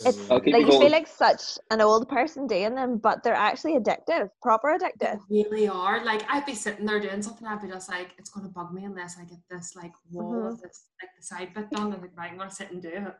It's 0.00 0.30
I'll 0.30 0.38
Like 0.40 0.66
you 0.66 0.72
you 0.72 0.78
feel 0.80 0.90
like 0.90 1.06
such 1.06 1.58
an 1.70 1.80
old 1.80 2.08
person 2.08 2.46
doing 2.46 2.74
them, 2.74 2.98
but 2.98 3.22
they're 3.22 3.34
actually 3.34 3.74
addictive, 3.78 4.30
proper 4.42 4.76
They 4.78 4.86
addictive. 4.86 5.20
really 5.30 5.68
are. 5.68 6.04
Like 6.04 6.22
I'd 6.28 6.46
be 6.46 6.54
sitting 6.54 6.86
there 6.86 6.98
doing 7.00 7.22
something, 7.22 7.46
I'd 7.46 7.62
be 7.62 7.68
just 7.68 7.88
like, 7.90 8.10
it's 8.18 8.30
gonna 8.30 8.48
bug 8.48 8.72
me 8.72 8.84
unless 8.84 9.18
I 9.18 9.24
get 9.24 9.38
this 9.50 9.76
like 9.76 9.92
wall 10.10 10.32
Mhm. 10.32 10.52
of 10.54 10.60
this 10.62 10.86
like 11.00 11.10
the 11.16 11.22
side 11.22 11.54
bit 11.54 11.70
done. 11.70 11.92
I'm 11.92 12.00
like, 12.00 12.16
right, 12.16 12.30
I'm 12.32 12.38
gonna 12.38 12.50
sit 12.50 12.70
and 12.70 12.82
do 12.82 12.88
it. 12.88 12.94
And 12.94 13.14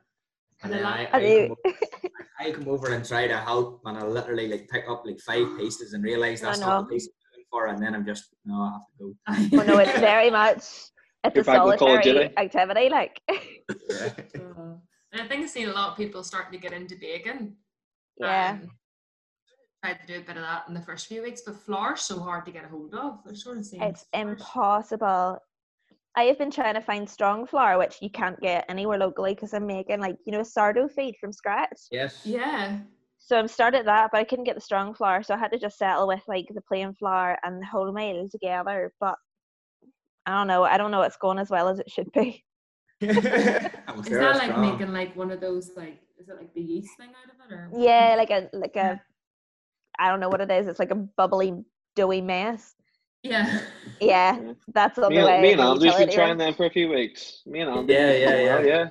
And 0.65 0.73
then 0.73 0.79
then 0.83 0.87
I, 0.87 1.05
I, 1.05 1.17
I, 1.17 1.21
And 1.21 1.49
come 1.49 1.57
over, 1.65 1.77
I 2.41 2.51
come 2.53 2.69
over 2.69 2.95
and 2.95 3.05
try 3.05 3.27
to 3.29 3.37
help, 3.37 3.83
and 3.85 3.99
I 3.99 4.05
literally 4.05 4.49
like 4.49 4.69
pick 4.69 4.89
up 4.89 5.05
like 5.07 5.21
five 5.21 5.47
pieces 5.59 5.93
and 5.93 6.03
realize 6.03 6.41
that's 6.41 6.61
know. 6.61 6.69
not 6.69 6.89
the 6.89 6.95
piece 6.95 7.07
I'm 7.09 7.13
looking 7.33 7.45
for, 7.51 7.67
and 7.67 7.83
then 7.83 7.95
I'm 7.95 8.07
just 8.07 8.35
no, 8.45 8.55
I 8.63 8.73
have 8.73 8.87
to 8.87 9.51
go. 9.53 9.59
Oh 9.61 9.65
no, 9.65 9.79
it's 9.79 10.01
very 10.01 10.31
much 10.31 10.65
it's 11.25 11.35
You're 11.37 11.43
a 11.43 11.45
back 11.45 11.65
with 11.65 11.79
solitary 11.79 12.31
activity. 12.37 12.89
Like 12.91 13.21
Yeah. 14.35 14.75
And 15.13 15.21
I 15.23 15.27
think 15.29 15.43
I've 15.45 15.51
seen 15.51 15.69
a 15.69 15.73
lot 15.73 15.91
of 15.91 15.97
people 15.97 16.23
starting 16.23 16.53
to 16.53 16.59
get 16.59 16.73
into 16.73 16.97
bacon. 16.97 17.57
Yeah. 18.17 18.59
Um, 18.63 18.71
tried 19.85 20.01
to 20.01 20.07
do 20.07 20.19
a 20.21 20.23
bit 20.23 20.37
of 20.37 20.43
that 20.43 20.65
in 20.69 20.75
the 20.75 20.81
first 20.81 21.07
few 21.09 21.23
weeks, 21.23 21.43
but 21.45 21.57
flour's 21.57 22.01
so 22.01 22.21
hard 22.21 22.47
to 22.47 22.53
get 22.53 22.65
a 22.65 22.69
hold 22.69 22.95
of. 22.95 23.19
It 23.29 23.37
sort 23.37 23.59
of 23.59 23.67
seems 23.67 23.83
It's 23.83 24.07
flour's- 24.13 24.39
impossible. 24.41 25.39
I 26.15 26.25
have 26.25 26.39
been 26.39 26.51
trying 26.51 26.75
to 26.75 26.81
find 26.83 27.09
strong 27.09 27.47
flour, 27.47 27.79
which 27.79 27.97
you 28.03 28.11
can't 28.11 28.39
get 28.41 28.67
anywhere 28.69 28.99
locally 28.99 29.35
because 29.35 29.55
I'm 29.55 29.67
making 29.67 30.01
like 30.01 30.17
you 30.27 30.33
know 30.33 30.41
a 30.41 30.45
sourdough 30.45 30.89
feed 30.89 31.17
from 31.21 31.33
scratch. 31.33 31.79
Yes. 31.91 32.21
Yeah. 32.25 32.79
So 33.19 33.39
I'm 33.39 33.49
started 33.49 33.87
that, 33.87 34.11
but 34.13 34.19
I 34.19 34.25
couldn't 34.25 34.45
get 34.45 34.55
the 34.55 34.61
strong 34.61 34.95
flour, 34.95 35.23
so 35.23 35.33
I 35.35 35.39
had 35.39 35.53
to 35.53 35.59
just 35.59 35.79
settle 35.79 36.07
with 36.07 36.23
like 36.29 36.47
the 36.55 36.61
plain 36.61 36.93
flour 36.95 37.39
and 37.45 37.63
the 37.63 37.67
wholemeal 37.67 38.31
together. 38.31 38.93
But 39.01 39.17
I 40.27 40.33
don't 40.33 40.49
know. 40.49 40.65
I 40.65 40.77
don't 40.77 40.91
know 40.91 41.03
it's 41.03 41.17
going 41.17 41.39
as 41.39 41.49
well 41.51 41.69
as 41.69 41.79
it 41.79 41.91
should 41.91 42.13
be. 42.13 42.45
Is 44.07 44.09
that 44.09 44.37
like 44.37 44.59
making 44.59 44.93
like 44.93 45.15
one 45.17 45.31
of 45.31 45.41
those 45.41 45.71
like 45.77 46.01
is 46.19 46.29
it 46.29 46.37
like 46.37 46.53
the 46.55 46.61
yeast 46.61 46.97
thing 46.97 47.11
out 47.11 47.31
of 47.33 47.51
it 47.51 47.55
or 47.55 47.71
Yeah, 47.77 48.15
like 48.17 48.31
a 48.31 48.49
like 48.53 48.73
Yeah. 48.75 48.93
a 48.95 48.99
I 49.99 50.09
don't 50.09 50.21
know 50.21 50.29
what 50.29 50.41
it 50.41 50.51
is. 50.51 50.67
It's 50.69 50.79
like 50.79 50.91
a 50.91 50.95
bubbly, 50.95 51.53
doughy 51.95 52.21
mess. 52.23 52.75
Yeah. 53.23 53.61
Yeah, 54.01 54.37
Yeah. 54.41 54.53
that's 54.75 54.99
on 54.99 55.11
Me, 55.11 55.19
the 55.21 55.27
way. 55.27 55.33
and- 55.35 55.43
me 55.43 55.51
and 55.53 55.61
the 55.61 55.65
Andrew's 55.65 55.81
been 55.81 55.87
utility 55.93 56.15
trying 56.17 56.29
room. 56.31 56.39
them 56.39 56.55
for 56.55 56.67
a 56.67 56.71
few 56.71 56.89
weeks. 56.89 57.43
Me 57.47 57.61
and 57.61 57.71
Andrew. 57.71 57.95
Yeah, 57.95 58.13
yeah, 58.13 58.41
yeah. 58.41 58.61
Yeah. 58.61 58.89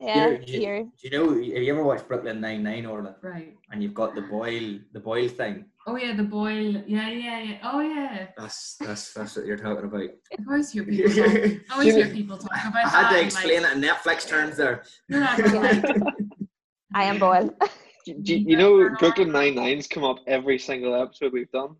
Yeah, 0.00 0.14
Here, 0.14 0.40
you- 0.46 0.60
here. 0.60 0.82
Do 0.84 0.90
you 1.02 1.10
know? 1.10 1.28
Have 1.54 1.62
you 1.62 1.72
ever 1.74 1.84
watched 1.84 2.08
Brooklyn 2.08 2.40
Nine 2.40 2.62
Nine, 2.64 2.86
Orla? 2.86 3.14
Right. 3.22 3.56
And 3.70 3.82
you've 3.82 3.94
got 3.94 4.16
the 4.16 4.22
Boyle, 4.22 4.80
the 4.92 4.98
Boyle 5.00 5.28
thing. 5.28 5.66
Oh 5.86 5.96
yeah, 5.96 6.14
the 6.14 6.22
Boyle. 6.22 6.82
Yeah, 6.86 7.08
yeah, 7.08 7.40
yeah. 7.40 7.58
Oh 7.64 7.80
yeah. 7.80 8.28
That's 8.36 8.76
that's 8.76 9.12
that's 9.12 9.36
what 9.36 9.46
you're 9.46 9.56
talking 9.56 9.84
about. 9.84 10.00
I 10.02 10.08
always 10.48 10.70
hear 10.70 10.84
people 10.84 11.10
talk. 11.10 11.34
I 11.34 11.60
always 11.72 11.94
hear 11.94 12.06
people 12.08 12.38
talk 12.38 12.50
about 12.66 12.84
I 12.84 12.88
had 12.88 13.04
that 13.04 13.10
to 13.18 13.24
explain 13.24 13.62
like, 13.62 13.72
it 13.72 13.76
in 13.76 13.82
Netflix 13.82 14.28
terms 14.28 14.56
there. 14.56 14.84
You're 15.08 15.20
not 15.20 15.36
gonna 15.38 15.58
like 15.60 15.84
I 16.94 17.04
am 17.04 17.18
boiled. 17.18 17.54
Do, 18.04 18.14
do, 18.14 18.36
you 18.36 18.56
know 18.56 18.90
Brooklyn 18.98 19.30
Nine 19.30 19.54
Nine's 19.54 19.86
come 19.86 20.02
up 20.02 20.16
every 20.26 20.58
single 20.58 20.92
episode 21.00 21.32
we've 21.32 21.50
done. 21.52 21.76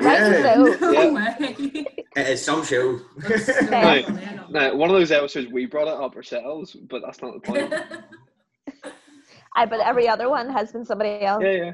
Right, 0.00 0.20
Yeah. 0.20 0.54
no 0.54 0.92
Yeah. 0.92 1.10
way. 1.10 1.84
It 2.14 2.28
is 2.28 2.44
some 2.44 2.64
show. 2.64 3.00
So 3.38 3.66
Right. 3.70 4.04
funny, 4.04 4.24
I 4.24 4.34
love 4.34 4.50
Now, 4.50 4.76
one 4.76 4.88
of 4.88 4.94
those 4.94 5.10
episodes 5.10 5.48
we 5.50 5.66
brought 5.66 5.88
it 5.88 5.94
up 5.94 6.14
ourselves, 6.14 6.74
but 6.74 7.02
that's 7.04 7.20
not 7.22 7.34
the 7.34 7.40
point. 7.40 7.74
I 9.56 9.66
but 9.66 9.80
every 9.80 10.06
other 10.08 10.30
one 10.30 10.48
has 10.48 10.70
been 10.70 10.84
somebody 10.84 11.24
else. 11.24 11.42
yeah, 11.42 11.50
yeah. 11.50 11.72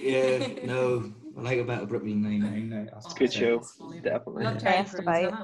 Yeah, 0.00 0.48
no, 0.64 1.12
I 1.36 1.40
like 1.40 1.58
about 1.58 1.82
a 1.82 1.86
Brooklyn 1.86 2.22
Nine 2.22 2.40
Nine 2.40 2.68
now. 2.70 2.86
That's 2.92 3.06
Oh, 3.10 3.14
Good 3.16 3.32
show. 3.32 3.58
that's. 3.58 3.78
Definitely. 4.02 4.44
Love 4.44 4.58
Terry 4.58 4.76
Best 4.82 4.94
Crews, 4.94 5.02
about 5.06 5.24
it? 5.24 5.34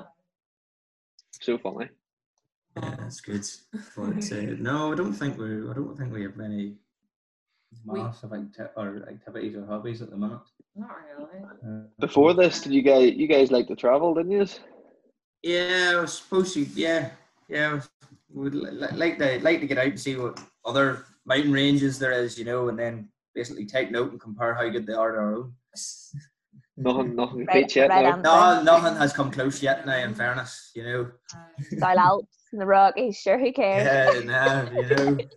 So 1.41 1.59
funny. 1.59 1.89
Yeah, 2.77 2.95
that's 2.99 3.21
good. 3.21 3.45
But 3.97 4.33
uh, 4.33 4.55
no, 4.59 4.93
I 4.93 4.97
don't 4.97 5.13
think 5.13 5.39
we. 5.39 5.69
I 5.71 5.73
don't 5.75 5.97
think 5.97 6.13
we 6.13 6.23
have 6.23 6.37
many 6.37 6.75
We- 7.85 8.01
massive 8.01 8.33
acti- 8.33 8.73
or 8.77 9.07
activities 9.09 9.57
or 9.57 9.67
hobbies 9.67 10.03
at 10.03 10.11
the 10.11 10.17
minute. 10.17 10.39
Not 10.77 10.91
really. 11.17 11.45
Uh, 11.67 11.87
Before 11.99 12.35
this, 12.35 12.61
did 12.61 12.73
you 12.73 12.83
guys 12.83 13.15
you 13.15 13.27
guys 13.27 13.51
like 13.51 13.67
to 13.69 13.77
travel, 13.77 14.15
didn't 14.15 14.33
you? 14.33 14.47
Yeah, 15.43 15.95
I 15.97 16.01
was 16.01 16.13
supposed 16.19 16.55
to. 16.55 16.61
Yeah, 16.75 17.11
yeah. 17.49 17.81
Would 18.31 18.55
li- 18.55 18.71
li- 18.71 18.89
like 18.97 19.19
to 19.19 19.41
like 19.43 19.61
to 19.61 19.67
get 19.67 19.79
out 19.79 19.87
and 19.87 20.01
see 20.01 20.17
what 20.17 20.39
other 20.65 21.07
mountain 21.25 21.53
ranges 21.53 21.99
there 21.99 22.13
is, 22.13 22.39
you 22.39 22.45
know, 22.45 22.69
and 22.69 22.79
then 22.79 23.09
basically 23.39 23.67
take 23.67 23.91
note 23.93 24.11
and 24.11 24.21
compare 24.21 24.53
how 24.55 24.69
good 24.69 24.85
they 24.87 24.93
are 24.95 25.13
to 25.13 25.19
our 25.19 25.35
own. 25.37 25.53
Nothing, 26.81 27.17
nothing 27.17 27.45
Right- 27.47 27.65
beats 27.65 27.75
yet. 27.75 27.91
right 27.91 28.23
no. 28.23 28.63
nothing 28.63 28.95
has 28.97 29.13
come 29.13 29.33
close 29.33 29.61
yet. 29.61 29.85
Now, 29.85 29.97
in 29.97 30.15
fairness, 30.15 30.71
you 30.77 30.85
know. 30.85 31.11
Down 31.81 31.99
Alps 32.09 32.37
and 32.53 32.61
the 32.61 32.67
Rockies, 32.67 33.17
sure, 33.19 33.37
who 33.37 33.53
cares? 33.53 33.85
Yeah, 33.85 34.21
nah, 34.25 34.71
you 34.71 34.87
know. 34.97 35.19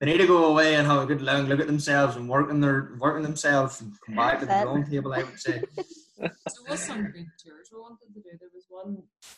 They 0.00 0.06
need 0.06 0.18
to 0.18 0.26
go 0.26 0.46
away 0.46 0.74
and 0.74 0.84
have 0.86 1.02
a 1.02 1.06
good 1.06 1.22
long 1.22 1.46
look 1.46 1.60
at 1.60 1.68
themselves 1.68 2.16
and 2.16 2.28
working 2.28 2.60
their 2.60 2.96
working 2.98 3.22
themselves 3.22 3.80
and 3.82 3.92
come 4.04 4.16
back 4.16 4.40
to 4.40 4.46
the 4.46 4.50
That's 4.52 4.64
drawing 4.64 4.84
table. 4.84 5.12
I 5.12 5.22
would 5.22 5.38
say. 5.38 5.62
so 5.78 6.58
what's 6.66 6.84
some 6.88 7.04
good 7.04 7.28
tours 7.38 7.68
we 7.72 7.78
wanted 7.78 8.08
to 8.14 8.20
do? 8.20 8.30
There 8.40 8.48
was 8.52 8.64
one 8.68 8.90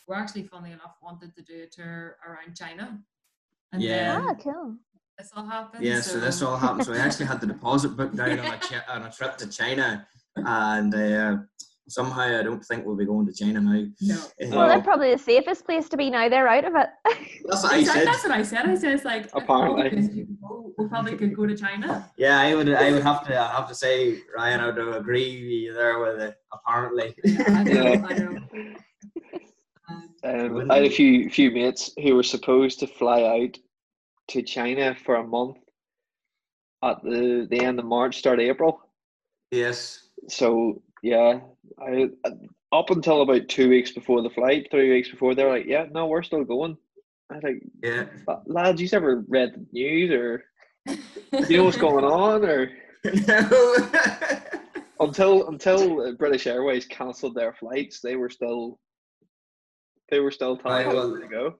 we're 0.06 0.14
actually 0.14 0.44
funny 0.44 0.70
enough 0.72 0.94
wanted 1.02 1.34
to 1.36 1.42
do 1.42 1.64
a 1.64 1.66
tour 1.66 2.16
around 2.26 2.56
China. 2.56 2.98
And 3.74 3.82
Yeah. 3.82 4.24
Ah, 4.26 4.32
cool. 4.42 4.76
This 5.18 5.30
all 5.36 5.44
happened. 5.46 5.84
Yeah, 5.84 6.00
so 6.00 6.18
this 6.20 6.42
all 6.42 6.56
happened. 6.56 6.84
So 6.86 6.92
I 6.92 6.98
actually 6.98 7.26
had 7.26 7.40
the 7.40 7.46
deposit 7.46 7.90
booked 7.90 8.16
down 8.16 8.38
on 8.40 8.46
a 8.46 8.58
chi- 8.58 8.82
on 8.88 9.02
a 9.02 9.10
trip 9.10 9.36
to 9.38 9.48
China, 9.48 10.06
and 10.36 10.94
uh, 10.94 11.36
somehow 11.88 12.22
I 12.22 12.42
don't 12.42 12.64
think 12.64 12.84
we'll 12.84 12.96
be 12.96 13.04
going 13.06 13.26
to 13.26 13.32
China 13.32 13.60
now. 13.60 13.84
No. 14.00 14.14
Uh, 14.16 14.56
Well, 14.56 14.68
they're 14.68 14.80
probably 14.82 15.12
the 15.12 15.18
safest 15.18 15.64
place 15.64 15.88
to 15.90 15.96
be 15.96 16.10
now. 16.10 16.28
They're 16.28 16.48
out 16.48 16.64
of 16.64 16.74
it. 16.74 16.88
that's 17.46 17.62
what 17.62 17.72
I 17.72 17.84
said. 17.84 18.06
That's 18.06 18.22
what 18.24 18.32
I 18.32 18.42
said. 18.42 18.66
I 18.66 18.74
said 18.74 18.92
it's 18.92 19.04
like 19.04 19.28
Apparently. 19.34 19.84
all 19.84 19.90
these 19.90 20.08
people 20.08 20.72
we 20.76 20.88
probably 20.88 21.16
could 21.16 21.36
go 21.36 21.46
to 21.46 21.56
China. 21.56 22.10
Yeah, 22.18 22.38
I 22.40 22.54
would. 22.54 22.68
I 22.72 22.90
would 22.92 23.02
have 23.04 23.24
to. 23.28 23.38
I 23.38 23.52
have 23.52 23.68
to 23.68 23.74
say, 23.74 24.18
Ryan, 24.36 24.60
I 24.60 24.66
would 24.70 24.96
agree 24.96 25.30
with 25.42 25.50
you 25.50 25.74
there 25.74 26.00
with 26.00 26.20
it. 26.20 26.34
Apparently. 26.52 27.14
I 27.46 27.62
know, 27.62 27.72
Yeah. 27.72 28.06
I 28.08 28.14
know. 28.14 28.26
Um, 28.26 28.76
Um, 30.24 30.70
I 30.70 30.76
had 30.76 30.84
a 30.86 30.90
few 30.90 31.28
few 31.28 31.50
mates 31.50 31.90
who 32.02 32.14
were 32.16 32.22
supposed 32.22 32.78
to 32.80 32.86
fly 32.86 33.22
out 33.24 33.58
to 34.28 34.42
China 34.42 34.94
for 35.04 35.16
a 35.16 35.26
month 35.26 35.56
at 36.82 37.02
the, 37.02 37.46
the 37.50 37.60
end 37.64 37.78
of 37.78 37.84
March, 37.84 38.18
start 38.18 38.38
of 38.40 38.44
April. 38.46 38.80
yes. 39.50 40.00
So 40.28 40.82
yeah, 41.02 41.40
I 41.82 42.08
up 42.72 42.88
until 42.90 43.20
about 43.22 43.48
two 43.48 43.68
weeks 43.68 43.92
before 43.92 44.22
the 44.22 44.30
flight, 44.30 44.68
three 44.70 44.90
weeks 44.90 45.10
before, 45.10 45.34
they're 45.34 45.50
like, 45.50 45.66
"Yeah, 45.66 45.86
no, 45.92 46.06
we're 46.06 46.22
still 46.22 46.44
going." 46.44 46.78
I 47.30 47.34
was 47.34 47.42
like, 47.44 47.62
Yeah. 47.82 48.06
"La- 48.26 48.40
"Lads, 48.46 48.80
you 48.80 48.88
ever 48.92 49.22
read 49.28 49.52
the 49.54 49.66
news 49.72 50.10
or 50.10 50.44
do 50.86 50.96
you 51.48 51.58
know 51.58 51.64
what's 51.64 51.76
going 51.76 52.04
on?" 52.06 52.44
Or 52.46 52.70
no. 53.04 53.90
until 55.00 55.48
until 55.48 56.00
uh, 56.00 56.12
British 56.12 56.46
Airways 56.46 56.86
cancelled 56.86 57.34
their 57.34 57.52
flights, 57.52 58.00
they 58.00 58.16
were 58.16 58.30
still 58.30 58.78
they 60.10 60.20
were 60.20 60.30
still 60.30 60.56
telling 60.56 60.86
Right, 60.86 60.86
us 60.86 60.94
well, 60.94 61.20
to 61.20 61.28
go. 61.28 61.54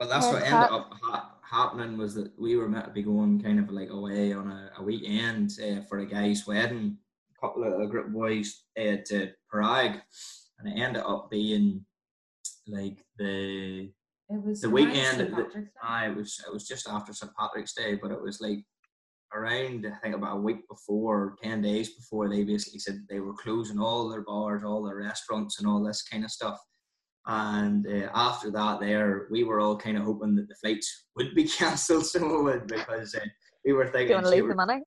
Well, 0.00 0.08
that's 0.08 0.26
Yeah, 0.26 0.32
what 0.32 0.42
ended 0.42 0.70
up 0.70 0.92
ha- 1.02 1.31
happening 1.52 1.98
was 1.98 2.14
that 2.14 2.32
we 2.38 2.56
were 2.56 2.68
meant 2.68 2.86
to 2.86 2.90
be 2.90 3.02
going 3.02 3.40
kind 3.40 3.60
of 3.60 3.70
like 3.70 3.90
away 3.90 4.32
on 4.32 4.50
a, 4.50 4.70
a 4.78 4.82
weekend 4.82 5.52
uh, 5.62 5.82
for 5.88 5.98
a 5.98 6.06
guy's 6.06 6.46
wedding, 6.46 6.96
a 7.36 7.46
couple 7.46 7.62
of 7.62 7.78
a 7.78 7.86
group 7.86 8.06
of 8.06 8.12
boys 8.12 8.64
uh, 8.80 8.96
to 9.06 9.30
Prague, 9.48 9.98
and 10.58 10.72
it 10.72 10.80
ended 10.80 11.02
up 11.02 11.30
being 11.30 11.84
like 12.66 13.04
the 13.18 13.90
it 14.30 14.42
was 14.42 14.62
the 14.62 14.70
weekend. 14.70 15.34
I 15.82 16.08
was 16.08 16.42
it 16.46 16.52
was 16.52 16.66
just 16.66 16.88
after 16.88 17.12
St 17.12 17.32
Patrick's 17.38 17.74
Day, 17.74 17.98
but 18.00 18.10
it 18.10 18.20
was 18.20 18.40
like 18.40 18.64
around 19.34 19.86
I 19.86 19.98
think 20.02 20.14
about 20.14 20.38
a 20.38 20.40
week 20.40 20.66
before, 20.68 21.36
ten 21.42 21.60
days 21.60 21.90
before 21.90 22.30
they 22.30 22.44
basically 22.44 22.78
said 22.78 23.04
they 23.10 23.20
were 23.20 23.34
closing 23.34 23.78
all 23.78 24.08
their 24.08 24.22
bars, 24.22 24.64
all 24.64 24.82
their 24.82 24.96
restaurants, 24.96 25.58
and 25.58 25.68
all 25.68 25.84
this 25.84 26.02
kind 26.02 26.24
of 26.24 26.30
stuff. 26.30 26.58
And 27.26 27.86
uh, 27.86 28.08
after 28.14 28.50
that, 28.50 28.80
there 28.80 29.28
we 29.30 29.44
were 29.44 29.60
all 29.60 29.76
kind 29.76 29.96
of 29.96 30.02
hoping 30.04 30.34
that 30.36 30.48
the 30.48 30.54
flights 30.56 31.04
would 31.16 31.34
be 31.34 31.44
cancelled, 31.60 32.06
so 32.06 32.18
it 32.24 32.42
would 32.42 32.66
because 32.66 33.14
uh, 33.14 33.20
we 33.64 33.72
were 33.72 33.84
Do 33.84 33.88
you 33.90 33.92
thinking 33.92 34.14
want 34.14 34.26
to 34.26 34.30
leave 34.30 34.42
we're, 34.42 34.48
the 34.50 34.54
money? 34.56 34.82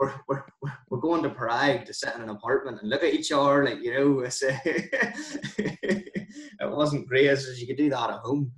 we're, 0.00 0.14
we're, 0.28 0.44
we're- 0.62 0.74
we're 0.90 1.00
going 1.00 1.24
to 1.24 1.30
Prague 1.30 1.84
to 1.86 1.92
sit 1.92 2.14
in 2.14 2.22
an 2.22 2.28
apartment 2.28 2.78
and 2.80 2.88
look 2.88 3.02
at 3.02 3.12
each 3.12 3.32
other, 3.32 3.64
like 3.64 3.82
you 3.82 3.92
know, 3.92 4.20
it's, 4.20 4.42
uh, 4.44 4.56
it 4.64 6.16
wasn't 6.62 7.08
great. 7.08 7.28
As 7.28 7.60
you 7.60 7.66
could 7.66 7.76
do 7.76 7.90
that 7.90 8.10
at 8.10 8.20
home. 8.20 8.52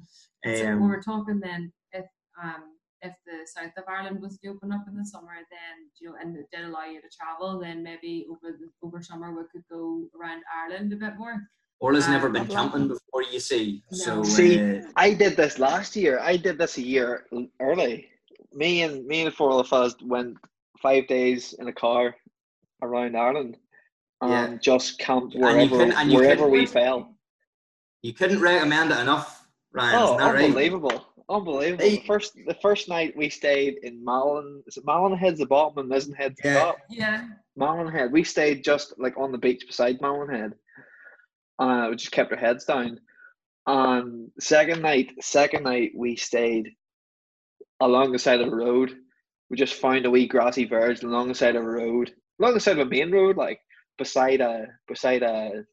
So 0.45 0.51
we 0.53 0.63
Um, 0.67 0.89
were 0.89 1.01
talking 1.03 1.41
then 1.41 1.73
if 1.93 2.05
um 2.43 2.63
if 3.03 3.15
the 3.27 3.47
south 3.47 3.73
of 3.77 3.85
Ireland 3.89 4.21
was 4.21 4.39
to 4.39 4.49
open 4.49 4.73
up 4.73 4.85
in 4.89 4.97
the 4.97 5.05
summer, 5.07 5.35
then 5.51 5.75
you 6.01 6.09
know, 6.11 6.17
and 6.21 6.37
it 6.37 6.47
did 6.53 6.65
allow 6.67 6.85
you 6.85 7.01
to 7.01 7.09
travel, 7.19 7.59
then 7.61 7.83
maybe 7.83 8.27
over 8.31 8.57
the 8.59 8.69
over 8.87 9.03
summer 9.03 9.33
we 9.33 9.45
could 9.53 9.65
go 9.71 10.07
around 10.21 10.43
Ireland 10.55 10.93
a 10.93 10.97
bit 10.97 11.17
more. 11.19 11.37
Orla's 11.81 12.07
Um, 12.07 12.13
never 12.13 12.29
been 12.31 12.43
I'd 12.43 12.51
camping 12.51 12.89
before, 12.89 13.23
you 13.31 13.39
see. 13.41 13.83
So 13.93 14.23
See, 14.23 14.59
uh, 14.79 14.83
I 14.97 15.13
did 15.13 15.37
this 15.37 15.59
last 15.59 15.95
year. 15.95 16.19
I 16.21 16.37
did 16.37 16.59
this 16.59 16.79
a 16.79 16.83
year 16.83 17.27
early. 17.61 18.09
Me 18.53 18.83
and 18.83 19.07
me 19.07 19.23
and 19.23 19.35
four 19.35 19.53
of 19.61 19.73
us 19.73 19.95
went 20.03 20.39
five 20.81 21.07
days 21.07 21.53
in 21.55 21.69
a 21.69 21.73
car 21.73 22.17
around 22.83 23.17
Ireland 23.17 23.59
and 24.23 24.53
Yeah. 24.55 24.59
just 24.59 24.99
camped 24.99 25.35
And 25.35 25.43
you 25.43 25.49
wherever 25.51 25.77
couldn't- 25.77 25.93
and 25.99 26.11
you 26.11 26.19
wherever 26.19 26.49
we 26.49 26.65
fell. 26.67 27.15
you 28.03 28.15
couldn't 28.15 28.41
recommend 28.41 28.91
it 28.93 28.99
enough, 28.99 29.47
Ryan. 29.73 29.95
Oh, 29.97 30.05
isn't 30.05 30.17
that 30.19 30.35
right? 30.35 30.45
unbelievable! 30.45 31.07
Unbelievable. 31.29 31.85
Hey. 31.85 31.97
The 31.97 32.07
first 32.07 32.35
the 32.47 32.55
first 32.63 32.89
night 32.89 33.15
we 33.17 33.29
stayed 33.29 33.79
in 33.83 34.03
Malin. 34.03 34.63
Is 34.67 34.77
it 34.79 34.87
Malin 34.87 35.17
Head's 35.19 35.41
the 35.41 35.47
bottom 35.47 35.77
and 35.79 35.91
Mizen 35.91 36.15
Head's 36.17 36.41
the 36.41 36.55
top? 36.55 36.79
Yeah. 36.89 37.29
Malin 37.57 37.89
Head. 37.89 38.13
We 38.13 38.23
stayed 38.25 38.65
just 38.65 38.99
like 38.99 39.17
on 39.19 39.33
the 39.33 39.39
beach 39.39 39.67
beside 39.67 40.01
Malin 40.01 40.31
Head. 40.31 40.55
Uh, 41.59 41.87
we 41.91 41.97
just 41.97 42.13
kept 42.13 42.33
our 42.33 42.39
heads 42.39 42.65
down. 42.65 43.01
And 43.67 44.31
second 44.39 44.83
night, 44.83 45.13
second 45.21 45.65
night 45.65 45.93
we 45.97 46.17
stayed 46.17 46.71
along 47.81 48.13
the 48.13 48.19
side 48.19 48.41
of 48.41 48.51
the 48.51 48.57
road. 48.57 48.95
We 49.51 49.57
just 49.57 49.75
found 49.75 50.07
a 50.07 50.11
wee 50.11 50.27
grassy 50.27 50.65
verge 50.65 51.03
along 51.03 51.29
the 51.29 51.35
side 51.35 51.57
of 51.57 51.63
a 51.63 51.69
road, 51.69 52.13
along 52.41 52.55
the 52.55 52.61
side 52.61 52.79
of 52.79 52.87
a 52.87 52.91
main 52.91 53.11
road, 53.13 53.37
like 53.37 53.61
beside 53.99 54.41
a 54.41 54.67
beside 54.89 55.23
a 55.23 55.65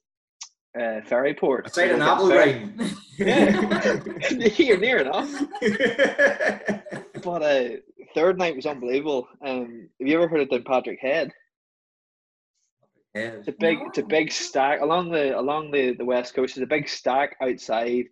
uh, 0.79 1.01
ferry 1.05 1.33
port. 1.33 1.65
Beside 1.65 1.91
an 1.91 2.01
apple 2.11 2.27
grain. 2.29 2.73
ferry- 3.17 4.51
You're 4.57 4.79
near 4.79 4.97
enough. 4.99 5.29
But 7.23 7.41
uh, 7.41 7.69
third 8.13 8.37
night 8.37 8.55
was 8.55 8.65
unbelievable. 8.65 9.27
Um, 9.45 9.87
have 9.99 10.07
you 10.07 10.17
ever 10.17 10.27
heard 10.27 10.41
of 10.41 10.49
Downpatrick 10.49 10.99
Head? 10.99 11.31
It's 13.15 13.47
a 13.47 13.51
big, 13.59 13.77
it's 13.87 13.97
a 13.99 14.03
big 14.03 14.31
stack 14.31 14.81
along 14.81 15.11
the 15.11 15.37
along 15.39 15.71
the, 15.71 15.93
the 15.95 16.05
west 16.05 16.33
coast. 16.33 16.55
There's 16.55 16.63
a 16.63 16.67
big 16.67 16.87
stack 16.89 17.35
outside, 17.41 18.05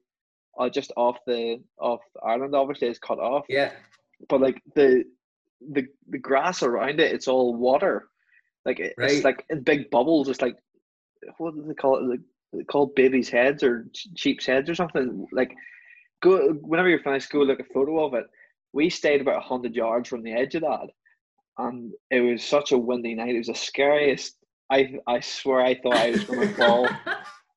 uh, 0.59 0.69
just 0.69 0.91
off 0.95 1.17
the 1.25 1.61
off 1.79 2.01
Ireland. 2.23 2.53
Obviously, 2.55 2.87
it's 2.87 2.99
cut 2.99 3.19
off. 3.19 3.45
yeah. 3.49 3.71
But 4.29 4.41
like 4.41 4.61
the 4.75 5.03
the 5.73 5.87
the 6.09 6.19
grass 6.19 6.61
around 6.63 6.99
it, 6.99 7.11
it's 7.11 7.27
all 7.27 7.55
water. 7.55 8.09
Like 8.65 8.79
it- 8.79 8.93
Right. 8.97 9.11
it's 9.11 9.23
like 9.25 9.43
in 9.49 9.61
big 9.63 9.89
bubbles. 9.89 10.29
It's 10.29 10.41
like 10.41 10.55
what 11.37 11.55
do 11.55 11.63
they 11.67 11.73
call 11.73 11.97
it? 11.97 12.03
Like, 12.03 12.19
they 12.53 12.63
call 12.65 12.87
babies' 12.95 13.29
heads 13.29 13.63
or 13.63 13.87
sheep's 14.15 14.45
heads 14.45 14.69
or 14.69 14.75
something. 14.75 15.25
Like 15.31 15.55
go 16.21 16.49
whenever 16.61 16.89
you're 16.89 16.99
finished, 17.01 17.31
go 17.31 17.39
look 17.39 17.59
a 17.59 17.73
photo 17.73 18.05
of 18.05 18.13
it. 18.13 18.25
We 18.73 18.89
stayed 18.89 19.21
about 19.21 19.41
hundred 19.43 19.73
yards 19.75 20.07
from 20.09 20.21
the 20.21 20.33
edge 20.33 20.53
of 20.55 20.61
that, 20.61 20.87
and 21.57 21.91
it 22.11 22.21
was 22.21 22.43
such 22.43 22.71
a 22.71 22.77
windy 22.77 23.15
night. 23.15 23.33
It 23.35 23.39
was 23.39 23.47
the 23.47 23.55
scariest. 23.55 24.35
I 24.71 24.99
I 25.05 25.19
swear 25.19 25.61
I 25.61 25.75
thought 25.75 25.97
I 25.97 26.11
was 26.11 26.23
going 26.23 26.47
to 26.47 26.53
fall. 26.55 26.89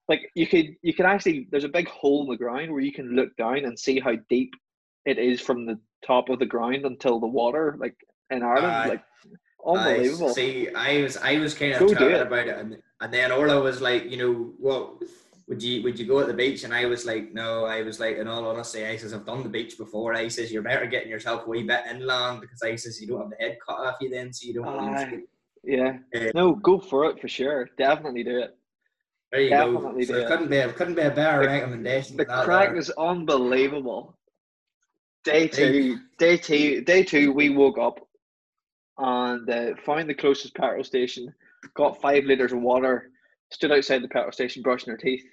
Like 0.06 0.30
you 0.34 0.46
could 0.46 0.76
you 0.82 0.92
can 0.92 1.06
actually 1.06 1.48
there's 1.50 1.64
a 1.64 1.68
big 1.68 1.88
hole 1.88 2.24
in 2.24 2.28
the 2.28 2.36
ground 2.36 2.70
where 2.70 2.82
you 2.82 2.92
can 2.92 3.16
look 3.16 3.34
down 3.38 3.64
and 3.64 3.78
see 3.78 3.98
how 3.98 4.16
deep 4.28 4.52
it 5.06 5.18
is 5.18 5.40
from 5.40 5.64
the 5.64 5.78
top 6.06 6.28
of 6.28 6.38
the 6.38 6.46
ground 6.46 6.84
until 6.84 7.18
the 7.20 7.26
water. 7.26 7.76
Like 7.78 7.96
in 8.30 8.42
Ireland, 8.42 8.66
Aye. 8.66 8.88
like 8.88 9.04
unbelievable. 9.66 10.28
I, 10.28 10.32
see, 10.32 10.68
I 10.74 11.02
was 11.02 11.16
I 11.16 11.38
was 11.38 11.54
kind 11.54 11.72
of 11.72 11.78
do 11.78 11.94
chatting 11.94 12.16
it. 12.16 12.20
about 12.20 12.48
it, 12.48 12.58
and, 12.58 12.76
and 13.00 13.14
then 13.14 13.32
Orla 13.32 13.62
was 13.62 13.80
like, 13.80 14.10
you 14.10 14.18
know, 14.18 14.52
what 14.58 15.02
would 15.48 15.62
you 15.62 15.82
would 15.82 15.98
you 15.98 16.06
go 16.06 16.20
at 16.20 16.26
the 16.26 16.34
beach? 16.34 16.64
And 16.64 16.74
I 16.74 16.84
was 16.84 17.06
like, 17.06 17.32
no. 17.32 17.64
I 17.64 17.82
was 17.82 17.98
like, 17.98 18.18
in 18.18 18.28
all 18.28 18.46
honesty, 18.46 18.84
I 18.84 18.96
says 18.96 19.14
I've 19.14 19.24
done 19.24 19.42
the 19.42 19.48
beach 19.48 19.78
before. 19.78 20.14
I 20.14 20.28
says 20.28 20.52
you're 20.52 20.62
better 20.62 20.84
getting 20.86 21.10
yourself 21.10 21.46
wee 21.46 21.62
bit 21.62 21.84
inland 21.90 22.42
because 22.42 22.62
I 22.62 22.76
says 22.76 23.00
you 23.00 23.06
don't 23.06 23.22
have 23.22 23.30
the 23.30 23.36
head 23.36 23.56
cut 23.66 23.78
off 23.78 23.96
you 24.02 24.10
then, 24.10 24.32
so 24.32 24.46
you 24.46 24.54
don't. 24.54 24.94
it. 24.94 25.28
Yeah. 25.66 25.98
Eh. 26.12 26.30
No, 26.34 26.54
go 26.54 26.78
for 26.78 27.06
it 27.10 27.20
for 27.20 27.28
sure. 27.28 27.68
Definitely 27.78 28.24
do 28.24 28.38
it. 28.38 28.56
There 29.32 29.40
you 29.40 29.50
go. 29.50 29.72
Definitely 29.72 30.04
So 30.04 30.14
it 30.16 30.22
it. 30.22 30.28
couldn't 30.28 30.48
be 30.50 30.58
a, 30.58 30.72
couldn't 30.72 30.94
be 30.94 31.02
a 31.02 31.10
better 31.10 31.40
The- 31.42 31.46
recommendation. 31.48 32.16
The 32.16 32.24
crack 32.26 32.70
there. 32.70 32.76
is 32.76 32.90
unbelievable. 32.90 34.16
Day 35.24 35.48
two, 35.48 35.98
day 36.18 36.36
two, 36.36 36.82
day 36.82 37.02
two. 37.02 37.32
We 37.32 37.48
woke 37.48 37.78
up 37.78 37.98
and 38.98 39.48
uh, 39.48 39.70
found 39.86 40.08
the 40.08 40.14
closest 40.14 40.54
petrol 40.54 40.84
station. 40.84 41.32
Got 41.74 42.00
five 42.02 42.24
liters 42.24 42.52
of 42.52 42.60
water. 42.60 43.10
Stood 43.50 43.72
outside 43.72 44.02
the 44.02 44.08
petrol 44.08 44.32
station 44.32 44.62
brushing 44.62 44.90
our 44.90 44.98
teeth. 44.98 45.24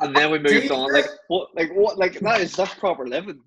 And 0.00 0.14
then 0.14 0.30
we 0.30 0.38
moved 0.38 0.70
on. 0.70 0.92
Like 0.92 1.06
what? 1.28 1.48
Like 1.56 1.70
what? 1.74 1.98
Like 1.98 2.18
that 2.20 2.40
is 2.40 2.54
that's 2.54 2.74
proper 2.74 3.06
living. 3.08 3.40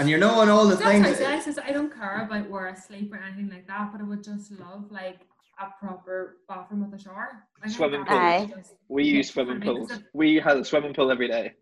And 0.00 0.08
you're 0.08 0.18
knowing 0.18 0.48
all 0.48 0.64
the 0.64 0.76
That's 0.76 0.82
what 0.86 0.94
I 0.94 1.02
things. 1.02 1.18
said. 1.18 1.26
I 1.26 1.38
says 1.40 1.58
I 1.58 1.72
don't 1.72 1.94
care 1.94 2.22
about 2.24 2.48
where 2.48 2.66
I 2.66 2.74
sleep 2.74 3.12
or 3.12 3.18
anything 3.18 3.50
like 3.50 3.66
that, 3.66 3.92
but 3.92 4.00
I 4.00 4.04
would 4.04 4.24
just 4.24 4.50
love 4.58 4.90
like 4.90 5.18
a 5.60 5.66
proper 5.78 6.38
bathroom 6.48 6.90
with 6.90 6.98
a 6.98 7.02
shower. 7.04 7.44
I 7.62 7.68
Swimming 7.68 8.04
that 8.08 8.48
pool. 8.48 8.56
just- 8.56 8.76
We 8.88 9.04
Yeah, 9.04 9.12
use 9.18 9.28
swimming 9.28 9.62
I 9.62 9.66
pools. 9.66 9.90
it's 9.90 10.00
a- 10.00 10.04
We 10.14 10.36
have 10.36 10.56
a 10.56 10.64
swimming 10.64 10.94
pool 10.94 11.10
every 11.10 11.28
day. 11.28 11.52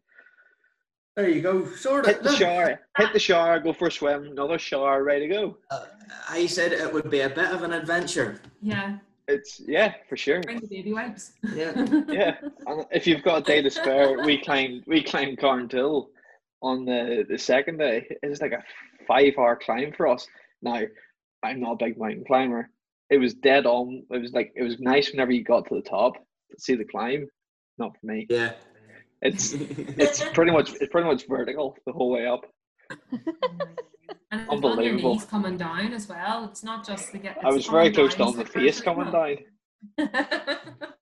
There 1.16 1.28
you 1.28 1.40
go. 1.42 1.66
Sort 1.74 2.04
of. 2.06 2.12
Hit 2.12 2.18
of. 2.18 2.24
the 2.30 2.36
shower. 2.36 2.80
Hit 2.96 3.12
the 3.12 3.18
shower. 3.18 3.58
Go 3.58 3.72
for 3.72 3.88
a 3.88 3.90
swim. 3.90 4.22
Another 4.28 4.56
shower. 4.56 5.02
Ready 5.02 5.26
to 5.26 5.34
go. 5.34 5.56
Uh, 5.72 5.86
I 6.28 6.46
said 6.46 6.70
it 6.72 6.92
would 6.94 7.10
be 7.10 7.22
a 7.22 7.28
bit 7.28 7.50
of 7.50 7.64
an 7.64 7.72
adventure. 7.72 8.40
Yeah, 8.62 8.98
It's 9.26 9.58
yeah, 9.66 9.94
for 10.08 10.16
sure. 10.16 10.40
bring 10.42 10.60
the 10.60 10.68
baby 10.68 10.92
wipes. 10.92 11.32
Yeah. 11.52 11.72
Yeah, 12.08 12.36
and 12.68 12.86
if 12.92 13.04
you've 13.08 13.24
got 13.24 13.38
a 13.40 13.42
day 13.44 13.62
to 13.62 13.70
spare, 13.70 14.22
we 14.24 14.38
climbed 14.40 14.84
we 14.86 15.02
climbed 15.02 15.38
Carrauntoohil 15.38 16.06
on 16.62 16.84
the 16.84 17.24
the 17.28 17.38
second 17.38 17.78
day. 17.78 18.06
It 18.22 18.28
was 18.28 18.40
like 18.40 18.52
a 18.52 18.62
five 19.06 19.34
hour 19.38 19.56
climb 19.56 19.92
for 19.92 20.08
us. 20.08 20.26
Now, 20.62 20.82
I'm 21.42 21.60
not 21.60 21.72
a 21.72 21.84
big 21.84 21.98
mountain 21.98 22.24
climber. 22.26 22.70
It 23.10 23.18
was 23.18 23.34
dead 23.34 23.66
on. 23.66 24.04
It 24.10 24.18
was 24.20 24.32
like 24.32 24.52
it 24.56 24.62
was 24.62 24.78
nice 24.80 25.10
whenever 25.10 25.32
you 25.32 25.44
got 25.44 25.68
to 25.68 25.74
the 25.74 25.82
top 25.82 26.14
to 26.14 26.60
see 26.60 26.74
the 26.74 26.84
climb. 26.84 27.26
Not 27.78 27.92
for 28.00 28.06
me. 28.06 28.26
Yeah. 28.28 28.52
It's 29.22 29.52
it's 29.54 30.22
pretty 30.30 30.52
much 30.52 30.72
it's 30.74 30.90
pretty 30.90 31.08
much 31.08 31.26
vertical 31.28 31.76
the 31.86 31.92
whole 31.92 32.10
way 32.10 32.26
up. 32.26 32.44
And 34.30 34.42
it's 34.42 34.50
on 34.50 34.56
Unbelievable. 34.56 35.14
knees 35.14 35.24
coming 35.24 35.56
down 35.56 35.94
as 35.94 36.06
well. 36.06 36.44
It's 36.50 36.62
not 36.62 36.86
just 36.86 37.12
to 37.12 37.18
get. 37.18 37.38
I 37.42 37.50
was 37.50 37.66
very 37.66 37.90
coming 37.90 38.10
close 38.10 38.14
to 38.16 38.24
on 38.24 38.36
the 38.36 38.44
face 38.44 38.80
firstly, 38.80 38.94
coming 38.94 39.10
down. 39.10 40.08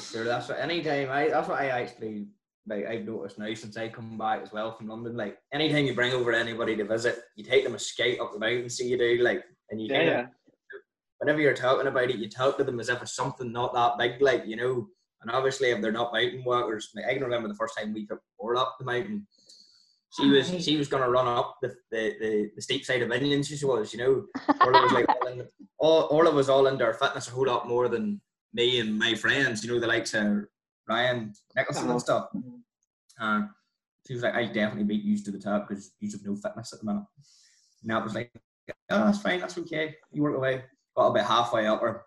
Sure, 0.00 0.24
that's 0.24 0.48
what 0.48 0.60
anytime 0.60 1.10
I 1.10 1.28
that's 1.28 1.48
what 1.48 1.60
I 1.60 1.68
actually 1.68 2.26
like 2.66 2.86
I've 2.86 3.04
noticed 3.04 3.38
now 3.38 3.52
since 3.54 3.76
I 3.76 3.88
come 3.88 4.16
back 4.16 4.42
as 4.42 4.52
well 4.52 4.72
from 4.72 4.88
London. 4.88 5.16
Like 5.16 5.38
anytime 5.52 5.84
you 5.84 5.94
bring 5.94 6.12
over 6.12 6.32
anybody 6.32 6.76
to 6.76 6.84
visit, 6.84 7.18
you 7.36 7.44
take 7.44 7.64
them 7.64 7.74
a 7.74 7.78
skate 7.78 8.20
up 8.20 8.32
the 8.32 8.38
mountain, 8.38 8.68
see 8.70 8.88
you 8.88 8.98
do 8.98 9.18
like 9.22 9.42
and 9.70 9.80
you 9.80 9.88
Yeah, 9.90 9.98
kinda, 9.98 10.12
yeah. 10.12 10.26
whenever 11.18 11.40
you're 11.40 11.54
talking 11.54 11.86
about 11.88 12.10
it, 12.10 12.16
you 12.16 12.28
talk 12.28 12.56
to 12.58 12.64
them 12.64 12.78
as 12.80 12.88
if 12.88 13.02
it's 13.02 13.16
something 13.16 13.50
not 13.52 13.74
that 13.74 13.98
big, 13.98 14.22
like, 14.22 14.44
you 14.46 14.56
know. 14.56 14.88
And 15.22 15.30
obviously 15.30 15.70
if 15.70 15.80
they're 15.80 15.92
not 15.92 16.12
mountain 16.12 16.42
walkers, 16.44 16.90
like 16.94 17.06
I 17.06 17.14
can 17.14 17.22
remember 17.22 17.48
the 17.48 17.54
first 17.54 17.76
time 17.78 17.92
we 17.92 18.06
took 18.06 18.20
Orla 18.38 18.62
up 18.62 18.76
the 18.78 18.84
mountain. 18.84 19.26
She 20.18 20.28
was 20.28 20.52
Aye. 20.52 20.58
she 20.58 20.76
was 20.76 20.88
gonna 20.88 21.08
run 21.08 21.26
up 21.26 21.56
the, 21.62 21.74
the, 21.90 22.14
the, 22.20 22.50
the 22.56 22.62
steep 22.62 22.84
side 22.84 23.02
of 23.02 23.10
Indian, 23.10 23.42
she 23.42 23.64
was, 23.64 23.92
you 23.92 23.98
know. 23.98 24.24
Orla 24.64 24.82
was 24.82 24.92
like 24.92 25.06
all, 25.08 25.28
in, 25.28 25.48
all 25.78 26.08
Orla 26.10 26.30
was 26.30 26.48
all 26.48 26.66
into 26.66 26.84
her 26.84 26.94
fitness 26.94 27.28
a 27.28 27.30
whole 27.30 27.46
lot 27.46 27.66
more 27.68 27.88
than 27.88 28.20
me 28.52 28.80
and 28.80 28.98
my 28.98 29.14
friends, 29.14 29.64
you 29.64 29.72
know, 29.72 29.80
the 29.80 29.86
likes 29.86 30.12
of 30.14 30.44
Ryan 30.88 31.32
Nicholson 31.56 31.90
and 31.90 32.00
stuff. 32.00 32.28
Uh, 33.20 33.42
she 34.06 34.14
was 34.14 34.22
like, 34.22 34.34
I 34.34 34.46
definitely 34.46 34.84
beat 34.84 35.04
you 35.04 35.16
to 35.22 35.30
the 35.30 35.38
top 35.38 35.68
because 35.68 35.92
you 36.00 36.10
have 36.10 36.24
no 36.24 36.34
fitness 36.34 36.72
at 36.72 36.80
the 36.80 36.86
minute. 36.86 37.04
And 37.82 37.90
that 37.90 38.02
was 38.02 38.14
like, 38.14 38.30
oh, 38.90 39.04
that's 39.04 39.22
fine, 39.22 39.40
that's 39.40 39.58
okay. 39.58 39.96
You 40.12 40.22
work 40.22 40.36
away. 40.36 40.64
Got 40.96 41.08
about 41.08 41.26
halfway 41.26 41.66
up 41.66 41.82
or 41.82 42.04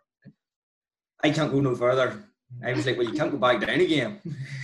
I 1.24 1.30
can't 1.32 1.52
go 1.52 1.60
no 1.62 1.76
further. 1.76 2.26
I 2.64 2.74
was 2.74 2.86
like, 2.86 2.98
well, 2.98 3.06
you 3.06 3.14
can't 3.14 3.32
go 3.32 3.38
back 3.38 3.60
down 3.60 3.80
again. 3.82 4.20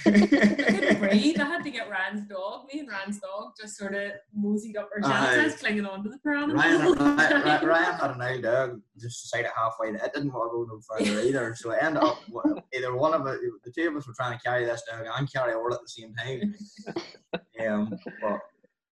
I 0.05 0.11
couldn't 0.11 0.99
breathe. 0.99 1.39
I 1.39 1.43
had 1.45 1.63
to 1.63 1.69
get 1.71 1.89
Ryan's 1.89 2.27
dog. 2.27 2.65
Me 2.73 2.79
and 2.79 2.89
Ryan's 2.89 3.19
dog 3.19 3.51
just 3.59 3.77
sort 3.77 3.93
of 3.93 4.11
moseyed 4.33 4.77
up 4.77 4.89
our 4.95 5.07
Aye. 5.11 5.33
shelters, 5.35 5.55
clinging 5.59 5.85
onto 5.85 6.09
the 6.09 6.17
piranha. 6.19 6.53
Ryan, 6.55 6.81
Ryan, 6.97 7.43
Ryan, 7.43 7.65
Ryan 7.67 7.93
had 7.99 8.11
an 8.11 8.21
old 8.21 8.41
dog, 8.43 8.81
just 8.99 9.23
decided 9.23 9.51
halfway 9.55 9.91
that 9.91 10.03
it 10.05 10.13
didn't 10.13 10.31
want 10.33 10.51
to 10.51 10.55
go 10.55 10.75
no 10.75 10.81
further 10.81 11.21
either. 11.27 11.53
So 11.55 11.71
it 11.71 11.79
ended 11.81 12.01
up 12.03 12.17
either 12.73 12.95
one 12.95 13.13
of 13.13 13.27
it, 13.27 13.39
the 13.65 13.71
two 13.71 13.89
of 13.89 13.95
us 13.97 14.07
were 14.07 14.13
trying 14.13 14.37
to 14.37 14.43
carry 14.43 14.65
this 14.65 14.83
dog 14.89 15.05
and 15.17 15.31
carry 15.31 15.53
all 15.53 15.73
at 15.73 15.79
the 15.81 15.87
same 15.87 16.13
time. 16.15 16.55
Um, 17.59 17.93
but 18.21 18.39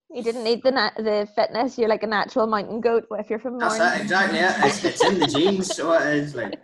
You 0.09 0.23
didn't 0.23 0.43
need 0.45 0.63
the 0.63 0.71
na- 0.71 0.91
the 0.97 1.27
fitness. 1.35 1.77
You're 1.77 1.89
like 1.89 2.03
a 2.03 2.07
natural 2.07 2.47
mountain 2.47 2.79
goat 2.81 3.05
if 3.11 3.29
you're 3.29 3.39
from 3.39 3.59
that's 3.59 3.77
Mourne. 3.77 3.93
it, 3.93 4.01
exactly 4.01 4.39
it. 4.39 4.55
It's, 4.65 4.83
it's 4.85 5.03
in 5.03 5.19
the 5.19 5.27
genes, 5.27 5.75
so 5.75 5.93
it 5.93 6.15
is 6.15 6.33
like. 6.33 6.55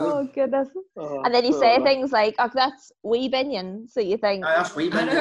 Oh 0.00 0.26
goodness! 0.34 0.68
Oh, 0.96 1.22
And 1.22 1.34
then 1.34 1.44
you 1.44 1.52
say 1.58 1.76
oh, 1.78 1.84
things 1.84 2.10
like, 2.12 2.34
"Oh, 2.38 2.50
that's 2.52 2.90
wee 3.02 3.28
Binnian," 3.30 3.88
so 3.88 4.00
you 4.00 4.16
think 4.16 4.44
Oh, 4.44 4.52
that's 4.56 4.74
wee 4.74 4.90
I 4.92 5.04
bit. 5.04 5.18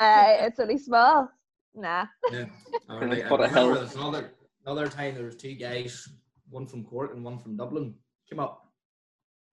uh, 0.00 0.24
it's 0.46 0.58
only 0.58 0.78
small. 0.78 1.28
Nah. 1.74 2.06
Yeah. 2.32 2.46
I 2.88 2.94
And 2.94 3.00
remember- 3.12 3.28
what 3.30 3.40
I 3.42 3.46
the 3.46 3.52
hell? 3.54 3.76
another 3.78 4.32
another 4.66 4.88
time 4.88 5.14
there 5.14 5.24
was 5.24 5.36
two 5.36 5.54
guys, 5.54 6.06
one 6.48 6.66
from 6.66 6.84
Cork 6.84 7.14
and 7.14 7.24
one 7.24 7.38
from 7.38 7.56
Dublin, 7.56 7.94
came 8.28 8.40
up. 8.40 8.66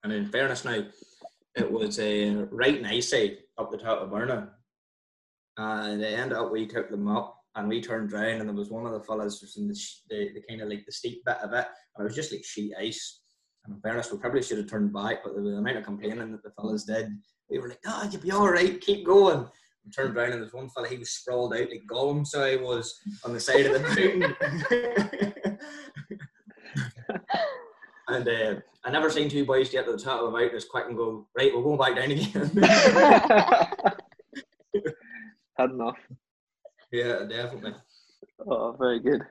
And 0.04 0.12
in 0.14 0.26
fairness 0.26 0.66
now, 0.66 0.84
it 1.56 1.72
was 1.72 2.00
uh, 2.00 2.48
right 2.52 2.82
nice 2.82 3.10
side 3.12 3.38
up 3.58 3.72
the 3.72 3.78
top 3.78 4.02
of 4.02 4.10
Bearnagh. 4.10 4.50
And 5.58 6.02
they 6.02 6.16
ended 6.16 6.38
up 6.38 6.52
we 6.52 6.66
took 6.68 6.90
them 6.90 7.08
up 7.08 7.36
and 7.56 7.68
we 7.68 7.82
turned 7.82 8.12
round 8.12 8.40
and 8.42 8.50
there 8.50 8.56
was 8.56 8.70
one 8.70 8.86
of 8.86 8.92
the 8.94 9.00
fellas 9.02 9.40
just 9.40 9.58
in 9.58 9.68
the, 9.68 9.74
sh- 9.76 10.02
the, 10.10 10.30
the 10.36 10.42
kind 10.48 10.62
of 10.62 10.70
like 10.70 10.86
the 10.86 10.92
steep 10.92 11.24
bit 11.26 11.38
of 11.42 11.52
it 11.54 11.66
and 11.96 12.02
it 12.02 12.04
was 12.04 12.16
just 12.16 12.32
like 12.32 12.44
sheet 12.44 12.74
ice. 12.80 13.22
In 13.68 13.80
fairness, 13.82 14.12
we 14.12 14.18
probably 14.18 14.42
should 14.42 14.58
have 14.58 14.70
turned 14.70 14.94
back, 14.94 15.24
but 15.24 15.36
the, 15.36 15.42
the 15.42 15.58
amount 15.58 15.78
of 15.78 15.84
complaining 15.84 16.32
that 16.32 16.44
the 16.44 16.52
fellas 16.52 16.84
did, 16.84 17.10
we 17.50 17.60
were 17.60 17.70
like, 17.70 17.80
oh, 17.86 18.08
you'll 18.12 18.22
be 18.22 18.32
all 18.32 18.50
right, 18.50 18.80
keep 18.82 19.06
going. 19.06 19.48
We 19.86 19.92
turned 19.92 20.16
around 20.16 20.34
and 20.34 20.42
there's 20.42 20.54
one 20.54 20.70
fella, 20.70 20.88
he 20.88 20.98
was 20.98 21.10
sprawled 21.12 21.54
out 21.54 21.70
like 21.70 21.84
Gollum, 21.90 22.26
so 22.26 22.44
I 22.44 22.56
was 22.58 23.00
on 23.24 23.34
the 23.34 23.40
side 23.40 23.66
of 23.66 23.74
the 23.74 23.80
mountain. 23.80 24.36
and 28.08 28.28
uh, 28.28 28.56
I 28.86 28.92
never 28.92 29.10
seen 29.10 29.30
two 29.30 29.46
boys 29.46 29.70
get 29.70 29.86
to 29.86 29.92
the 29.92 29.98
top 29.98 30.22
of 30.22 30.28
a 30.28 30.32
mountain 30.32 30.56
as 30.56 30.66
quick 30.66 30.86
and 30.88 30.98
go, 30.98 31.28
right, 31.38 31.52
we're 31.54 31.64
going 31.64 31.78
back 31.78 31.96
down 31.96 32.12
again. 32.12 32.52
Had 35.58 35.72
enough. 35.72 35.98
yeah, 36.92 37.24
definitely. 37.28 37.74
Oh, 38.46 38.76
very 38.78 39.00
good. 39.00 39.22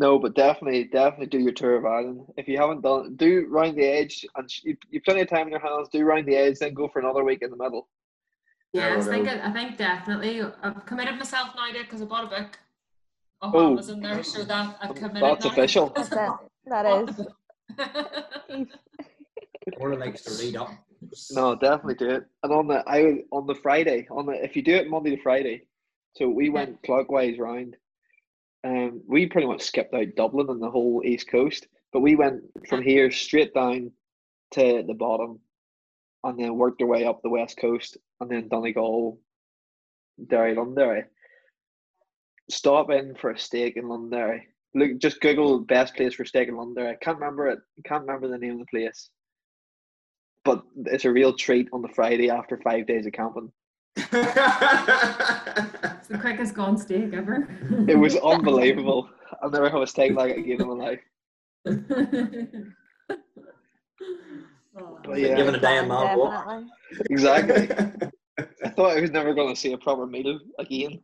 No, 0.00 0.18
but 0.18 0.34
definitely, 0.34 0.84
definitely 0.84 1.26
do 1.26 1.38
your 1.38 1.52
tour 1.52 1.76
of 1.76 1.84
Ireland. 1.84 2.22
If 2.38 2.48
you 2.48 2.56
haven't 2.56 2.80
done, 2.80 3.16
do 3.16 3.46
round 3.50 3.76
the 3.76 3.84
edge, 3.84 4.24
and 4.34 4.50
sh- 4.50 4.62
you 4.64 4.76
you've 4.90 5.04
plenty 5.04 5.20
of 5.20 5.28
time 5.28 5.46
in 5.46 5.50
your 5.52 5.60
hands. 5.60 5.90
Do 5.92 6.02
round 6.04 6.26
the 6.26 6.36
edge, 6.36 6.58
then 6.58 6.72
go 6.72 6.88
for 6.88 7.00
another 7.00 7.22
week 7.22 7.42
in 7.42 7.50
the 7.50 7.56
middle. 7.58 7.86
Yeah, 8.72 8.86
I 8.86 8.92
I 8.92 8.96
was 8.96 9.04
don't 9.06 9.18
know. 9.18 9.24
thinking. 9.30 9.42
I 9.44 9.52
think 9.52 9.76
definitely. 9.76 10.42
I've 10.62 10.86
committed 10.86 11.16
myself 11.18 11.50
now 11.54 11.70
because 11.70 12.00
I 12.00 12.06
bought 12.06 12.24
a 12.32 12.42
book. 12.42 12.58
Oh, 13.42 13.50
Oh. 13.52 13.70
Amazon 13.72 14.00
there, 14.00 14.22
so 14.22 14.42
that 14.44 14.78
I've 14.80 14.94
committed. 14.94 15.22
That's 15.22 15.44
now. 15.44 15.50
official. 15.50 15.88
That's 15.94 16.12
it. 16.12 16.18
That 16.66 16.84
Bought 16.84 17.10
is. 17.10 17.16
the 17.16 17.24
book. 18.48 18.68
Or 19.76 19.94
likes 19.96 20.22
to 20.22 20.42
read 20.42 20.56
up. 20.56 20.70
No, 21.32 21.54
definitely 21.56 21.94
do 21.96 22.08
it. 22.08 22.24
And 22.42 22.52
on 22.54 22.68
the 22.68 22.82
I 22.88 23.22
on 23.32 23.46
the 23.46 23.54
Friday 23.54 24.06
on 24.10 24.24
the 24.24 24.32
if 24.42 24.56
you 24.56 24.62
do 24.62 24.74
it 24.76 24.88
Monday 24.88 25.14
to 25.14 25.22
Friday, 25.22 25.64
so 26.16 26.26
we 26.30 26.48
went 26.48 26.82
clockwise 26.84 27.38
round. 27.38 27.76
Um, 28.64 29.02
we 29.06 29.26
pretty 29.26 29.46
much 29.46 29.62
skipped 29.62 29.94
out 29.94 30.14
Dublin 30.16 30.50
and 30.50 30.62
the 30.62 30.70
whole 30.70 31.02
east 31.04 31.28
coast, 31.30 31.66
but 31.92 32.00
we 32.00 32.16
went 32.16 32.42
from 32.68 32.82
here 32.82 33.10
straight 33.10 33.54
down 33.54 33.90
to 34.52 34.84
the 34.86 34.94
bottom, 34.94 35.40
and 36.24 36.38
then 36.38 36.56
worked 36.56 36.82
our 36.82 36.88
way 36.88 37.04
up 37.04 37.22
the 37.22 37.30
west 37.30 37.56
coast, 37.58 37.96
and 38.20 38.30
then 38.30 38.48
Donegal, 38.48 39.18
Derry, 40.26 40.54
Londonderry. 40.54 41.04
Stop 42.50 42.90
in 42.90 43.14
for 43.14 43.30
a 43.30 43.38
steak 43.38 43.76
in 43.76 43.88
Londonderry. 43.88 44.48
Look, 44.74 44.98
just 44.98 45.20
Google 45.20 45.60
best 45.60 45.94
place 45.94 46.14
for 46.14 46.24
steak 46.24 46.48
in 46.48 46.56
Londonderry. 46.56 46.92
I 46.92 47.04
can't 47.04 47.18
remember 47.18 47.48
it. 47.48 47.60
Can't 47.86 48.02
remember 48.02 48.28
the 48.28 48.38
name 48.38 48.54
of 48.54 48.58
the 48.58 48.66
place 48.66 49.10
but 50.44 50.62
it's 50.86 51.04
a 51.04 51.12
real 51.12 51.34
treat 51.34 51.68
on 51.72 51.82
the 51.82 51.88
Friday 51.88 52.30
after 52.30 52.58
five 52.58 52.86
days 52.86 53.06
of 53.06 53.12
camping. 53.12 53.52
It's 56.00 56.08
the 56.08 56.18
quickest 56.18 56.54
gone 56.54 56.76
steak 56.78 57.12
ever. 57.12 57.48
It 57.88 57.96
was 57.96 58.16
unbelievable. 58.16 59.08
I'll 59.42 59.50
never 59.50 59.68
have 59.70 59.82
a 59.82 59.86
steak 59.86 60.14
like 60.14 60.32
it 60.32 60.38
again 60.38 60.60
in 60.60 60.68
my 60.68 60.74
life. 60.74 61.00
Oh. 64.78 64.98
But 65.04 65.18
yeah, 65.18 65.34
Giving 65.34 65.56
a 65.56 65.60
damn 65.60 65.88
man 65.88 66.16
what? 66.16 66.30
Definitely. 66.30 66.68
exactly. 67.10 67.68
I 68.64 68.68
thought 68.70 68.96
I 68.96 69.00
was 69.00 69.10
never 69.10 69.34
going 69.34 69.52
to 69.52 69.60
see 69.60 69.72
a 69.72 69.78
proper 69.78 70.06
meal 70.06 70.38
again. 70.58 71.00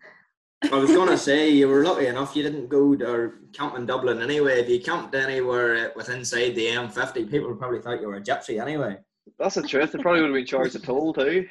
I 0.63 0.77
was 0.77 0.91
gonna 0.91 1.19
say 1.19 1.51
you 1.51 1.69
were 1.69 1.85
lucky 1.85 2.07
enough 2.07 2.35
you 2.35 2.43
didn't 2.43 2.69
go 2.69 2.97
to, 2.97 3.33
camp 3.53 3.77
in 3.77 3.85
Dublin 3.87 4.23
anyway. 4.23 4.61
If 4.61 4.69
you 4.69 4.81
camped 4.81 5.15
anywhere 5.15 5.77
uh, 5.77 5.89
with 5.95 6.09
inside 6.09 6.55
the 6.55 6.67
M50, 6.69 7.31
people 7.31 7.55
probably 7.55 7.81
thought 7.81 8.01
you 8.01 8.09
were 8.09 8.17
a 8.17 8.23
gypsy 8.23 8.61
anyway. 8.61 8.97
That's 9.39 9.57
the 9.57 9.63
truth. 9.63 9.93
They 9.93 9.99
probably 9.99 10.23
would 10.23 10.31
have 10.31 10.35
been 10.35 10.47
charged 10.47 10.75
a 10.75 10.79
toll 10.79 11.13
too. 11.13 11.47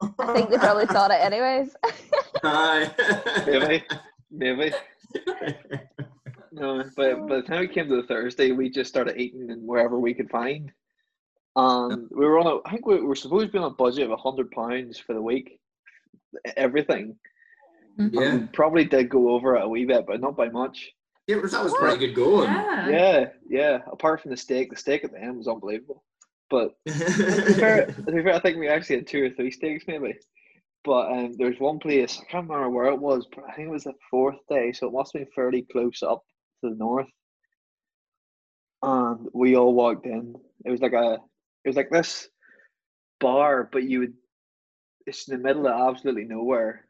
I 0.00 0.32
think 0.34 0.50
they 0.50 0.58
probably 0.58 0.86
thought 0.86 1.10
it 1.10 1.20
anyways. 1.20 1.74
Aye. 2.44 2.90
Maybe, 3.46 3.84
maybe. 4.30 4.72
No, 6.52 6.84
but 6.96 7.28
by 7.28 7.36
the 7.36 7.42
time 7.42 7.60
we 7.60 7.68
came 7.68 7.88
to 7.88 7.96
the 7.96 8.06
Thursday, 8.06 8.52
we 8.52 8.70
just 8.70 8.90
started 8.90 9.16
eating 9.18 9.50
and 9.50 9.66
wherever 9.66 9.98
we 9.98 10.14
could 10.14 10.30
find. 10.30 10.72
And 11.56 12.08
we 12.10 12.24
were 12.24 12.38
on 12.38 12.46
a, 12.46 12.68
I 12.68 12.70
think 12.70 12.86
we 12.86 13.00
were 13.00 13.16
supposed 13.16 13.46
to 13.46 13.52
be 13.52 13.58
on 13.58 13.64
a 13.64 13.74
budget 13.74 14.04
of 14.04 14.12
a 14.12 14.16
hundred 14.16 14.50
pounds 14.50 14.98
for 14.98 15.14
the 15.14 15.22
week, 15.22 15.60
everything. 16.56 17.16
Mm-hmm. 17.98 18.16
Um, 18.16 18.24
yeah, 18.24 18.36
we 18.36 18.46
probably 18.48 18.84
did 18.84 19.08
go 19.08 19.30
over 19.30 19.56
it 19.56 19.64
a 19.64 19.68
wee 19.68 19.84
bit, 19.84 20.06
but 20.06 20.20
not 20.20 20.36
by 20.36 20.48
much. 20.48 20.90
yeah, 21.26 21.36
that 21.36 21.64
was 21.64 21.74
pretty 21.74 21.98
good 22.06 22.14
going. 22.14 22.48
Yeah. 22.48 22.88
Yeah, 22.88 23.26
yeah. 23.48 23.78
Apart 23.90 24.22
from 24.22 24.30
the 24.30 24.36
steak, 24.36 24.70
the 24.70 24.76
steak 24.76 25.02
at 25.04 25.10
the 25.10 25.20
end 25.20 25.36
was 25.36 25.48
unbelievable. 25.48 26.04
But 26.50 26.74
to 26.86 27.44
be 27.46 27.54
fair, 27.54 27.86
to 27.86 28.12
be 28.12 28.22
fair, 28.22 28.34
I 28.34 28.40
think 28.40 28.58
we 28.58 28.68
actually 28.68 28.96
had 28.96 29.06
two 29.06 29.24
or 29.24 29.30
three 29.30 29.50
steaks 29.50 29.84
maybe. 29.86 30.14
But 30.84 31.12
um, 31.12 31.34
there's 31.36 31.58
one 31.60 31.78
place 31.78 32.18
I 32.20 32.30
can't 32.30 32.48
remember 32.48 32.70
where 32.70 32.86
it 32.86 32.98
was, 32.98 33.26
but 33.34 33.44
I 33.48 33.52
think 33.52 33.68
it 33.68 33.72
was 33.72 33.84
the 33.84 33.94
fourth 34.10 34.38
day, 34.48 34.72
so 34.72 34.86
it 34.86 34.92
must 34.92 35.12
have 35.12 35.24
been 35.24 35.32
fairly 35.34 35.66
close 35.70 36.02
up 36.02 36.22
to 36.62 36.70
the 36.70 36.76
north. 36.76 37.08
And 38.82 39.28
we 39.34 39.56
all 39.56 39.74
walked 39.74 40.06
in. 40.06 40.34
It 40.64 40.70
was 40.70 40.80
like 40.80 40.92
a, 40.92 41.14
it 41.64 41.68
was 41.68 41.76
like 41.76 41.90
this 41.90 42.28
bar, 43.20 43.68
but 43.70 43.82
you 43.82 44.00
would, 44.00 44.14
it's 45.06 45.28
in 45.28 45.36
the 45.36 45.42
middle 45.42 45.66
of 45.66 45.90
absolutely 45.90 46.24
nowhere, 46.24 46.84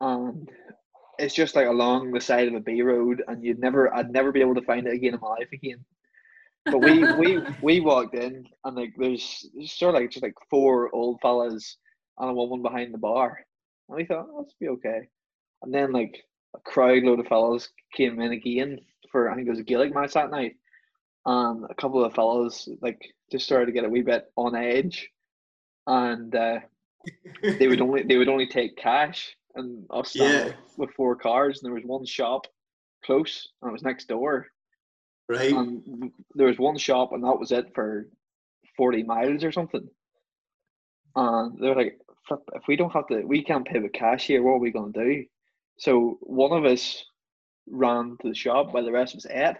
and 0.00 0.48
it's 1.18 1.34
just 1.34 1.54
like 1.54 1.66
along 1.66 2.12
the 2.12 2.20
side 2.20 2.48
of 2.48 2.54
a 2.54 2.60
B 2.60 2.82
road, 2.82 3.22
and 3.28 3.44
you'd 3.44 3.58
never, 3.58 3.94
I'd 3.94 4.10
never 4.10 4.32
be 4.32 4.40
able 4.40 4.54
to 4.54 4.62
find 4.62 4.86
it 4.86 4.94
again 4.94 5.14
in 5.14 5.20
my 5.20 5.28
life 5.28 5.48
again. 5.52 5.84
But 6.66 6.78
we 6.80 7.04
we 7.14 7.38
we 7.62 7.80
walked 7.80 8.14
in 8.14 8.46
and 8.64 8.76
like 8.76 8.92
there's 8.96 9.46
sort 9.66 9.94
of 9.94 10.00
like 10.00 10.10
just 10.10 10.22
like 10.22 10.34
four 10.50 10.94
old 10.94 11.20
fellas 11.20 11.76
and 12.18 12.30
a 12.30 12.34
woman 12.34 12.62
behind 12.62 12.92
the 12.92 12.98
bar. 12.98 13.38
And 13.88 13.96
we 13.96 14.04
thought, 14.04 14.26
oh, 14.30 14.42
this 14.44 14.52
will 14.60 14.66
be 14.66 14.68
okay. 14.88 15.08
And 15.62 15.72
then 15.72 15.92
like 15.92 16.22
a 16.54 16.60
crowd 16.60 17.02
load 17.02 17.20
of 17.20 17.26
fellas 17.26 17.68
came 17.96 18.20
in 18.20 18.32
again 18.32 18.78
for 19.10 19.30
I 19.30 19.34
think 19.34 19.46
it 19.46 19.50
was 19.50 19.60
a 19.60 19.64
Gaelic 19.64 19.94
match 19.94 20.12
that 20.14 20.30
night. 20.30 20.56
And 21.26 21.64
a 21.68 21.74
couple 21.74 22.04
of 22.04 22.14
fellas 22.14 22.68
like 22.82 23.00
just 23.32 23.44
started 23.46 23.66
to 23.66 23.72
get 23.72 23.84
a 23.84 23.88
wee 23.88 24.02
bit 24.02 24.30
on 24.36 24.54
edge. 24.54 25.08
And 25.86 26.34
uh, 26.34 26.60
they 27.42 27.68
would 27.68 27.80
only 27.80 28.02
they 28.02 28.16
would 28.16 28.28
only 28.28 28.46
take 28.46 28.76
cash 28.76 29.34
and 29.54 29.84
us 29.90 30.14
Yeah. 30.16 30.52
with 30.76 30.90
four 30.90 31.16
cars 31.16 31.58
and 31.58 31.66
there 31.66 31.74
was 31.74 31.84
one 31.84 32.04
shop 32.04 32.46
close 33.04 33.48
and 33.62 33.70
it 33.70 33.72
was 33.72 33.82
next 33.82 34.06
door 34.08 34.46
right. 35.30 35.52
and 35.52 36.10
there 36.34 36.46
was 36.46 36.58
one 36.58 36.76
shop 36.76 37.12
and 37.12 37.24
that 37.24 37.38
was 37.38 37.52
it 37.52 37.66
for 37.74 38.08
40 38.76 39.02
miles 39.04 39.44
or 39.44 39.52
something. 39.52 39.88
And 41.16 41.58
they 41.60 41.68
were 41.68 41.76
like 41.76 41.98
"Flip, 42.26 42.40
if 42.54 42.62
we 42.68 42.76
don't 42.76 42.92
have 42.92 43.06
to 43.08 43.22
we 43.24 43.42
can't 43.44 43.66
pay 43.66 43.78
with 43.78 43.92
cash 43.92 44.26
here 44.26 44.42
what 44.42 44.54
are 44.54 44.58
we 44.58 44.70
going 44.70 44.92
to 44.92 45.04
do? 45.04 45.24
So 45.78 46.18
one 46.20 46.52
of 46.52 46.64
us 46.64 47.04
ran 47.68 48.16
to 48.22 48.28
the 48.28 48.34
shop 48.34 48.72
while 48.72 48.84
the 48.84 48.92
rest 48.92 49.14
of 49.14 49.18
us 49.18 49.26
ate 49.30 49.56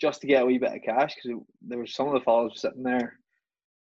just 0.00 0.20
to 0.20 0.26
get 0.26 0.42
a 0.42 0.46
wee 0.46 0.58
bit 0.58 0.74
of 0.74 0.82
cash 0.82 1.14
because 1.14 1.40
there 1.62 1.78
were 1.78 1.86
some 1.86 2.08
of 2.08 2.14
the 2.14 2.20
fellas 2.20 2.60
sitting 2.60 2.82
there. 2.82 3.18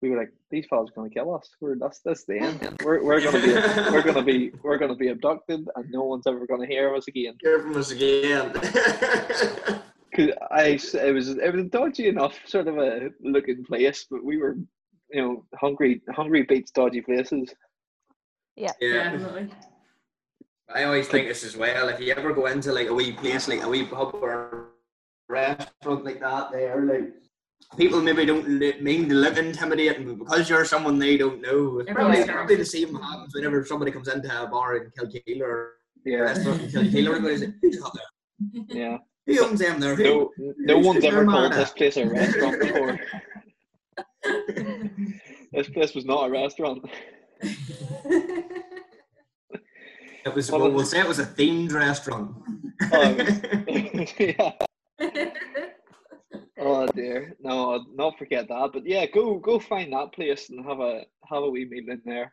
We 0.02 0.10
were 0.10 0.18
like 0.18 0.32
these 0.50 0.66
fellas 0.68 0.90
are 0.90 0.94
going 0.94 1.10
to 1.10 1.14
kill 1.14 1.34
us. 1.34 1.48
We're 1.60 1.76
that's 1.78 2.00
that's 2.04 2.24
the 2.24 2.38
end. 2.38 2.76
We're, 2.84 3.02
we're 3.02 3.20
going 3.20 3.40
to 3.40 3.42
be 3.42 3.54
we're 3.90 4.02
to 4.02 4.22
be 4.22 4.52
we're 4.62 4.78
going 4.78 4.90
to 4.90 4.96
be 4.96 5.08
abducted 5.08 5.66
and 5.74 5.90
no 5.90 6.04
one's 6.04 6.26
ever 6.26 6.46
going 6.46 6.60
to 6.60 6.66
hear 6.66 6.90
of 6.90 6.98
us 6.98 7.08
again. 7.08 7.34
Hear 7.42 7.60
from 7.60 7.76
us 7.76 7.90
again. 7.90 8.52
Cause 10.16 10.30
I, 10.50 10.70
s- 10.72 10.94
it 10.94 11.12
was 11.12 11.28
it 11.28 11.52
was 11.54 11.60
a 11.66 11.68
dodgy 11.68 12.08
enough 12.08 12.38
sort 12.46 12.68
of 12.68 12.78
a 12.78 13.10
looking 13.20 13.64
place, 13.64 14.06
but 14.10 14.24
we 14.24 14.38
were, 14.38 14.56
you 15.10 15.20
know, 15.22 15.44
hungry. 15.60 16.00
Hungry 16.10 16.42
beats 16.42 16.70
dodgy 16.70 17.02
places. 17.02 17.52
yeah. 18.56 18.72
Definitely. 18.80 19.50
I 20.74 20.84
always 20.84 21.06
think 21.06 21.28
this 21.28 21.44
as 21.44 21.56
well. 21.56 21.88
If 21.88 22.00
you 22.00 22.12
ever 22.14 22.32
go 22.32 22.46
into 22.46 22.72
like 22.72 22.88
a 22.88 22.94
wee 22.94 23.12
place, 23.12 23.46
like 23.46 23.62
a 23.62 23.68
wee 23.68 23.84
pub 23.84 24.14
or 24.14 24.72
a 25.28 25.32
restaurant 25.32 26.04
like 26.04 26.20
that, 26.20 26.50
there, 26.50 26.80
like 26.84 27.12
people 27.76 28.00
maybe 28.02 28.24
don't 28.26 28.48
li- 28.48 28.80
mean 28.80 29.08
to 29.08 29.14
look 29.14 29.36
intimidating, 29.36 30.06
but 30.06 30.18
because 30.18 30.48
you're 30.50 30.64
someone 30.64 30.98
they 30.98 31.16
don't 31.16 31.40
know, 31.40 31.78
it's 31.78 31.92
probably, 31.92 32.24
probably 32.24 32.56
the 32.56 32.64
same 32.64 32.94
happens 32.96 33.34
whenever 33.34 33.64
somebody 33.64 33.90
comes 33.92 34.08
into 34.08 34.28
a 34.42 34.46
bar 34.48 34.76
in 34.76 34.90
Kilkeel 34.98 35.40
or 35.40 35.74
a 36.06 36.10
Yeah, 36.10 36.16
restaurant 36.18 36.62
in 36.62 36.68
Kilkeel. 36.70 37.06
Everybody's 37.06 37.40
like, 37.42 37.54
"Who's 37.62 37.80
yeah. 38.68 38.98
Who 39.26 39.44
owns 39.44 39.60
them 39.60 39.80
there? 39.80 39.94
Who?" 39.96 40.32
No, 40.38 40.54
no 40.58 40.78
one's 40.78 41.04
ever 41.04 41.24
called 41.24 41.52
this 41.52 41.70
place 41.70 41.96
a 41.96 42.06
restaurant 42.08 42.60
before. 42.60 42.98
This 45.52 45.70
place 45.70 45.94
was 45.94 46.04
not 46.04 46.26
a 46.26 46.30
restaurant. 46.30 46.84
It 50.26 50.34
was. 50.34 50.50
Well, 50.50 50.70
we'll 50.70 50.84
say 50.84 51.00
it 51.00 51.08
was 51.08 51.18
a 51.20 51.24
themed 51.24 51.72
restaurant. 51.72 52.36
Oh, 52.92 53.14
was- 53.14 54.12
yeah. 54.18 54.52
Oh 56.58 56.86
dear, 56.88 57.36
no, 57.38 57.72
I'll 57.72 57.86
not 57.94 58.18
forget 58.18 58.48
that. 58.48 58.70
But 58.72 58.86
yeah, 58.86 59.04
go 59.06 59.38
go 59.38 59.58
find 59.58 59.92
that 59.92 60.12
place 60.12 60.48
and 60.50 60.64
have 60.66 60.80
a 60.80 61.02
have 61.30 61.42
a 61.44 61.50
wee 61.50 61.64
meal 61.66 61.90
in 61.90 62.00
there. 62.04 62.32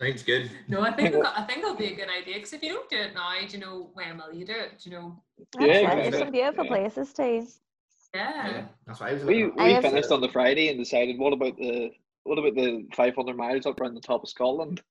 Sounds 0.00 0.22
good. 0.22 0.50
no, 0.68 0.82
I 0.82 0.92
think 0.92 1.14
I 1.24 1.42
think 1.44 1.58
it'll 1.60 1.74
be 1.74 1.92
a 1.92 1.96
good 1.96 2.08
idea 2.08 2.34
because 2.34 2.52
if 2.52 2.62
you 2.62 2.70
don't 2.70 2.88
do 2.90 2.96
it 2.98 3.14
now, 3.14 3.30
do 3.46 3.56
you 3.56 3.58
know 3.64 3.90
when 3.94 4.18
will 4.18 4.32
you 4.34 4.44
do 4.46 4.52
it? 4.52 4.78
Do 4.82 4.90
you 4.90 4.96
know? 4.96 5.22
Yeah, 5.38 5.44
That's 5.58 5.64
it. 5.66 5.82
exactly. 5.82 6.10
There's 6.10 6.22
some 6.22 6.32
beautiful 6.32 6.64
Yeah. 6.64 6.70
places 6.70 7.12
too. 7.12 7.46
Yeah. 8.14 8.48
Yeah, 8.48 8.64
that's 8.86 9.00
why 9.00 9.10
I 9.10 9.12
was. 9.14 9.24
We 9.24 9.44
looking 9.44 9.60
I 9.60 9.64
we 9.68 9.72
have- 9.72 9.84
finished 9.84 10.10
on 10.10 10.20
the 10.20 10.28
Friday 10.28 10.68
and 10.68 10.78
decided 10.78 11.18
what 11.18 11.32
about 11.32 11.56
the 11.56 11.90
what 12.24 12.38
about 12.38 12.54
the 12.56 12.86
500 12.94 13.36
miles 13.36 13.66
up 13.66 13.80
around 13.80 13.94
the 13.94 14.00
top 14.00 14.22
of 14.22 14.28
Scotland? 14.28 14.82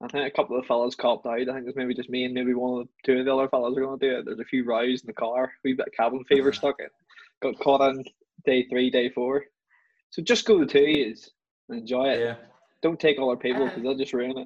I 0.00 0.06
think 0.08 0.26
a 0.26 0.30
couple 0.34 0.56
of 0.56 0.62
the 0.62 0.66
fellas 0.68 0.94
copped 0.94 1.26
out. 1.26 1.40
I 1.40 1.44
think 1.44 1.66
it's 1.66 1.76
maybe 1.76 1.92
just 1.94 2.08
me 2.08 2.24
and 2.24 2.32
maybe 2.32 2.54
one 2.54 2.80
of 2.80 2.86
the 2.86 2.92
two 3.04 3.18
of 3.18 3.24
the 3.26 3.34
other 3.34 3.48
fellas 3.48 3.76
are 3.76 3.80
going 3.80 3.98
to 3.98 4.08
do 4.08 4.18
it. 4.18 4.24
There's 4.24 4.38
a 4.38 4.44
few 4.44 4.64
rows 4.64 5.00
in 5.02 5.06
the 5.08 5.12
car. 5.12 5.52
We 5.64 5.72
bit 5.74 5.88
of 5.88 5.92
cabin 5.92 6.24
fever 6.24 6.48
Uh-huh. 6.50 6.56
stuck 6.58 6.76
in. 6.80 6.86
Got 7.42 7.58
caught 7.58 7.80
on 7.80 8.04
day 8.46 8.64
three, 8.70 8.90
day 8.90 9.08
four. 9.10 9.44
So 10.10 10.22
just 10.22 10.46
go 10.46 10.58
the 10.60 10.66
two 10.66 10.80
years 10.88 11.30
and 11.68 11.80
enjoy 11.80 12.10
it. 12.10 12.20
Yeah. 12.20 12.34
Don't 12.82 12.98
take 13.00 13.18
all 13.18 13.30
our 13.30 13.36
people 13.36 13.66
because 13.66 13.82
they'll 13.82 13.96
just 13.96 14.12
ruin 14.12 14.38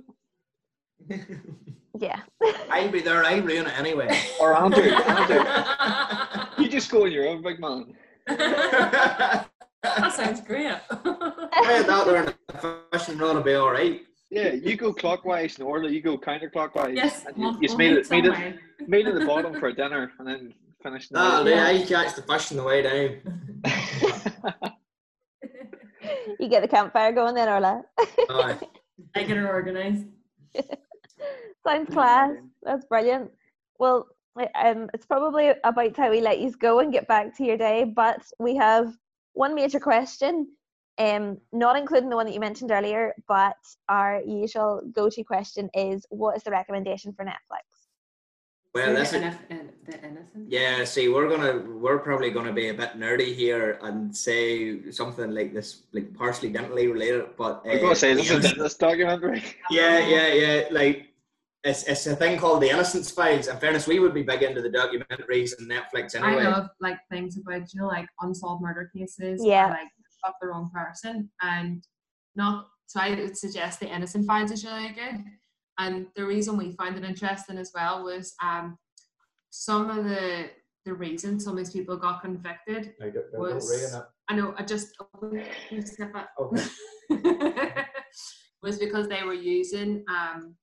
it. 1.08 1.22
Yeah. 1.98 2.20
I'll 2.70 2.90
be 2.90 3.00
there. 3.02 3.22
I'll 3.22 3.42
ruin 3.42 3.66
it 3.66 3.78
anyway. 3.78 4.18
Or 4.40 4.56
Andrew, 4.56 4.82
Andrew, 4.90 5.44
you 6.58 6.68
just 6.70 6.90
go 6.90 7.04
on 7.04 7.12
your 7.12 7.28
own, 7.28 7.42
big 7.42 7.60
man. 7.60 7.94
that 8.26 9.46
sounds 10.14 10.40
great. 10.40 10.66
I 10.90 11.62
had 11.64 11.86
that 11.86 12.06
there 12.06 12.16
in 12.16 12.24
the 12.48 12.78
fishing 12.92 13.18
rod 13.18 13.36
will 13.36 13.42
be 13.42 13.54
all 13.54 13.70
right. 13.70 14.00
Yeah, 14.30 14.52
you 14.52 14.76
go 14.76 14.92
clockwise 14.94 15.58
and 15.58 15.68
Orla, 15.68 15.90
you 15.90 16.00
go 16.00 16.16
counterclockwise. 16.16 16.96
yes, 16.96 17.26
and 17.26 17.36
you, 17.36 17.42
we'll, 17.42 17.52
you 17.62 17.68
we'll 17.68 17.76
meet 17.76 17.90
meet 17.92 17.98
it, 17.98 18.10
meet 18.10 18.24
it, 18.24 18.88
meet 18.88 19.06
at 19.06 19.14
the 19.14 19.26
bottom 19.26 19.60
for 19.60 19.70
dinner 19.70 20.12
and 20.18 20.26
then 20.26 20.54
finish. 20.82 21.08
the 21.10 21.18
Ah, 21.18 21.44
yeah, 21.44 21.66
I 21.66 21.82
catch 21.84 22.14
the 22.16 22.22
fish 22.22 22.50
on 22.52 22.56
the 22.56 22.64
way 22.64 22.82
down. 22.82 24.72
You 26.40 26.48
get 26.48 26.62
the 26.62 26.68
campfire 26.68 27.12
going 27.12 27.34
then, 27.34 27.48
Orla. 27.48 27.82
Aye. 28.30 28.58
I 29.14 29.22
get 29.22 29.36
her 29.36 29.48
organised. 29.48 30.06
Sounds 31.66 31.90
class. 31.92 32.32
That's 32.62 32.84
brilliant. 32.86 33.30
Well, 33.78 34.08
um, 34.54 34.88
it's 34.94 35.06
probably 35.06 35.52
about 35.64 35.94
time 35.94 36.10
we 36.10 36.20
let 36.20 36.40
you 36.40 36.50
go 36.52 36.80
and 36.80 36.92
get 36.92 37.06
back 37.08 37.36
to 37.36 37.44
your 37.44 37.56
day. 37.56 37.84
But 37.84 38.22
we 38.38 38.56
have 38.56 38.94
one 39.34 39.54
major 39.54 39.80
question, 39.80 40.48
um, 40.98 41.38
not 41.52 41.76
including 41.76 42.10
the 42.10 42.16
one 42.16 42.26
that 42.26 42.34
you 42.34 42.40
mentioned 42.40 42.70
earlier, 42.70 43.14
but 43.28 43.56
our 43.88 44.22
usual 44.22 44.82
go-to 44.92 45.24
question 45.24 45.70
is, 45.74 46.04
what 46.10 46.36
is 46.36 46.42
the 46.42 46.50
recommendation 46.50 47.12
for 47.12 47.24
Netflix? 47.24 47.81
Well, 48.74 48.94
that's 48.94 49.10
the, 49.10 49.26
it. 49.26 49.84
the 49.84 49.98
innocent. 49.98 50.50
Yeah, 50.50 50.84
see, 50.84 51.08
we're 51.10 51.28
gonna 51.28 51.58
we're 51.58 51.98
probably 51.98 52.30
gonna 52.30 52.54
be 52.54 52.68
a 52.68 52.74
bit 52.74 52.98
nerdy 52.98 53.34
here 53.34 53.78
and 53.82 54.16
say 54.16 54.90
something 54.90 55.30
like 55.30 55.52
this, 55.52 55.82
like 55.92 56.14
partially 56.14 56.50
dentally 56.50 56.90
related, 56.90 57.36
but 57.36 57.62
I'm 57.66 57.78
uh, 57.78 57.82
gonna 57.82 57.94
say 57.94 58.14
this 58.14 58.28
the 58.28 58.36
is 58.36 58.44
innocent- 58.44 58.62
this 58.62 58.76
documentary. 58.76 59.42
Yeah, 59.70 59.98
yeah, 59.98 60.32
yeah. 60.32 60.62
Like 60.70 61.08
it's 61.64 61.84
it's 61.84 62.06
a 62.06 62.16
thing 62.16 62.38
called 62.38 62.62
the 62.62 62.70
Innocence 62.70 63.10
Files. 63.10 63.48
In 63.48 63.58
fairness, 63.58 63.86
we 63.86 63.98
would 63.98 64.14
be 64.14 64.22
big 64.22 64.42
into 64.42 64.62
the 64.62 64.70
documentaries 64.70 65.52
and 65.58 65.70
Netflix 65.70 66.14
anyway. 66.14 66.30
I 66.30 66.36
anyway. 66.36 66.44
love 66.44 66.68
like 66.80 66.98
things 67.10 67.36
about 67.36 67.74
you 67.74 67.80
know 67.80 67.88
like 67.88 68.08
unsolved 68.22 68.62
murder 68.62 68.90
cases. 68.96 69.42
Yeah. 69.44 69.66
Like 69.66 69.88
got 70.24 70.34
the 70.40 70.48
wrong 70.48 70.70
person 70.74 71.30
and 71.42 71.84
not. 72.36 72.68
So 72.86 73.00
I 73.00 73.10
would 73.10 73.36
suggest 73.36 73.80
the 73.80 73.94
Innocence 73.94 74.26
Files 74.26 74.50
is 74.50 74.64
really 74.64 74.88
good. 74.90 75.24
And 75.78 76.06
the 76.16 76.24
reason 76.24 76.56
we 76.56 76.72
found 76.72 76.96
it 76.98 77.04
interesting 77.04 77.58
as 77.58 77.72
well 77.74 78.04
was 78.04 78.34
um 78.42 78.76
some 79.50 79.90
of 79.90 80.04
the 80.04 80.50
the 80.84 80.92
reasons 80.94 81.44
some 81.44 81.52
of 81.52 81.58
these 81.58 81.72
people 81.72 81.96
got 81.96 82.22
convicted. 82.22 82.94
No, 83.00 83.10
don't- 83.10 83.32
don't 83.32 83.40
Was- 83.40 83.96
I 84.28 84.34
know. 84.34 84.54
I 84.56 84.62
just 84.64 84.88
oh, 85.00 85.06
let 85.20 85.32
me. 85.32 85.44
Okay. 86.40 86.64
was 88.62 88.78
because 88.78 89.08
they 89.08 89.22
were 89.24 89.34
using 89.34 90.04
um, 90.08 90.54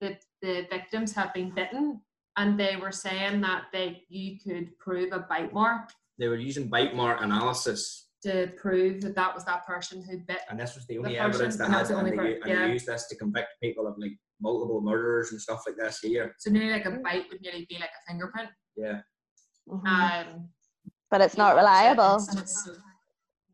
the 0.00 0.16
the 0.42 0.66
victims 0.70 1.12
have 1.14 1.32
been 1.34 1.50
bitten, 1.50 2.00
and 2.36 2.58
they 2.60 2.76
were 2.76 2.92
saying 2.92 3.40
that 3.42 3.64
they 3.72 4.02
you 4.08 4.38
could 4.38 4.78
prove 4.78 5.12
a 5.12 5.20
bite 5.20 5.52
mark 5.52 5.90
They 6.18 6.28
were 6.28 6.36
using 6.36 6.68
bite 6.68 6.94
mark 6.94 7.20
analysis, 7.22 8.08
to 8.22 8.52
prove 8.56 9.00
that 9.02 9.14
that 9.14 9.34
was 9.34 9.44
that 9.46 9.66
person 9.66 10.02
who 10.02 10.18
bit. 10.18 10.40
and 10.50 10.58
this 10.60 10.74
was 10.74 10.86
the 10.86 10.94
The 10.94 10.98
only 10.98 11.10
person, 11.16 11.24
evidence 11.30 11.56
that 11.56 11.68
that 11.68 11.72
had, 11.72 11.80
was 11.80 11.88
the 11.88 11.96
and, 11.98 12.06
only 12.12 12.16
they, 12.16 12.40
and 12.40 12.48
yeah. 12.50 12.66
they 12.66 12.72
used 12.72 12.86
this 12.86 13.06
to 13.08 13.16
convict 13.16 13.48
people 13.62 13.86
of 13.86 13.94
like 13.98 14.12
multiple 14.40 14.80
murders 14.80 15.32
and 15.32 15.40
stuff 15.40 15.62
like 15.66 15.76
this 15.76 15.98
here. 16.00 16.34
So 16.38 16.50
nearly 16.50 16.70
like 16.70 16.86
a 16.86 16.90
bite 16.90 17.24
would 17.30 17.40
nearly 17.40 17.66
be 17.68 17.78
like 17.78 17.90
a 17.90 18.10
fingerprint. 18.10 18.50
Yeah. 18.76 19.00
Mhm. 19.68 19.86
Um, 19.86 20.48
but 21.10 21.20
it's 21.20 21.36
not 21.36 21.56
reliable. 21.56 22.16
it's 22.16 22.34
just 22.34 22.68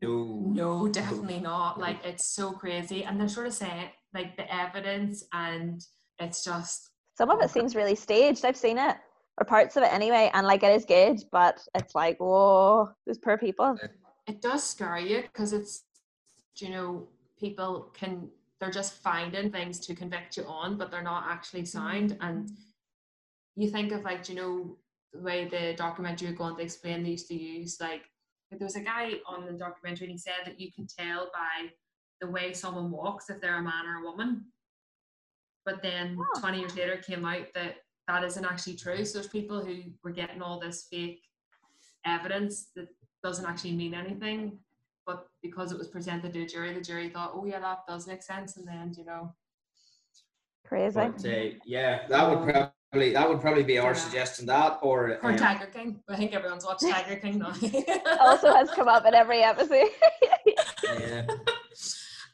No. 0.01 0.51
No, 0.53 0.87
definitely 0.87 1.39
not. 1.39 1.79
Like 1.79 2.03
it's 2.03 2.25
so 2.35 2.51
crazy, 2.51 3.05
and 3.05 3.19
they're 3.19 3.29
sort 3.29 3.47
of 3.47 3.53
saying 3.53 3.89
like 4.13 4.35
the 4.35 4.53
evidence, 4.53 5.23
and 5.33 5.81
it's 6.19 6.43
just 6.43 6.91
Some 7.17 7.29
of 7.29 7.41
it 7.41 7.49
seems 7.49 7.75
really 7.75 7.95
staged. 7.95 8.43
I've 8.43 8.57
seen 8.57 8.77
it, 8.77 8.97
or 9.39 9.45
parts 9.45 9.77
of 9.77 9.83
it 9.83 9.93
anyway, 9.93 10.29
and 10.33 10.45
like 10.45 10.63
it 10.63 10.75
is 10.75 10.85
good, 10.85 11.21
but 11.31 11.65
it's 11.75 11.95
like, 11.95 12.19
whoa, 12.19 12.89
those 13.07 13.17
poor 13.17 13.37
people. 13.37 13.77
it 14.27 14.41
does 14.41 14.63
scare 14.63 14.97
you 14.97 15.21
because 15.21 15.53
it's 15.53 15.85
you 16.57 16.69
know 16.69 17.07
people 17.39 17.91
can 17.93 18.29
they're 18.59 18.71
just 18.71 19.01
finding 19.01 19.51
things 19.51 19.79
to 19.79 19.95
convict 19.95 20.37
you 20.37 20.43
on 20.45 20.77
but 20.77 20.89
they're 20.89 21.03
not 21.03 21.25
actually 21.27 21.61
mm-hmm. 21.61 21.77
sound 21.77 22.17
and 22.21 22.49
you 23.55 23.69
think 23.69 23.91
of 23.91 24.03
like 24.03 24.29
you 24.29 24.35
know 24.35 24.77
the 25.13 25.21
way 25.21 25.47
the 25.47 25.73
documentary 25.77 26.31
go 26.33 26.45
on 26.45 26.57
to 26.57 26.63
explain 26.63 27.03
they 27.03 27.11
used 27.11 27.27
to 27.27 27.35
use? 27.35 27.77
Like 27.79 28.01
there 28.51 28.59
was 28.61 28.75
a 28.75 28.81
guy 28.81 29.13
on 29.27 29.45
the 29.45 29.53
documentary 29.53 30.07
and 30.07 30.11
he 30.11 30.17
said 30.17 30.45
that 30.45 30.59
you 30.59 30.71
can 30.71 30.87
tell 30.87 31.29
by 31.33 31.69
the 32.19 32.29
way 32.29 32.53
someone 32.53 32.91
walks 32.91 33.29
if 33.29 33.39
they're 33.39 33.59
a 33.59 33.61
man 33.61 33.85
or 33.85 34.01
a 34.01 34.05
woman. 34.05 34.45
But 35.65 35.81
then 35.81 36.17
Oh. 36.19 36.39
20 36.39 36.59
years 36.59 36.75
later 36.75 36.97
came 36.97 37.25
out 37.25 37.53
that 37.53 37.77
that 38.07 38.23
isn't 38.23 38.45
actually 38.45 38.75
true. 38.75 39.05
So 39.05 39.19
there's 39.19 39.31
people 39.31 39.63
who 39.63 39.83
were 40.03 40.11
getting 40.11 40.41
all 40.41 40.59
this 40.59 40.87
fake 40.89 41.21
evidence 42.05 42.69
that 42.75 42.89
doesn't 43.23 43.45
actually 43.45 43.73
mean 43.73 43.93
anything 43.93 44.59
but 45.05 45.27
because 45.41 45.71
it 45.71 45.77
was 45.77 45.87
presented 45.87 46.33
to 46.33 46.41
a 46.43 46.45
jury 46.47 46.73
the 46.73 46.81
jury 46.81 47.09
thought 47.09 47.31
oh 47.33 47.45
yeah 47.45 47.59
that 47.59 47.79
does 47.87 48.07
make 48.07 48.21
sense 48.23 48.57
and 48.57 48.67
then 48.67 48.93
you 48.97 49.05
know 49.05 49.33
Crazy. 50.65 50.95
But 50.95 51.25
uh, 51.25 51.49
yeah, 51.65 52.07
that 52.07 52.29
would 52.29 52.49
probably 52.49 53.11
that 53.13 53.27
would 53.29 53.41
probably 53.41 53.63
be 53.63 53.77
our 53.77 53.91
Yeah. 53.91 53.93
suggestion. 54.05 54.45
That 54.45 54.79
or 54.81 55.19
or 55.21 55.31
um, 55.31 55.37
tiger 55.37 55.65
king 55.67 55.99
i 56.09 56.15
think 56.15 56.33
everyone's 56.33 56.65
watched 56.65 56.83
tiger 56.89 57.17
king 57.17 57.37
now 57.39 57.53
also 58.21 58.53
has 58.53 58.71
come 58.71 58.87
up 58.87 59.05
in 59.05 59.13
every 59.13 59.43
episode. 59.43 59.89
yeah. 60.99 61.27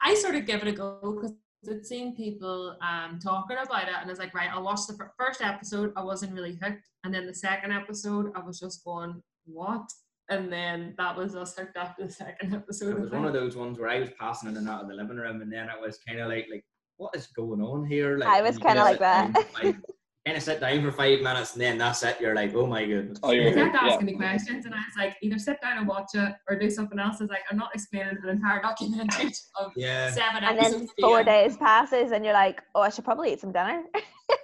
i 0.02 0.14
sort 0.14 0.36
of 0.36 0.46
give 0.46 0.62
it 0.62 0.68
a 0.68 0.72
go 0.72 1.00
because 1.16 1.34
I'd 1.70 1.86
seen 1.86 2.16
people 2.16 2.78
um, 2.82 3.20
talking 3.20 3.58
about 3.62 3.84
it, 3.90 3.96
and 4.00 4.06
I 4.06 4.10
was 4.10 4.18
like, 4.18 4.34
right, 4.34 4.50
I'll 4.50 4.64
watch 4.64 4.88
the 4.88 4.94
fir- 4.94 5.12
first 5.20 5.42
episode. 5.42 5.92
I 5.98 6.04
wasn't 6.06 6.32
really 6.34 6.58
hooked, 6.64 6.88
and 7.04 7.14
then 7.14 7.26
the 7.28 7.34
second 7.34 7.74
episode, 7.74 8.32
I 8.34 8.40
was 8.40 8.62
just 8.62 8.82
going, 8.86 9.22
what? 9.46 9.92
And 10.30 10.52
then 10.54 10.94
that 10.98 11.18
was 11.18 11.36
us 11.36 11.58
hooked 11.58 11.76
after 11.76 12.06
the 12.06 12.12
second 12.12 12.54
episode. 12.54 12.90
It 12.90 12.98
I 12.98 13.00
was 13.02 13.12
one 13.12 13.24
think. 13.24 13.28
of 13.28 13.34
those 13.34 13.56
ones 13.56 13.80
where 13.80 13.90
I 13.90 14.00
was 14.00 14.10
passing 14.20 14.50
in 14.50 14.58
and 14.58 14.70
out 14.70 14.84
of 14.84 14.88
the 14.88 14.94
living 14.94 15.18
room, 15.18 15.42
and 15.42 15.52
then 15.52 15.70
it 15.70 15.82
was 15.82 15.98
kind 16.08 16.20
of 16.20 16.30
like, 16.30 16.48
like, 16.52 16.64
what 16.98 17.16
is 17.16 17.28
going 17.28 17.62
on 17.62 17.86
here? 17.86 18.18
Like, 18.18 18.30
I 18.30 18.42
was 18.42 18.58
kinda 18.58 18.84
kinda 18.84 18.84
like 18.84 19.00
that. 19.00 19.86
Down 20.26 20.36
for 20.36 20.36
Kind 20.36 20.38
of 20.38 20.44
sit 20.44 20.60
down 20.60 20.82
for 20.84 20.92
five 20.92 21.22
minutes, 21.22 21.54
and 21.54 21.62
then 21.62 21.78
that's 21.78 22.04
it. 22.04 22.20
You're 22.20 22.36
like, 22.36 22.54
oh 22.56 22.66
my 22.68 22.86
goodness. 22.86 23.20
Oh, 23.24 23.30
They 23.30 23.36
you're 23.38 23.54
kept 23.54 23.76
Yeah. 23.76 23.90
asking 23.94 24.06
me 24.06 24.14
questions, 24.14 24.66
and 24.66 24.74
I 24.74 24.78
was 24.78 24.96
like, 24.98 25.16
either 25.22 25.40
sit 25.40 25.62
down 25.62 25.78
and 25.78 25.88
watch 25.88 26.10
it 26.14 26.34
or 26.50 26.58
do 26.60 26.70
something 26.70 27.00
else. 27.00 27.18
I 27.20 27.24
was 27.24 27.30
like, 27.32 27.44
I'm 27.50 27.58
not 27.58 27.74
explaining 27.74 28.18
an 28.24 28.30
entire 28.30 28.62
documentary 28.62 29.32
of 29.60 29.72
Yeah, 29.76 30.12
seven 30.12 30.44
and 30.44 30.58
episodes. 30.60 30.78
then 30.80 30.88
four 31.02 31.20
you. 31.20 31.26
days 31.26 31.58
passes, 31.58 32.12
and 32.12 32.24
you're 32.24 32.34
like, 32.34 32.62
oh, 32.76 32.82
I 32.82 32.90
should 32.90 33.06
probably 33.06 33.34
eat 33.34 33.40
some 33.40 33.52
dinner. 33.52 33.84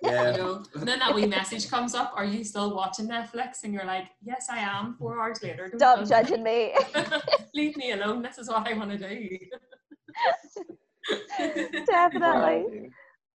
You 0.02 0.10
yeah. 0.10 0.32
know, 0.38 0.64
and 0.76 0.88
then 0.88 1.00
that 1.00 1.14
wee 1.14 1.28
message 1.28 1.70
comes 1.70 1.94
up, 1.94 2.14
are 2.16 2.26
you 2.26 2.44
still 2.44 2.76
watching 2.76 3.08
Netflix? 3.08 3.64
And 3.64 3.74
you're 3.74 3.86
like, 3.86 4.08
yes, 4.24 4.48
I 4.50 4.58
am. 4.60 4.96
Four 4.98 5.20
hours 5.22 5.44
later. 5.44 5.70
don't 5.78 6.06
Stop 6.08 6.08
judging 6.26 6.44
me. 6.44 6.74
Leave 7.54 7.76
me 7.78 7.92
alone. 7.92 8.22
This 8.22 8.38
is 8.38 8.48
what 8.50 8.68
I 8.68 8.74
want 8.74 8.92
to 8.92 8.98
do. 8.98 9.38
Definitely. 11.86 12.90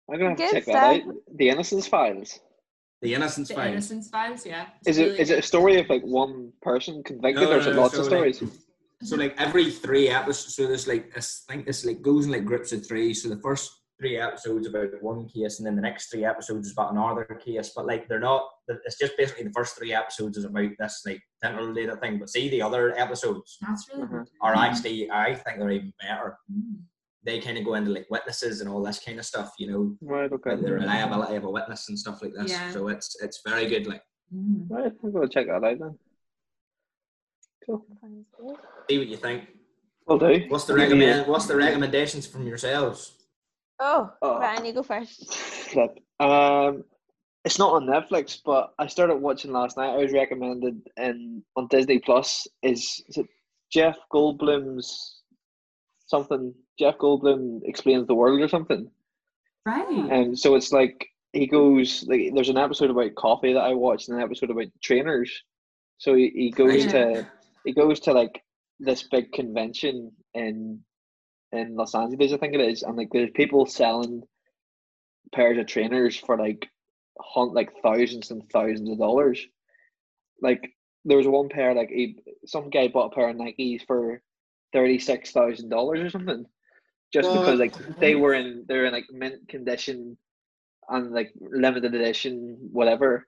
I'm 0.10 0.18
gonna 0.18 0.30
have 0.30 0.38
to 0.38 0.43
Good 0.43 0.51
check 0.53 0.66
that 0.66 1.01
out. 1.08 1.16
The 1.36 1.49
Innocence 1.49 1.88
Files. 1.88 2.39
The 3.01 3.14
Innocence 3.14 3.49
Files. 3.49 3.49
the 3.49 3.62
Files. 3.62 3.72
Innocence 3.74 4.10
Files, 4.10 4.45
yeah. 4.45 4.66
Is 4.86 4.97
it 4.97 5.20
is 5.20 5.30
it 5.30 5.39
a 5.39 5.41
story 5.41 5.80
of 5.80 5.89
like 5.89 6.03
one 6.03 6.51
person 6.62 7.03
convicted, 7.03 7.43
No, 7.49 7.55
or 7.55 7.58
is 7.60 7.66
no, 7.66 7.72
it 7.72 7.76
no, 7.76 7.82
lots 7.82 7.97
of 7.97 8.05
so, 8.05 8.12
like, 8.20 8.36
stories? 8.36 8.62
So 9.03 9.16
like 9.16 9.36
every 9.39 9.70
three 9.70 10.10
episodes, 10.10 10.55
so 10.55 10.66
there's 10.68 10.88
like 10.88 11.12
I 11.16 11.22
think 11.51 11.66
this 11.68 11.86
like 11.86 12.01
goes 12.01 12.26
in 12.26 12.32
like 12.32 12.45
groups 12.45 12.72
of 12.72 12.88
three. 12.88 13.14
So 13.14 13.30
the 13.30 13.39
first 13.41 13.70
three 13.99 14.18
episodes 14.18 14.66
about 14.68 14.89
one 15.01 15.28
case, 15.28 15.60
and 15.60 15.68
then 15.68 15.76
the 15.76 15.82
next 15.82 16.10
three 16.10 16.26
episodes 16.26 16.68
is 16.68 16.74
about 16.74 16.91
another 16.93 17.26
case. 17.43 17.74
But 17.76 17.86
like 17.86 18.08
they're 18.08 18.20
not. 18.20 18.47
It's 18.68 18.97
just 18.97 19.16
basically 19.18 19.43
the 19.43 19.51
first 19.53 19.78
three 19.78 19.93
episodes 19.93 20.38
is 20.38 20.45
about 20.45 20.70
this 20.80 21.01
like 21.05 21.22
dental 21.43 21.68
related 21.68 21.99
thing. 22.01 22.18
But 22.18 22.30
see 22.30 22.49
the 22.49 22.62
other 22.64 22.97
episodes 22.97 23.58
That's 23.62 23.88
really 23.93 24.08
Mhm. 24.08 24.26
are 24.41 24.55
actually 24.55 25.12
I 25.12 25.36
think 25.36 25.60
they're 25.60 25.70
even 25.72 25.93
better. 26.01 26.38
Mm. 26.51 26.78
They 27.28 27.40
kind 27.40 27.58
of 27.58 27.66
go 27.66 27.74
into 27.74 27.92
like 27.92 28.08
witnesses 28.10 28.62
and 28.62 28.70
all 28.70 28.82
this 28.82 29.00
kind 29.00 29.20
of 29.20 29.26
stuff. 29.26 29.52
You 29.60 29.68
know, 29.70 29.98
Right. 30.02 30.32
Okay. 30.32 30.56
the 30.56 30.72
reliability 30.74 31.36
of 31.36 31.44
a 31.44 31.52
witness 31.52 31.90
and 31.90 32.00
stuff 32.00 32.22
like 32.22 32.32
this. 32.34 32.50
Yeah. 32.52 32.72
So 32.72 32.88
it's 32.88 33.22
it's 33.22 33.42
very 33.46 33.68
good. 33.68 33.86
Like 33.86 34.02
Mm. 34.34 34.70
Right. 34.70 34.92
I'm 35.04 35.12
gonna 35.14 35.28
check 35.30 35.48
that 35.48 35.64
out 35.64 35.80
then. 35.80 35.98
Cool. 37.66 37.86
see 38.90 38.98
what 38.98 39.08
you 39.08 39.18
think. 39.18 39.44
Will 40.06 40.18
do. 40.20 40.46
What's 40.48 40.66
the 40.66 40.74
Give 40.76 40.92
me 40.98 41.06
recommend? 41.06 41.28
What's 41.30 41.48
the 41.48 41.56
recommendations 41.58 42.26
from 42.26 42.48
yourselves? 42.48 43.14
Oh, 43.80 44.10
Oh. 44.22 44.40
Ryan, 44.40 44.66
you 44.66 44.74
go 44.74 44.84
first. 44.84 45.34
Flip. 45.36 45.98
Um, 46.20 46.84
it's 47.46 47.60
not 47.60 47.74
on 47.74 47.86
Netflix, 47.86 48.40
but 48.44 48.74
I 48.80 48.88
started 48.88 49.16
watching 49.18 49.52
last 49.52 49.78
night. 49.78 49.92
I 49.94 49.98
was 49.98 50.14
recommended 50.14 50.82
in 50.98 51.44
on 51.58 51.68
Disney 51.68 52.00
Plus. 52.00 52.48
Is 52.64 53.04
is 53.10 53.18
it 53.18 53.28
Jeff 53.72 53.98
Goldblum's 54.14 55.24
something? 56.08 56.54
Jeff 56.80 56.98
Goldblum 56.98 57.62
explains 57.66 58.08
the 58.08 58.16
world 58.16 58.40
or 58.42 58.48
something. 58.48 58.90
Right. 59.66 59.88
And 60.12 60.38
so 60.38 60.56
it's 60.56 60.72
like 60.72 61.08
he 61.34 61.48
goes 61.48 62.06
like 62.08 62.32
there's 62.34 62.50
an 62.50 62.58
episode 62.58 62.90
about 62.90 63.16
coffee 63.16 63.54
that 63.54 63.60
I 63.64 63.74
watched 63.74 64.10
and 64.10 64.18
an 64.18 64.24
episode 64.24 64.50
about 64.50 64.68
trainers. 64.82 65.44
So 65.98 66.14
he, 66.16 66.30
he 66.34 66.52
goes 66.52 66.86
Yeah. 66.86 66.92
to 66.92 67.28
he 67.64 67.74
goes 67.74 68.00
to 68.02 68.14
like 68.14 68.42
this 68.80 69.04
big 69.04 69.32
convention 69.32 70.12
in 70.34 70.82
in 71.52 71.76
Los 71.76 71.96
Angeles, 71.96 72.34
I 72.34 72.38
think 72.38 72.54
it 72.54 72.62
is, 72.62 72.84
and 72.84 72.96
like 72.98 73.10
there's 73.12 73.32
people 73.32 73.66
selling 73.66 74.24
pairs 75.34 75.58
of 75.58 75.66
trainers 75.66 76.16
for 76.18 76.38
like 76.38 76.68
hunt 77.20 77.54
like 77.54 77.72
thousands 77.82 78.32
and 78.32 78.48
thousands 78.52 78.90
of 78.90 78.98
dollars. 79.00 79.46
Like 80.42 80.70
there 81.06 81.18
was 81.18 81.28
one 81.28 81.50
pair 81.50 81.74
like 81.74 81.90
he, 81.90 82.18
some 82.46 82.70
guy 82.70 82.88
bought 82.90 83.12
a 83.12 83.16
pair 83.16 83.30
of 83.30 83.36
Nikes 83.36 83.86
for 83.88 84.22
thirty 84.74 85.00
six 85.00 85.32
thousand 85.32 85.70
dollars 85.70 86.00
or 86.02 86.10
something, 86.10 86.46
just 87.14 87.32
because 87.32 87.60
like 87.60 87.74
they 87.99 88.16
were 88.16 88.34
in 88.34 88.66
they're 88.68 88.86
in 88.86 88.93
like 88.93 89.05
mint 89.12 89.47
condition 89.47 90.18
and 90.89 91.12
like 91.12 91.32
limited 91.39 91.93
edition 91.95 92.58
whatever, 92.72 93.28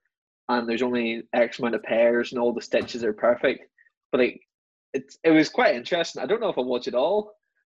and 0.50 0.68
there's 0.68 0.82
only 0.82 1.24
X 1.34 1.60
amount 1.60 1.76
of 1.76 1.84
pairs 1.84 2.32
and 2.32 2.40
all 2.42 2.54
the 2.54 2.62
stitches 2.62 3.04
are 3.04 3.14
perfect. 3.14 3.66
But 4.12 4.22
like 4.22 4.42
it's 4.94 5.18
it 5.24 5.32
was 5.32 5.50
quite 5.50 5.76
interesting. 5.76 6.22
I 6.22 6.26
don't 6.26 6.42
know 6.42 6.50
if 6.50 6.58
I'll 6.58 6.66
watch 6.66 6.88
it 6.88 6.96
all, 6.96 7.34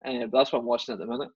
uh, 0.05 0.27
that's 0.31 0.51
what 0.51 0.59
I'm 0.59 0.65
watching 0.65 0.93
at 0.93 0.99
the 0.99 1.05
minute. 1.05 1.29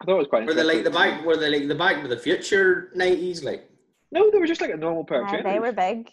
I 0.00 0.04
thought 0.04 0.14
it 0.14 0.18
was 0.18 0.26
quite 0.28 0.46
Were 0.46 0.54
they 0.54 0.64
like 0.64 0.84
the 0.84 0.90
back? 0.90 1.24
Were 1.24 1.36
they 1.36 1.50
like 1.50 1.68
the 1.68 1.74
back 1.74 2.02
of 2.02 2.10
the 2.10 2.16
future 2.16 2.90
nineties? 2.94 3.44
Like 3.44 3.68
No, 4.10 4.30
they 4.30 4.38
were 4.38 4.46
just 4.46 4.60
like 4.60 4.72
a 4.72 4.76
normal 4.76 5.04
pair 5.04 5.22
of 5.22 5.26
Yeah, 5.32 5.42
trainers. 5.42 5.52
they 5.52 5.60
were 5.60 5.72
big. 5.72 6.10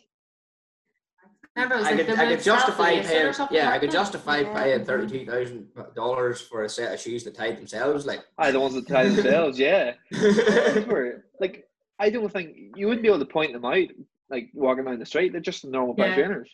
Remember, 1.55 1.75
it 1.75 1.77
was 1.79 1.87
I 1.87 1.91
like 1.91 2.05
could, 2.05 2.15
the 2.15 2.21
I 2.21 2.27
could 2.35 2.43
justify 2.43 2.83
Self-Lacing 2.93 3.11
paying, 3.11 3.33
something, 3.33 3.57
yeah, 3.57 3.71
I 3.71 3.79
could 3.79 3.91
justify 3.91 4.37
Yeah. 4.39 4.53
paying 4.53 4.85
thirty-two 4.85 5.25
thousand 5.25 5.67
dollars 5.95 6.41
for 6.41 6.63
a 6.63 6.69
set 6.69 6.93
of 6.93 6.99
shoes 6.99 7.23
that 7.25 7.35
tie 7.35 7.51
themselves. 7.51 8.05
Like, 8.05 8.21
I 8.37 8.51
the 8.51 8.59
ones 8.59 8.75
that 8.75 8.87
tie 8.87 9.07
themselves, 9.09 9.57
yeah. 9.67 9.93
Those 10.11 11.21
like 11.39 11.67
I 11.99 12.09
don't 12.09 12.31
think 12.31 12.55
you 12.75 12.87
wouldn't 12.87 13.01
be 13.01 13.09
able 13.09 13.19
to 13.19 13.25
point 13.25 13.51
them 13.53 13.65
out 13.65 13.87
like 14.29 14.49
walking 14.53 14.85
down 14.85 14.99
the 14.99 15.05
street. 15.05 15.31
They're 15.31 15.41
just 15.41 15.65
normal 15.65 15.95
pair 15.95 16.11
of 16.11 16.17
Yeah. 16.17 16.25
trainers. 16.27 16.49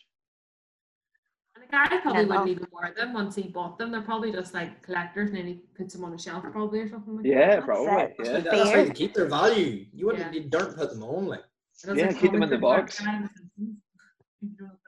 And 1.56 1.64
the 1.66 1.68
guy 1.68 1.88
probably 2.02 2.22
Yeah, 2.22 2.28
wouldn't 2.28 2.46
no. 2.46 2.52
even 2.52 2.68
wear 2.72 2.94
them 2.98 3.14
once 3.14 3.36
he 3.36 3.44
bought 3.44 3.78
them. 3.78 3.92
They're 3.92 4.02
probably 4.02 4.32
just 4.32 4.54
like 4.54 4.82
collectors, 4.82 5.30
and 5.30 5.38
then 5.38 5.46
he 5.46 5.62
puts 5.78 5.94
them 5.94 6.04
on 6.06 6.14
a 6.14 6.18
shelf, 6.18 6.44
probably 6.52 6.80
or 6.80 6.90
something 6.90 7.18
like 7.18 7.26
Yeah, 7.26 7.58
that. 7.58 7.66
probably. 7.66 7.92
it. 8.02 8.16
that's, 8.18 8.30
Yeah. 8.30 8.40
that's 8.40 8.70
how 8.72 8.84
they 8.86 8.90
keep 8.92 9.14
their 9.14 9.28
value. 9.28 9.86
You 9.94 10.06
wouldn't, 10.08 10.34
Yeah. 10.34 10.42
you 10.42 10.50
don't 10.50 10.76
put 10.76 10.90
them 10.92 11.04
on. 11.04 11.26
Like, 11.28 11.42
It 11.84 11.90
was 11.90 12.00
Yeah, 12.00 12.08
like 12.08 12.20
keep 12.20 12.32
them 12.32 12.42
in 12.44 12.50
the 12.50 12.58
box. 12.58 12.98
Firth 12.98 13.06
guy 13.08 13.16
in 13.18 13.22
The 13.24 13.28
Simpsons. 13.28 13.52
You 13.58 13.66
don't 13.66 13.74
know 13.74 13.76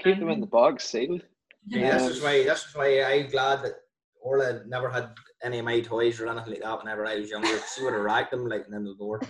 Keep 0.01 0.19
them 0.19 0.29
in 0.29 0.39
the 0.41 0.47
box 0.47 0.85
sealed. 0.89 1.21
yeah, 1.67 1.97
this 1.97 2.17
is 2.17 2.21
why. 2.23 2.43
This 2.43 2.65
is 2.65 2.75
why 2.75 3.03
I'm 3.03 3.29
glad 3.29 3.63
that 3.63 3.73
Orla 4.21 4.61
never 4.67 4.89
had 4.89 5.09
any 5.43 5.59
of 5.59 5.65
my 5.65 5.79
toys 5.81 6.19
or 6.19 6.27
anything 6.27 6.53
like 6.53 6.63
that 6.63 6.79
whenever 6.79 7.05
I 7.05 7.15
was 7.15 7.29
younger. 7.29 7.59
She 7.75 7.83
would 7.83 7.93
have 7.93 8.01
racked 8.03 8.31
them 8.31 8.47
like 8.47 8.65
in 8.71 8.83
the 8.83 8.95
door. 8.95 9.21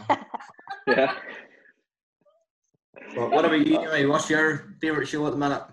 Yeah. 0.88 1.14
But 3.16 3.32
what 3.32 3.46
about 3.46 3.66
you, 3.66 3.78
Jimmy? 3.78 4.06
What's 4.06 4.30
your 4.30 4.76
favorite 4.82 5.08
show 5.08 5.26
at 5.28 5.32
the 5.32 5.38
minute? 5.38 5.64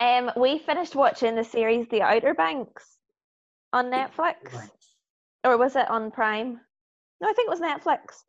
Um, 0.00 0.30
we 0.36 0.58
finished 0.58 0.94
watching 0.94 1.34
the 1.34 1.44
series 1.44 1.86
The 1.88 2.02
Outer 2.02 2.34
Banks 2.34 2.98
on 3.72 3.86
Netflix, 3.86 4.34
or 5.44 5.56
was 5.56 5.76
it 5.76 5.88
on 5.90 6.10
Prime? 6.10 6.60
No, 7.20 7.28
I 7.28 7.32
think 7.32 7.48
it 7.48 7.50
was 7.50 7.60
Netflix. 7.60 8.22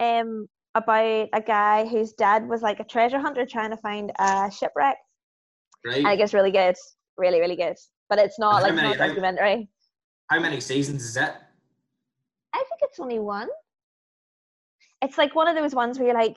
Um, 0.00 0.48
about 0.76 1.28
a 1.32 1.40
guy 1.40 1.86
whose 1.86 2.12
dad 2.12 2.46
was 2.46 2.60
like 2.62 2.80
a 2.80 2.84
treasure 2.84 3.18
hunter 3.18 3.46
trying 3.46 3.70
to 3.70 3.76
find 3.78 4.12
a 4.18 4.50
shipwreck. 4.50 4.96
Right. 5.84 5.98
And 5.98 6.08
it 6.08 6.18
gets 6.18 6.34
really 6.34 6.50
good, 6.50 6.76
really, 7.16 7.40
really 7.40 7.56
good. 7.56 7.76
But 8.10 8.18
it's 8.18 8.38
not 8.38 8.62
like 8.62 8.72
it's 8.72 8.76
many- 8.76 8.88
not 8.96 9.04
a 9.04 9.08
documentary. 9.08 9.68
How 10.28 10.38
many 10.38 10.60
seasons 10.60 11.02
is 11.04 11.16
it? 11.16 11.32
I 12.52 12.58
think 12.58 12.80
it's 12.82 13.00
only 13.00 13.18
one. 13.18 13.48
It's 15.02 15.16
like 15.18 15.34
one 15.34 15.48
of 15.48 15.56
those 15.56 15.74
ones 15.74 15.98
where 15.98 16.08
you're 16.08 16.16
like, 16.18 16.36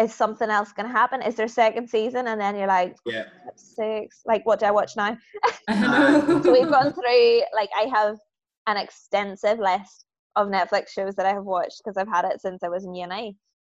is 0.00 0.12
something 0.12 0.50
else 0.50 0.72
going 0.72 0.86
to 0.88 0.92
happen? 0.92 1.22
Is 1.22 1.36
there 1.36 1.46
a 1.46 1.48
second 1.48 1.88
season? 1.88 2.26
And 2.26 2.40
then 2.40 2.56
you're 2.56 2.66
like, 2.66 2.96
Yeah. 3.06 3.24
six. 3.56 4.22
Like, 4.26 4.44
what 4.44 4.58
do 4.58 4.66
I 4.66 4.70
watch 4.72 4.92
now? 4.96 5.16
So 6.42 6.52
we've 6.52 6.68
gone 6.70 6.92
through 6.92 7.42
like 7.54 7.70
I 7.76 7.88
have 7.94 8.16
an 8.66 8.76
extensive 8.76 9.58
list 9.58 10.04
of 10.36 10.48
Netflix 10.48 10.88
shows 10.88 11.14
that 11.16 11.26
I 11.26 11.32
have 11.32 11.44
watched 11.44 11.82
because 11.82 11.96
I've 11.96 12.08
had 12.08 12.24
it 12.24 12.40
since 12.40 12.62
I 12.62 12.68
was 12.68 12.84
in 12.84 12.94
uni. 12.94 13.36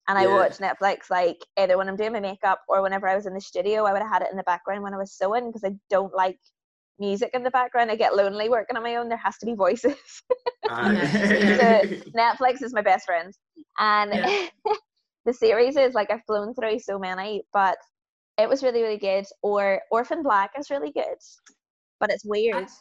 And 0.08 0.18
I 0.20 0.24
Yeah. 0.24 0.36
watch 0.36 0.58
Netflix 0.60 1.10
like 1.10 1.38
either 1.58 1.78
when 1.78 1.90
I'm 1.90 1.96
doing 1.96 2.14
my 2.14 2.20
makeup 2.20 2.62
or 2.68 2.82
whenever 2.82 3.08
I 3.08 3.16
was 3.16 3.26
in 3.26 3.34
the 3.34 3.42
studio, 3.42 3.86
I 3.86 3.92
would 3.92 4.02
have 4.02 4.12
had 4.12 4.22
it 4.22 4.30
in 4.32 4.38
the 4.38 4.44
background 4.44 4.84
when 4.84 4.94
I 4.94 4.98
was 4.98 5.12
sewing 5.12 5.48
because 5.48 5.64
I 5.64 5.76
don't 5.90 6.14
like 6.14 6.40
music 7.00 7.32
in 7.34 7.44
the 7.44 7.52
background. 7.52 7.90
I 7.90 7.96
get 7.96 8.16
lonely 8.16 8.48
working 8.48 8.78
on 8.78 8.84
my 8.84 8.98
own. 8.98 9.10
There 9.10 9.18
has 9.18 9.38
to 9.40 9.46
be 9.46 9.54
voices. 9.54 9.96
Yeah. 10.68 11.84
Netflix 12.16 12.64
is 12.64 12.74
my 12.74 12.82
best 12.82 13.06
friend. 13.06 13.34
And 13.78 14.14
Yeah. 14.14 14.48
the 15.26 15.34
series 15.34 15.76
is 15.76 15.94
like 15.94 16.12
I've 16.12 16.24
flown 16.26 16.54
through 16.54 16.80
so 16.80 16.98
many, 16.98 17.44
but 17.54 17.78
it 18.38 18.50
was 18.50 18.64
really, 18.64 18.82
really 18.82 18.98
good. 18.98 19.26
Or 19.42 19.82
Orphan 19.92 20.24
Black 20.24 20.52
is 20.58 20.70
really 20.70 20.92
good. 20.92 21.18
But 22.00 22.12
it's 22.12 22.26
weird. 22.26 22.56
I've, 22.56 22.72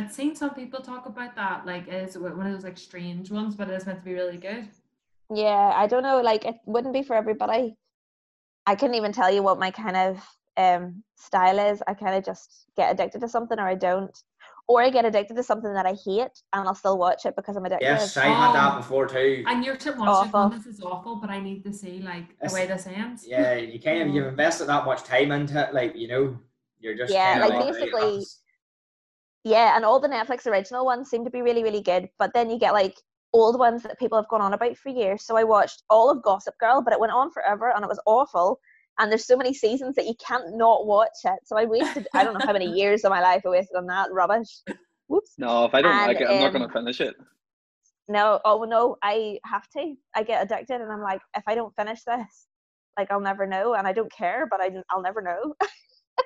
I've 0.00 0.12
seen 0.12 0.34
some 0.34 0.54
people 0.54 0.80
talk 0.80 1.04
about 1.06 1.34
that, 1.36 1.66
like 1.66 1.86
it's 1.88 2.16
one 2.16 2.46
of 2.46 2.52
those 2.52 2.64
like 2.64 2.78
strange 2.78 3.30
ones, 3.30 3.54
but 3.54 3.68
it 3.68 3.74
is 3.74 3.84
meant 3.86 3.98
to 3.98 4.04
be 4.04 4.14
really 4.14 4.38
good. 4.38 4.68
Yeah, 5.32 5.72
I 5.76 5.86
don't 5.86 6.02
know. 6.02 6.20
Like, 6.22 6.44
it 6.44 6.56
wouldn't 6.66 6.94
be 6.94 7.02
for 7.02 7.14
everybody. 7.14 7.76
I 8.66 8.74
couldn't 8.76 8.96
even 8.96 9.12
tell 9.12 9.30
you 9.32 9.42
what 9.42 9.58
my 9.58 9.70
kind 9.70 9.96
of 9.96 10.26
um 10.56 11.02
style 11.16 11.58
is. 11.58 11.82
I 11.86 11.94
kind 11.94 12.14
of 12.16 12.24
just 12.24 12.64
get 12.76 12.90
addicted 12.92 13.20
to 13.20 13.28
something, 13.28 13.58
or 13.58 13.68
I 13.68 13.74
don't, 13.74 14.16
or 14.68 14.80
I 14.82 14.88
get 14.90 15.04
addicted 15.04 15.36
to 15.36 15.42
something 15.42 15.72
that 15.74 15.86
I 15.86 15.94
hate, 16.06 16.32
and 16.52 16.66
I'll 16.66 16.74
still 16.74 16.96
watch 16.98 17.26
it 17.26 17.36
because 17.36 17.56
I'm 17.56 17.64
addicted. 17.66 17.84
yes, 17.84 18.16
I 18.16 18.24
had 18.26 18.54
that 18.54 18.72
Oh. 18.74 18.76
before 18.78 19.06
too. 19.06 19.44
And 19.46 19.64
you're 19.64 19.78
sitting 19.78 20.00
watching, 20.00 20.28
Awful. 20.34 20.48
going, 20.48 20.58
this 20.62 20.66
is 20.66 20.80
awful, 20.82 21.16
but 21.16 21.28
I 21.30 21.40
need 21.40 21.62
to 21.64 21.72
see 21.74 22.00
like 22.00 22.30
It's- 22.30 22.52
the 22.52 22.54
way 22.54 22.66
this 22.66 22.86
ends. 22.86 23.26
Yeah, 23.26 23.54
you 23.54 23.78
kind 23.80 24.02
of 24.02 24.08
you've 24.14 24.26
invested 24.28 24.66
that 24.66 24.84
much 24.86 25.04
time 25.04 25.30
into 25.30 25.62
it, 25.68 25.74
like 25.74 25.94
you 25.94 26.08
know, 26.08 26.38
you're 26.80 26.96
just 26.96 27.12
Yeah, 27.12 27.38
kinda 27.40 27.48
like, 27.58 27.66
basically- 27.74 28.00
that's- 28.00 28.39
Yeah, 29.44 29.74
and 29.76 29.84
all 29.84 30.00
the 30.00 30.08
Netflix 30.08 30.46
original 30.46 30.84
ones 30.84 31.08
seem 31.08 31.24
to 31.24 31.30
be 31.30 31.42
really, 31.42 31.62
really 31.62 31.80
good. 31.82 32.08
But 32.18 32.32
then 32.34 32.50
you 32.50 32.58
get 32.58 32.72
like 32.72 32.94
old 33.32 33.58
ones 33.58 33.82
that 33.82 33.98
people 33.98 34.18
have 34.18 34.28
gone 34.28 34.40
on 34.40 34.52
about 34.52 34.76
for 34.76 34.90
years. 34.90 35.24
So 35.24 35.36
I 35.36 35.44
watched 35.44 35.82
all 35.88 36.10
of 36.10 36.22
Gossip 36.22 36.54
Girl, 36.58 36.82
but 36.82 36.92
it 36.92 37.00
went 37.00 37.12
on 37.12 37.30
forever 37.30 37.72
and 37.74 37.84
it 37.84 37.88
was 37.88 38.00
awful. 38.06 38.60
And 38.98 39.10
there's 39.10 39.26
so 39.26 39.36
many 39.36 39.54
seasons 39.54 39.94
that 39.96 40.06
you 40.06 40.14
can't 40.24 40.56
not 40.56 40.86
watch 40.86 41.08
it. 41.24 41.38
So 41.44 41.56
I 41.56 41.64
wasted 41.64 42.06
I 42.14 42.24
don't 42.24 42.34
know 42.34 42.46
how 42.46 42.52
many 42.52 42.70
years 42.78 43.04
of 43.04 43.10
my 43.10 43.20
life 43.20 43.42
I 43.46 43.50
wasted 43.50 43.76
on 43.76 43.86
that 43.86 44.12
rubbish. 44.12 44.60
Whoops. 45.08 45.34
No, 45.38 45.64
if 45.64 45.74
I 45.74 45.82
don't 45.82 45.92
And, 45.92 46.06
like 46.06 46.20
it, 46.20 46.28
I'm 46.28 46.38
not 46.38 46.46
um, 46.48 46.52
going 46.52 46.66
to 46.68 46.72
finish 46.72 47.00
it. 47.00 47.16
No, 48.08 48.40
oh 48.44 48.64
no, 48.64 48.96
I 49.02 49.38
have 49.44 49.68
to. 49.76 49.94
I 50.14 50.24
get 50.24 50.42
addicted, 50.42 50.80
and 50.80 50.90
I'm 50.90 51.00
like, 51.00 51.20
if 51.36 51.44
I 51.46 51.54
don't 51.54 51.74
finish 51.76 52.02
this, 52.02 52.46
like 52.98 53.10
I'll 53.10 53.20
never 53.20 53.46
know, 53.46 53.74
and 53.74 53.86
I 53.86 53.92
don't 53.92 54.10
care, 54.12 54.48
but 54.50 54.60
I 54.60 54.70
I'll 54.90 55.02
never 55.02 55.22
know. 55.22 55.54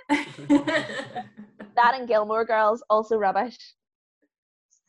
that 1.76 1.94
and 1.98 2.08
Gilmore 2.08 2.44
Girls 2.44 2.82
also 2.90 3.16
rubbish. 3.16 3.56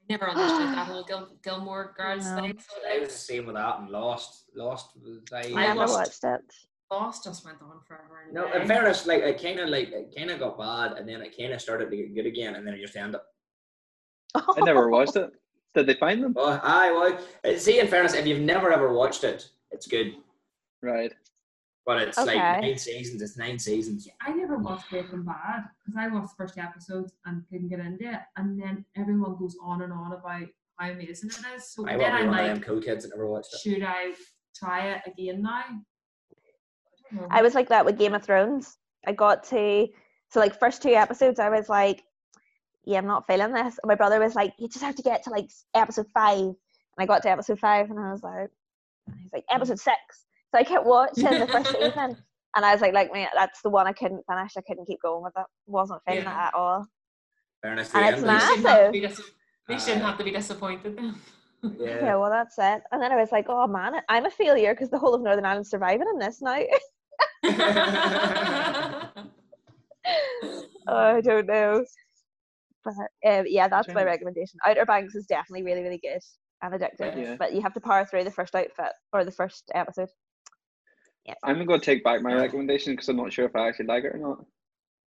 I 0.09 0.13
never 0.13 0.29
understood 0.29 0.67
that 0.69 0.88
whole 0.91 1.03
Gil- 1.03 1.38
Gilmore 1.43 1.93
Girls 1.97 2.25
No. 2.25 2.41
thing. 2.41 2.59
I 2.91 2.99
was 2.99 3.09
the 3.09 3.15
same 3.17 3.45
with 3.47 3.55
that 3.55 3.79
and 3.79 3.89
Lost. 3.89 4.45
Lost 4.55 4.91
was 5.01 5.19
I, 5.33 5.38
I 5.38 5.41
I 5.41 5.67
never 5.67 5.79
watched- 5.91 5.93
watched 5.93 6.23
it. 6.23 6.41
Lost 6.91 7.23
just 7.23 7.43
went 7.43 7.57
on 7.63 7.79
forever. 7.88 8.21
And 8.25 8.33
No, 8.36 8.45
a 8.45 8.61
in 8.61 8.67
fairness, 8.67 9.07
like 9.07 9.21
it 9.23 9.41
kind 9.41 9.59
of 9.59 9.69
like 9.69 9.89
it 9.89 10.13
kind 10.15 10.29
of 10.29 10.39
got 10.39 10.57
bad, 10.57 10.97
and 10.99 11.09
then 11.09 11.21
it 11.21 11.36
kind 11.36 11.51
of 11.51 11.59
started 11.59 11.89
to 11.89 11.97
get 11.97 12.13
good 12.13 12.27
again, 12.27 12.55
and 12.55 12.65
then 12.65 12.75
it 12.75 12.81
just 12.81 12.95
ended. 12.95 13.21
I 14.36 14.59
never 14.61 14.88
watched 14.89 15.15
it. 15.15 15.31
Did 15.73 15.88
they 15.88 15.95
find 15.95 16.23
them? 16.23 16.36
Oh, 16.38 16.59
I 16.63 16.91
well, 16.91 17.57
see. 17.57 17.79
In 17.79 17.88
fairness, 17.88 18.13
if 18.13 18.27
you've 18.27 18.39
never 18.41 18.71
ever 18.71 18.93
watched 18.93 19.23
it, 19.23 19.49
it's 19.71 19.88
good, 19.88 20.13
Right. 20.83 21.11
But 21.86 22.01
it's 22.01 22.17
like 22.17 22.38
nine 22.38 22.77
seasons. 22.77 23.21
It's 23.21 23.38
nine 23.38 23.59
seasons. 23.59 24.07
I 24.21 24.31
never 24.31 24.57
watched 24.57 24.89
Breaking 24.89 25.23
Bad 25.23 25.65
because 25.86 25.97
I 25.97 26.07
watched 26.07 26.38
the 26.38 26.43
first 26.43 26.57
episode 26.57 27.09
and 27.25 27.43
couldn't 27.49 27.69
get 27.69 27.79
into 27.79 28.11
it, 28.11 28.19
and 28.38 28.59
then 28.59 28.86
everyone 28.95 29.38
goes 29.38 29.55
on 29.61 29.81
and 29.81 29.93
on 29.93 30.13
about 30.13 30.47
how 30.77 30.89
amazing 30.89 31.29
it 31.29 31.55
is. 31.55 31.69
So 31.69 31.88
I 31.88 31.97
then 31.97 32.11
I'm 32.11 32.27
one 32.27 32.38
like, 32.38 32.47
them 32.47 32.61
cool 32.61 32.81
kids 32.81 33.03
that 33.03 33.09
never 33.09 33.27
watched 33.27 33.53
it. 33.53 33.59
should 33.59 33.83
I 33.83 34.13
try 34.55 34.91
it 34.91 35.01
again 35.05 35.41
now? 35.41 35.63
I. 37.29 37.39
I 37.39 37.41
was 37.41 37.53
like 37.53 37.69
that 37.69 37.86
with 37.86 37.97
Game 37.97 38.13
of 38.13 38.23
Thrones. 38.23 38.77
I 39.07 39.11
got 39.11 39.43
to 39.45 39.88
so 40.29 40.39
like 40.39 40.59
first 40.59 40.81
two 40.81 40.89
episodes, 40.89 41.39
I 41.39 41.49
was 41.49 41.69
like, 41.69 42.03
yeah, 42.83 42.97
I'm 42.97 43.07
not 43.07 43.27
feeling 43.27 43.53
this. 43.53 43.79
And 43.81 43.88
my 43.88 43.95
brother 43.95 44.19
was 44.19 44.36
like, 44.36 44.53
you 44.59 44.67
just 44.67 44.83
have 44.83 44.95
to 44.95 45.03
get 45.03 45.23
to 45.23 45.29
like 45.29 45.49
episode 45.73 46.07
five. 46.13 46.39
And 46.39 46.55
I 46.97 47.05
got 47.05 47.23
to 47.23 47.29
episode 47.29 47.59
five, 47.59 47.89
and 47.89 47.99
I 47.99 48.11
was 48.11 48.23
like, 48.23 48.49
and 49.07 49.15
he's 49.19 49.31
like 49.33 49.45
episode 49.49 49.79
six. 49.79 50.24
So 50.56 50.60
I 50.60 50.64
kept 50.64 50.86
watching 50.86 51.26
the 51.26 51.47
first 51.47 51.70
season, 51.74 52.16
and 52.56 52.66
I 52.66 52.72
was 52.72 52.80
like, 52.80 52.93
like 52.93 53.12
man, 53.12 53.28
that's 53.36 53.62
the 53.62 53.70
one 53.70 53.88
I 53.88 53.91
couldn't 53.91 54.24
finish. 54.26 54.53
I 54.58 54.62
couldn't 54.62 54.86
keep 54.86 55.01
going 55.01 55.22
with 55.22 55.34
it. 55.36 55.45
Wasn't 55.68 56.01
feeling 56.08 56.24
Yeah. 56.24 56.45
it 56.45 56.47
at 56.47 56.53
all. 56.53 56.88
Fairness, 57.62 57.89
the 57.89 57.97
And 57.97 58.16
it's 58.16 58.24
end 58.24 58.30
They 58.30 58.39
shouldn't 58.39 58.41
have 58.41 58.56
to 58.56 58.64
massive. 58.64 58.91
be 58.93 58.99
dis- 59.01 59.32
they 59.68 59.78
shouldn't 59.78 60.06
have 60.06 60.18
to 60.18 60.24
be 60.24 60.32
disappointed 60.32 60.95
then. 60.97 61.16
Yeah, 61.78 61.95
Yeah. 62.06 62.16
well, 62.16 62.30
that's 62.30 62.58
it. 62.58 62.84
And 62.93 63.01
then 63.01 63.12
I 63.12 63.18
was 63.18 63.34
like, 63.34 63.47
oh 63.49 63.68
man, 63.68 63.95
I'm 64.08 64.26
a 64.26 64.30
failure 64.30 64.74
because 64.74 64.89
the 64.89 64.97
whole 64.99 65.14
of 65.16 65.22
Northern 65.22 65.45
Ireland's 65.45 65.70
surviving 65.72 66.08
in 66.08 66.20
this 66.20 66.41
now. 66.41 66.62
Oh, 70.88 71.16
I 71.18 71.20
don't 71.22 71.47
know. 71.47 71.84
But 72.86 72.93
um, 73.28 73.45
yeah, 73.47 73.68
that's 73.68 73.88
my 73.93 74.03
recommendation. 74.03 74.60
Outer 74.66 74.86
Banks 74.86 75.16
is 75.16 75.26
definitely 75.26 75.64
really, 75.64 75.82
really 75.82 75.97
good 75.97 76.22
and 76.62 76.74
addictive. 76.76 77.18
Yeah. 77.20 77.36
But 77.38 77.53
you 77.53 77.62
have 77.62 77.74
to 77.74 77.80
power 77.82 78.06
through 78.06 78.24
the 78.24 78.30
first 78.32 78.53
outfit 78.53 78.91
or 79.12 79.26
the 79.26 79.32
first 79.32 79.64
episode. 79.74 80.10
I'm 81.43 81.65
going 81.65 81.80
to 81.80 81.86
take 81.86 82.03
back 82.03 82.21
my 82.21 82.34
recommendation 82.34 82.93
because 82.93 83.09
I'm 83.09 83.17
not 83.17 83.34
sure 83.34 83.45
if 83.45 83.55
I 83.55 83.67
actually 83.67 83.86
like 83.88 84.03
it 84.03 84.15
or 84.15 84.19
not. 84.19 84.45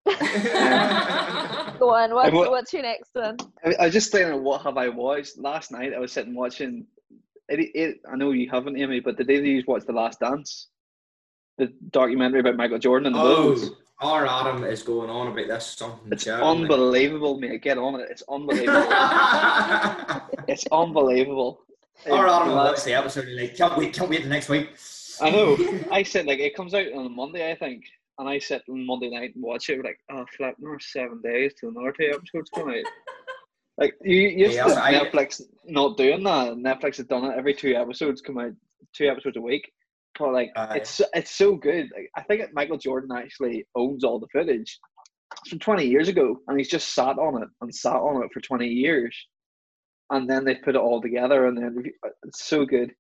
Go 1.79 1.89
on, 1.93 2.13
what's, 2.13 2.31
wa- 2.31 2.49
what's 2.49 2.73
your 2.73 2.81
next 2.81 3.11
one? 3.13 3.37
I, 3.63 3.75
I 3.79 3.85
was 3.85 3.93
just 3.93 4.11
thinking, 4.11 4.43
what 4.43 4.61
have 4.63 4.77
I 4.77 4.89
watched? 4.89 5.37
Last 5.37 5.71
night 5.71 5.93
I 5.93 5.99
was 5.99 6.11
sitting 6.11 6.33
watching. 6.35 6.85
It, 7.47 7.71
it, 7.75 8.01
I 8.11 8.15
know 8.15 8.31
you 8.31 8.49
haven't, 8.49 8.77
Amy, 8.77 8.99
but 8.99 9.17
the 9.17 9.23
day 9.23 9.37
of 9.37 9.45
you 9.45 9.63
watched 9.67 9.87
The 9.87 9.93
Last 9.93 10.19
Dance? 10.19 10.67
The 11.57 11.71
documentary 11.91 12.39
about 12.39 12.55
Michael 12.55 12.79
Jordan 12.79 13.07
and 13.07 13.15
the 13.15 13.19
Bulls. 13.19 13.71
Oh, 14.01 14.09
our 14.13 14.25
Adam 14.25 14.63
is 14.63 14.81
going 14.81 15.09
on 15.09 15.27
about 15.27 15.47
this 15.47 15.65
something. 15.77 16.11
It's 16.11 16.23
shouting, 16.23 16.45
unbelievable, 16.45 17.37
mate. 17.37 17.61
Get 17.61 17.77
on 17.77 17.99
it. 17.99 18.07
It's 18.09 18.23
unbelievable. 18.29 18.87
it's 20.47 20.65
unbelievable. 20.71 21.61
Our 22.09 22.27
Adam 22.29 22.47
the 22.47 22.53
will 22.55 22.63
la- 22.63 22.71
watch 22.71 22.83
the 22.83 22.93
episode 22.93 23.27
like, 23.27 23.57
can't 23.57 23.77
wait, 23.77 23.93
can't 23.93 24.09
wait 24.09 24.23
the 24.23 24.29
next 24.29 24.47
week. 24.47 24.69
I 25.21 25.29
know. 25.29 25.57
I 25.91 26.03
said 26.03 26.25
like 26.25 26.39
it 26.39 26.55
comes 26.55 26.73
out 26.73 26.91
on 26.93 27.05
a 27.05 27.09
Monday, 27.09 27.51
I 27.51 27.55
think, 27.55 27.83
and 28.17 28.27
I 28.29 28.39
sit 28.39 28.63
on 28.69 28.85
Monday 28.85 29.09
night 29.09 29.35
and 29.35 29.43
watch 29.43 29.69
it. 29.69 29.83
Like, 29.83 29.99
oh, 30.11 30.25
flip, 30.35 30.55
another 30.59 30.79
seven 30.79 31.21
days 31.21 31.53
till 31.59 31.69
another 31.69 31.91
two 31.93 32.11
episodes 32.13 32.49
come 32.53 32.69
out. 32.69 32.85
Like 33.77 33.93
you, 34.03 34.15
you 34.17 34.29
used 34.45 34.55
Yeah, 34.55 34.65
to 34.65 34.83
I- 34.83 34.93
Netflix 34.93 35.41
not 35.65 35.97
doing 35.97 36.23
that. 36.23 36.53
Netflix 36.53 36.97
has 36.97 37.05
done 37.05 37.25
it 37.25 37.37
every 37.37 37.53
two 37.53 37.75
episodes 37.75 38.21
come 38.21 38.37
out, 38.37 38.51
two 38.93 39.07
episodes 39.07 39.37
a 39.37 39.41
week, 39.41 39.71
but 40.17 40.33
like 40.33 40.51
Aye. 40.57 40.77
it's 40.77 41.01
it's 41.13 41.31
so 41.31 41.55
good. 41.55 41.89
Like, 41.95 42.09
I 42.15 42.23
think 42.23 42.43
Michael 42.53 42.77
Jordan 42.77 43.11
actually 43.15 43.65
owns 43.75 44.03
all 44.03 44.19
the 44.19 44.27
footage. 44.33 44.79
It's 45.41 45.49
from 45.49 45.59
20 45.59 45.85
years 45.85 46.07
ago, 46.09 46.37
and 46.47 46.57
he's 46.57 46.69
just 46.69 46.93
sat 46.93 47.17
on 47.19 47.41
it 47.43 47.47
and 47.61 47.73
sat 47.73 47.93
on 47.95 48.23
it 48.23 48.31
for 48.33 48.41
20 48.41 48.67
years, 48.67 49.15
and 50.09 50.27
then 50.29 50.43
they 50.43 50.55
put 50.55 50.75
it 50.75 50.81
all 50.81 51.01
together, 51.01 51.45
and 51.45 51.55
then 51.57 51.83
it's 52.25 52.45
so 52.45 52.65
good. 52.65 52.91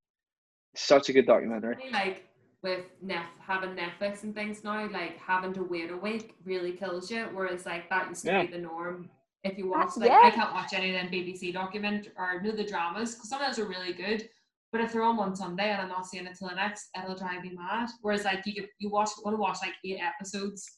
Such 0.79 1.09
a 1.09 1.13
good 1.13 1.25
documentary. 1.25 1.75
Like 1.91 2.25
with 2.63 2.85
Nef 3.01 3.25
having 3.45 3.71
Netflix 3.75 4.23
and 4.23 4.33
things 4.33 4.63
now, 4.63 4.89
like 4.91 5.17
having 5.17 5.53
to 5.53 5.63
wait 5.63 5.91
a 5.91 5.97
week 5.97 6.35
really 6.45 6.71
kills 6.71 7.11
you. 7.11 7.25
Whereas 7.33 7.65
like 7.65 7.89
that 7.89 8.07
used 8.09 8.23
to 8.25 8.31
Yeah. 8.31 8.41
be 8.45 8.51
the 8.53 8.59
norm. 8.59 9.09
If 9.43 9.57
you 9.57 9.69
watch, 9.69 9.91
like 9.97 10.09
yeah. 10.09 10.21
I 10.23 10.31
can't 10.31 10.53
watch 10.53 10.73
any 10.73 10.89
of 10.95 11.01
them 11.01 11.11
BBC 11.11 11.51
document 11.53 12.07
or 12.17 12.41
know 12.41 12.51
the 12.51 12.63
dramas 12.63 13.15
because 13.15 13.29
some 13.29 13.41
of 13.41 13.47
those 13.47 13.59
are 13.63 13.67
really 13.69 13.93
good. 13.93 14.29
But 14.71 14.81
if 14.81 14.93
they're 14.93 15.03
on 15.03 15.17
one 15.17 15.35
Sunday 15.35 15.69
and 15.69 15.81
I'm 15.81 15.89
not 15.89 16.05
seeing 16.05 16.25
it 16.25 16.35
till 16.37 16.47
the 16.49 16.55
next, 16.55 16.89
it'll 16.97 17.15
drive 17.15 17.43
me 17.43 17.51
mad. 17.55 17.89
Whereas 18.01 18.23
like 18.25 18.45
you 18.45 18.53
could 18.53 18.69
you 18.79 18.89
watch 18.89 19.09
want 19.23 19.35
to 19.35 19.39
watch 19.41 19.57
like 19.61 19.73
eight 19.85 19.99
episodes 20.01 20.77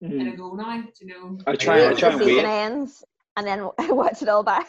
in 0.00 0.12
Mhm. 0.12 0.32
a 0.32 0.36
go 0.36 0.54
now, 0.54 0.80
do 0.80 0.88
you 1.00 1.06
know? 1.08 1.38
I 1.46 1.56
try. 1.56 1.88
I 1.88 1.94
try 1.94 2.10
the 2.10 2.16
and 2.16 2.24
season 2.24 2.44
wait. 2.44 2.46
ends 2.46 3.04
and 3.36 3.46
then 3.46 3.68
watch 3.96 4.22
it 4.22 4.28
all 4.28 4.42
back. 4.44 4.68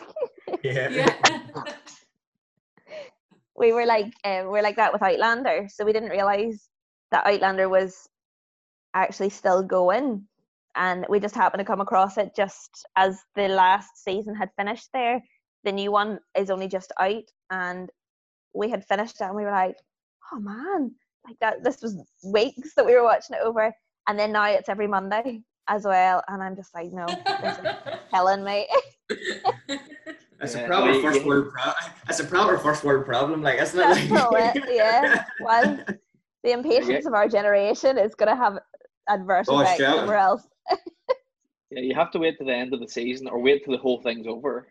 Yeah. 0.64 0.90
Yeah. 0.90 1.64
we 3.62 3.72
were 3.72 3.86
like 3.86 4.12
um, 4.26 4.48
we're 4.48 4.64
like 4.64 4.76
that 4.78 4.92
with 4.92 5.04
Outlander, 5.04 5.68
so 5.70 5.86
we 5.86 5.94
didn't 5.94 6.10
realize 6.10 6.68
that 7.12 7.28
Outlander 7.28 7.70
was 7.70 8.10
actually 8.96 9.30
still 9.30 9.62
going, 9.62 10.28
and 10.76 11.06
we 11.08 11.20
just 11.20 11.36
happened 11.36 11.60
to 11.60 11.66
come 11.66 11.80
across 11.80 12.18
it 12.18 12.36
just 12.36 12.86
as 12.96 13.22
the 13.36 13.48
last 13.48 14.04
season 14.04 14.36
had 14.36 14.50
finished. 14.58 14.90
There, 14.94 15.22
the 15.64 15.72
new 15.72 15.92
one 15.92 16.20
is 16.36 16.50
only 16.50 16.68
just 16.68 16.92
out, 17.00 17.24
and 17.52 17.90
we 18.54 18.72
had 18.72 18.84
finished 18.84 19.22
it, 19.22 19.26
and 19.26 19.36
we 19.36 19.44
were 19.44 19.52
like, 19.52 19.76
"Oh 20.34 20.40
man!" 20.40 20.92
Like 21.26 21.38
that. 21.40 21.64
This 21.64 21.84
was 21.84 21.96
weeks 22.26 22.74
that 22.76 22.86
we 22.86 22.96
were 22.96 23.04
watching 23.04 23.36
it 23.36 23.44
over, 23.44 23.72
and 24.08 24.18
then 24.18 24.32
now 24.32 24.46
it's 24.46 24.70
every 24.70 24.88
Monday 24.88 25.44
as 25.68 25.86
well, 25.86 26.24
and 26.28 26.42
I'm 26.42 26.56
just 26.56 26.74
like, 26.74 26.92
"No, 26.92 27.06
this 27.06 27.60
is 27.60 27.66
killing 28.12 28.44
me." 28.44 28.68
That's 30.42 30.56
Yeah, 30.56 30.62
a 30.62 30.68
proper 30.68 30.92
we- 30.92 31.02
first 31.02 31.20
we- 31.20 31.26
world. 31.26 31.52
Pro- 31.54 31.72
that's 32.08 32.20
a 32.20 32.26
proper 32.26 32.58
first 32.58 32.84
world 32.84 33.06
problem, 33.06 33.42
like 33.44 33.60
isn't 33.62 33.80
it? 33.80 34.12
Like- 34.12 34.24
all 34.24 34.36
it, 34.36 34.64
yeah. 34.70 35.24
Well, 35.40 35.80
the 36.44 36.52
impatience 36.52 37.06
of 37.06 37.14
our 37.14 37.28
generation 37.30 37.98
is 37.98 38.16
going 38.16 38.30
to 38.30 38.36
have 38.36 38.58
adverse 39.08 39.46
Oh, 39.50 39.60
effects 39.62 39.80
shouting. 39.80 40.00
somewhere 40.00 40.18
else. 40.18 40.48
Yeah, 41.74 41.80
you 41.84 41.96
have 41.96 42.12
to 42.12 42.20
wait 42.20 42.38
to 42.40 42.44
the 42.44 42.54
end 42.54 42.74
of 42.74 42.82
the 42.82 42.88
season, 42.90 43.30
or 43.30 43.40
wait 43.40 43.64
till 43.64 43.72
the 43.72 43.78
whole 43.80 44.02
thing's 44.02 44.28
over. 44.28 44.68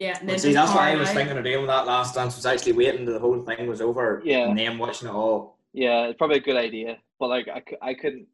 yeah. 0.00 0.18
And 0.18 0.28
Well, 0.28 0.36
see, 0.40 0.52
that's 0.52 0.72
what 0.72 0.82
I 0.82 0.96
was 0.96 1.08
out. 1.10 1.14
thinking 1.14 1.38
of 1.38 1.44
doing 1.44 1.58
with 1.60 1.68
that 1.68 1.86
last 1.86 2.16
dance 2.16 2.34
was 2.34 2.44
actually 2.44 2.72
waiting 2.72 3.00
until 3.02 3.14
the 3.14 3.20
whole 3.20 3.40
thing 3.44 3.68
was 3.68 3.80
over 3.80 4.20
Yeah. 4.24 4.48
and 4.48 4.58
then 4.58 4.76
watching 4.76 5.08
it 5.08 5.14
all. 5.14 5.58
Yeah, 5.72 6.06
it's 6.08 6.18
probably 6.18 6.38
a 6.38 6.40
good 6.40 6.56
idea, 6.56 6.98
but 7.20 7.28
like 7.28 7.46
I, 7.46 7.60
cou- 7.60 7.76
I 7.80 7.94
couldn't. 7.94 8.26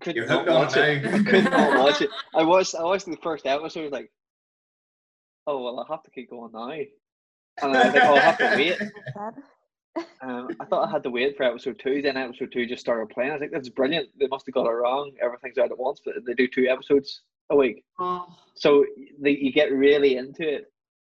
Could 0.00 0.14
You're 0.14 0.26
not 0.26 0.38
hooked 0.46 0.50
on 0.50 0.54
watch 0.66 0.76
it 0.76 1.04
it. 1.04 1.12
I 1.14 1.22
could 1.28 1.44
not 1.50 1.78
watch 1.84 2.00
it. 2.02 2.10
I 2.36 2.42
watched. 2.44 2.74
I 2.76 2.82
watched 2.84 3.06
the 3.06 3.16
first 3.20 3.46
episode. 3.46 3.80
I 3.80 3.82
was 3.84 3.92
like, 3.92 4.12
oh 5.46 5.62
well, 5.62 5.80
I 5.80 5.92
have 5.92 6.02
to 6.04 6.10
keep 6.10 6.30
going 6.30 6.52
now. 6.52 6.70
And 7.62 7.76
I 7.76 7.84
was 7.86 7.94
like, 7.94 8.02
oh, 8.04 8.14
I 8.16 8.20
have 8.20 8.38
to 8.38 8.52
wait. 8.56 8.78
Um, 10.22 10.48
I 10.58 10.64
thought 10.64 10.88
I 10.88 10.90
had 10.90 11.04
to 11.04 11.10
wait 11.10 11.36
for 11.36 11.44
episode 11.44 11.78
two. 11.78 12.02
Then 12.02 12.16
episode 12.16 12.50
two 12.50 12.66
just 12.66 12.80
started 12.80 13.10
playing. 13.10 13.30
I 13.30 13.34
was 13.34 13.42
like, 13.42 13.52
that's 13.52 13.68
brilliant. 13.68 14.08
They 14.18 14.26
must 14.26 14.44
have 14.46 14.52
got 14.54 14.66
it 14.66 14.70
wrong. 14.70 15.12
Everything's 15.22 15.56
out 15.56 15.70
at 15.70 15.78
once, 15.78 16.00
but 16.04 16.14
they 16.26 16.34
do 16.34 16.48
two 16.48 16.66
episodes 16.66 17.20
a 17.50 17.56
week, 17.56 17.84
Oh, 18.00 18.26
so 18.56 18.84
they, 19.20 19.30
you 19.32 19.52
get 19.52 19.70
really 19.70 20.16
into 20.16 20.42
it, 20.52 20.72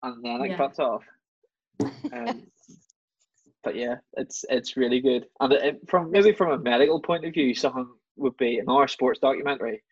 and 0.03 0.25
then 0.25 0.41
it 0.41 0.51
Yeah. 0.51 0.57
cuts 0.57 0.81
off. 0.81 1.05
Um, 2.13 2.43
but 3.63 3.77
yeah, 3.77 3.97
it's 4.17 4.45
it's 4.49 4.77
really 4.77 5.01
good. 5.01 5.27
And 5.39 5.53
it, 5.53 5.81
from 5.89 6.11
maybe 6.11 6.33
from 6.33 6.51
a 6.51 6.59
medical 6.59 6.99
point 7.01 7.25
of 7.25 7.33
view, 7.35 7.55
something 7.55 7.87
would 8.17 8.37
be 8.39 8.59
another 8.59 8.89
sports 8.89 9.21
documentary, 9.21 9.85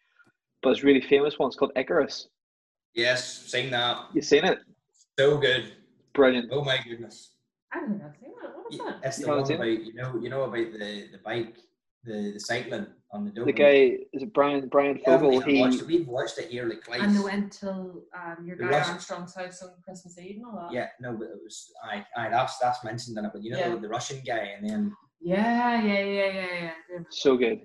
but 0.62 0.70
it's 0.70 0.82
really 0.82 1.02
famous 1.02 1.38
one. 1.38 1.48
It's 1.48 1.56
called 1.56 1.72
Icarus. 1.76 2.26
Yes, 2.94 3.44
seen 3.46 3.70
that. 3.70 4.06
You 4.12 4.22
seen 4.22 4.44
it? 4.44 4.58
So 5.18 5.38
good. 5.38 5.72
Brilliant. 6.14 6.50
Oh 6.52 6.62
my 6.64 6.78
goodness. 6.86 7.36
I 7.72 7.80
don't 7.80 7.98
know. 7.98 8.12
What 8.54 8.72
is 8.72 8.78
Yeah, 8.78 8.84
that? 8.84 9.06
It's 9.06 9.18
You 9.18 9.26
the 9.26 9.30
haven't 9.32 9.44
one 9.48 9.52
about 9.56 9.84
you 9.86 9.94
know 9.94 10.18
you 10.20 10.28
know 10.28 10.42
about 10.42 10.72
the 10.72 11.08
the 11.12 11.20
bike 11.24 11.56
the, 12.04 12.32
the 12.34 12.40
cycling 12.40 12.86
on 13.12 13.24
the 13.24 13.30
door. 13.30 13.46
The 13.46 13.52
guy 13.52 13.98
is 14.12 14.22
it 14.22 14.32
Bryan 14.34 14.68
Bryan 14.68 14.94
We 14.96 15.02
haven't 15.10 15.32
Fogel. 15.32 15.40
even 15.40 15.54
He 15.54 15.60
watched 15.62 15.80
it. 15.80 15.86
We've 15.86 16.08
watched 16.08 16.38
it 16.38 16.50
here 16.50 16.66
like 16.68 16.84
twice. 16.84 17.00
And 17.02 17.16
they 17.16 17.20
went 17.24 17.52
till 17.52 18.04
um, 18.14 18.44
your 18.46 18.56
The 18.56 18.64
guy 18.64 18.70
Rush- 18.70 18.88
Armstrong's 18.88 19.34
house 19.34 19.62
on 19.62 19.70
Christmas 19.84 20.18
Eve 20.18 20.36
and 20.36 20.46
all 20.46 20.56
that. 20.56 20.72
Yeah, 20.74 20.88
no, 21.00 21.14
but 21.14 21.28
it 21.28 21.38
was 21.42 21.72
I 21.82 22.04
I 22.16 22.28
that's 22.28 22.58
that's 22.58 22.84
mentioned 22.84 23.16
in 23.16 23.24
it, 23.24 23.30
but 23.32 23.42
you 23.42 23.52
know 23.52 23.58
Yeah. 23.58 23.74
the, 23.74 23.80
the 23.80 23.88
Russian 23.88 24.20
guy 24.26 24.52
and 24.56 24.68
then 24.68 24.96
Yeah, 25.20 25.82
yeah, 25.82 26.00
yeah, 26.00 26.32
yeah, 26.32 26.70
yeah. 26.90 26.98
so 27.08 27.36
good. 27.36 27.62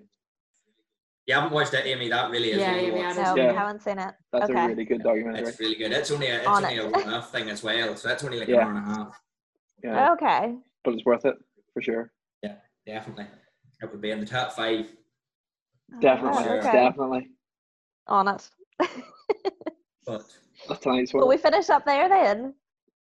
You 1.27 1.33
haven't 1.35 1.51
watched 1.51 1.73
it, 1.73 1.85
Amy. 1.85 2.07
That 2.09 2.31
really 2.31 2.51
is 2.51 2.59
Yeah, 2.59 2.71
one 2.71 2.79
to 2.79 2.87
Amy, 2.87 3.03
I 3.03 3.07
watch. 3.07 3.15
don't 3.17 3.35
No, 3.37 3.43
Yeah. 3.43 3.51
haven't 3.53 3.81
seen 3.81 3.99
it. 3.99 4.15
That's 4.31 4.49
Okay. 4.49 4.63
a 4.63 4.67
really 4.69 4.85
good 4.85 5.03
documentary. 5.03 5.49
It's 5.49 5.59
really 5.59 5.75
good. 5.75 5.91
It's 5.91 6.09
only 6.09 6.27
a, 6.27 6.37
it's 6.37 6.47
On 6.47 6.63
only 6.63 6.77
it. 6.77 6.79
a 6.85 6.89
one 6.89 7.01
and 7.01 7.11
a 7.11 7.15
half 7.15 7.31
thing 7.31 7.49
as 7.49 7.61
well, 7.63 7.95
so 7.97 8.07
that's 8.07 8.23
only 8.23 8.39
like 8.39 8.47
Yeah. 8.47 8.61
an 8.61 8.61
hour 8.61 8.69
and 8.69 8.77
a 8.77 8.81
half. 8.95 9.21
Yeah, 9.83 10.11
Okay. 10.13 10.55
but 10.85 10.93
it's 10.93 11.05
worth 11.05 11.25
it 11.25 11.35
for 11.73 11.81
sure. 11.81 12.11
Yeah, 12.41 12.55
definitely, 12.85 13.27
it 13.81 13.91
would 13.91 14.01
be 14.01 14.11
in 14.11 14.21
the 14.21 14.25
top 14.25 14.53
five. 14.53 14.89
Oh, 15.93 15.99
definitely, 15.99 16.43
Oh, 16.47 16.53
okay. 16.59 16.71
definitely. 16.71 17.31
On 18.07 18.27
it. 18.29 18.49
But 20.05 20.23
That's 20.69 20.79
tonight's 20.79 21.13
Will 21.13 21.27
we 21.27 21.35
finish 21.35 21.69
up 21.69 21.83
there 21.83 22.07
then? 22.07 22.53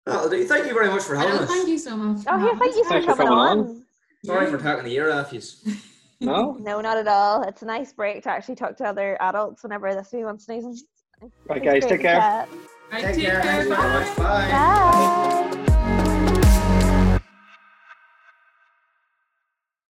that'll. 0.06 0.30
Thank 0.30 0.68
you 0.68 0.74
very 0.74 0.90
much 0.90 1.04
for 1.04 1.16
having 1.16 1.40
oh, 1.40 1.44
us. 1.44 1.48
thank 1.50 1.70
you 1.70 1.78
so 1.78 1.96
much. 1.96 2.26
Oh, 2.28 2.38
here, 2.38 2.58
thank 2.58 2.76
you 2.76 2.84
for 2.84 2.90
Thanks 2.90 3.06
for 3.06 3.16
coming 3.16 3.28
coming 3.28 3.40
on. 3.40 3.60
on. 3.60 3.86
Sorry 4.26 4.48
for 4.52 4.58
talking 4.58 4.84
the 4.84 4.94
ear 4.96 5.10
off 5.10 5.32
you. 5.32 5.40
No, 6.22 6.54
No, 6.60 6.82
not 6.82 6.98
at 6.98 7.08
all. 7.08 7.44
It's 7.44 7.62
a 7.62 7.66
nice 7.66 7.94
break 7.94 8.24
to 8.24 8.30
actually 8.30 8.56
talk 8.56 8.76
to 8.78 8.86
other 8.86 9.18
adults 9.22 9.64
whenever 9.64 9.94
this 9.94 10.12
wee 10.12 10.24
one's 10.24 10.46
sneezing. 10.46 10.78
right, 11.48 11.58
It's 11.58 11.66
guys, 11.66 11.82
take 11.84 11.90
to 11.90 11.98
care. 11.98 12.20
chat. 12.20 12.50
Right, 12.92 13.04
Take 13.06 13.24
care. 13.24 13.42
Thanks 13.42 13.70
bye. 13.70 13.76
very. 13.76 14.16
Bye. 14.16 14.50
Bye. 14.52 15.46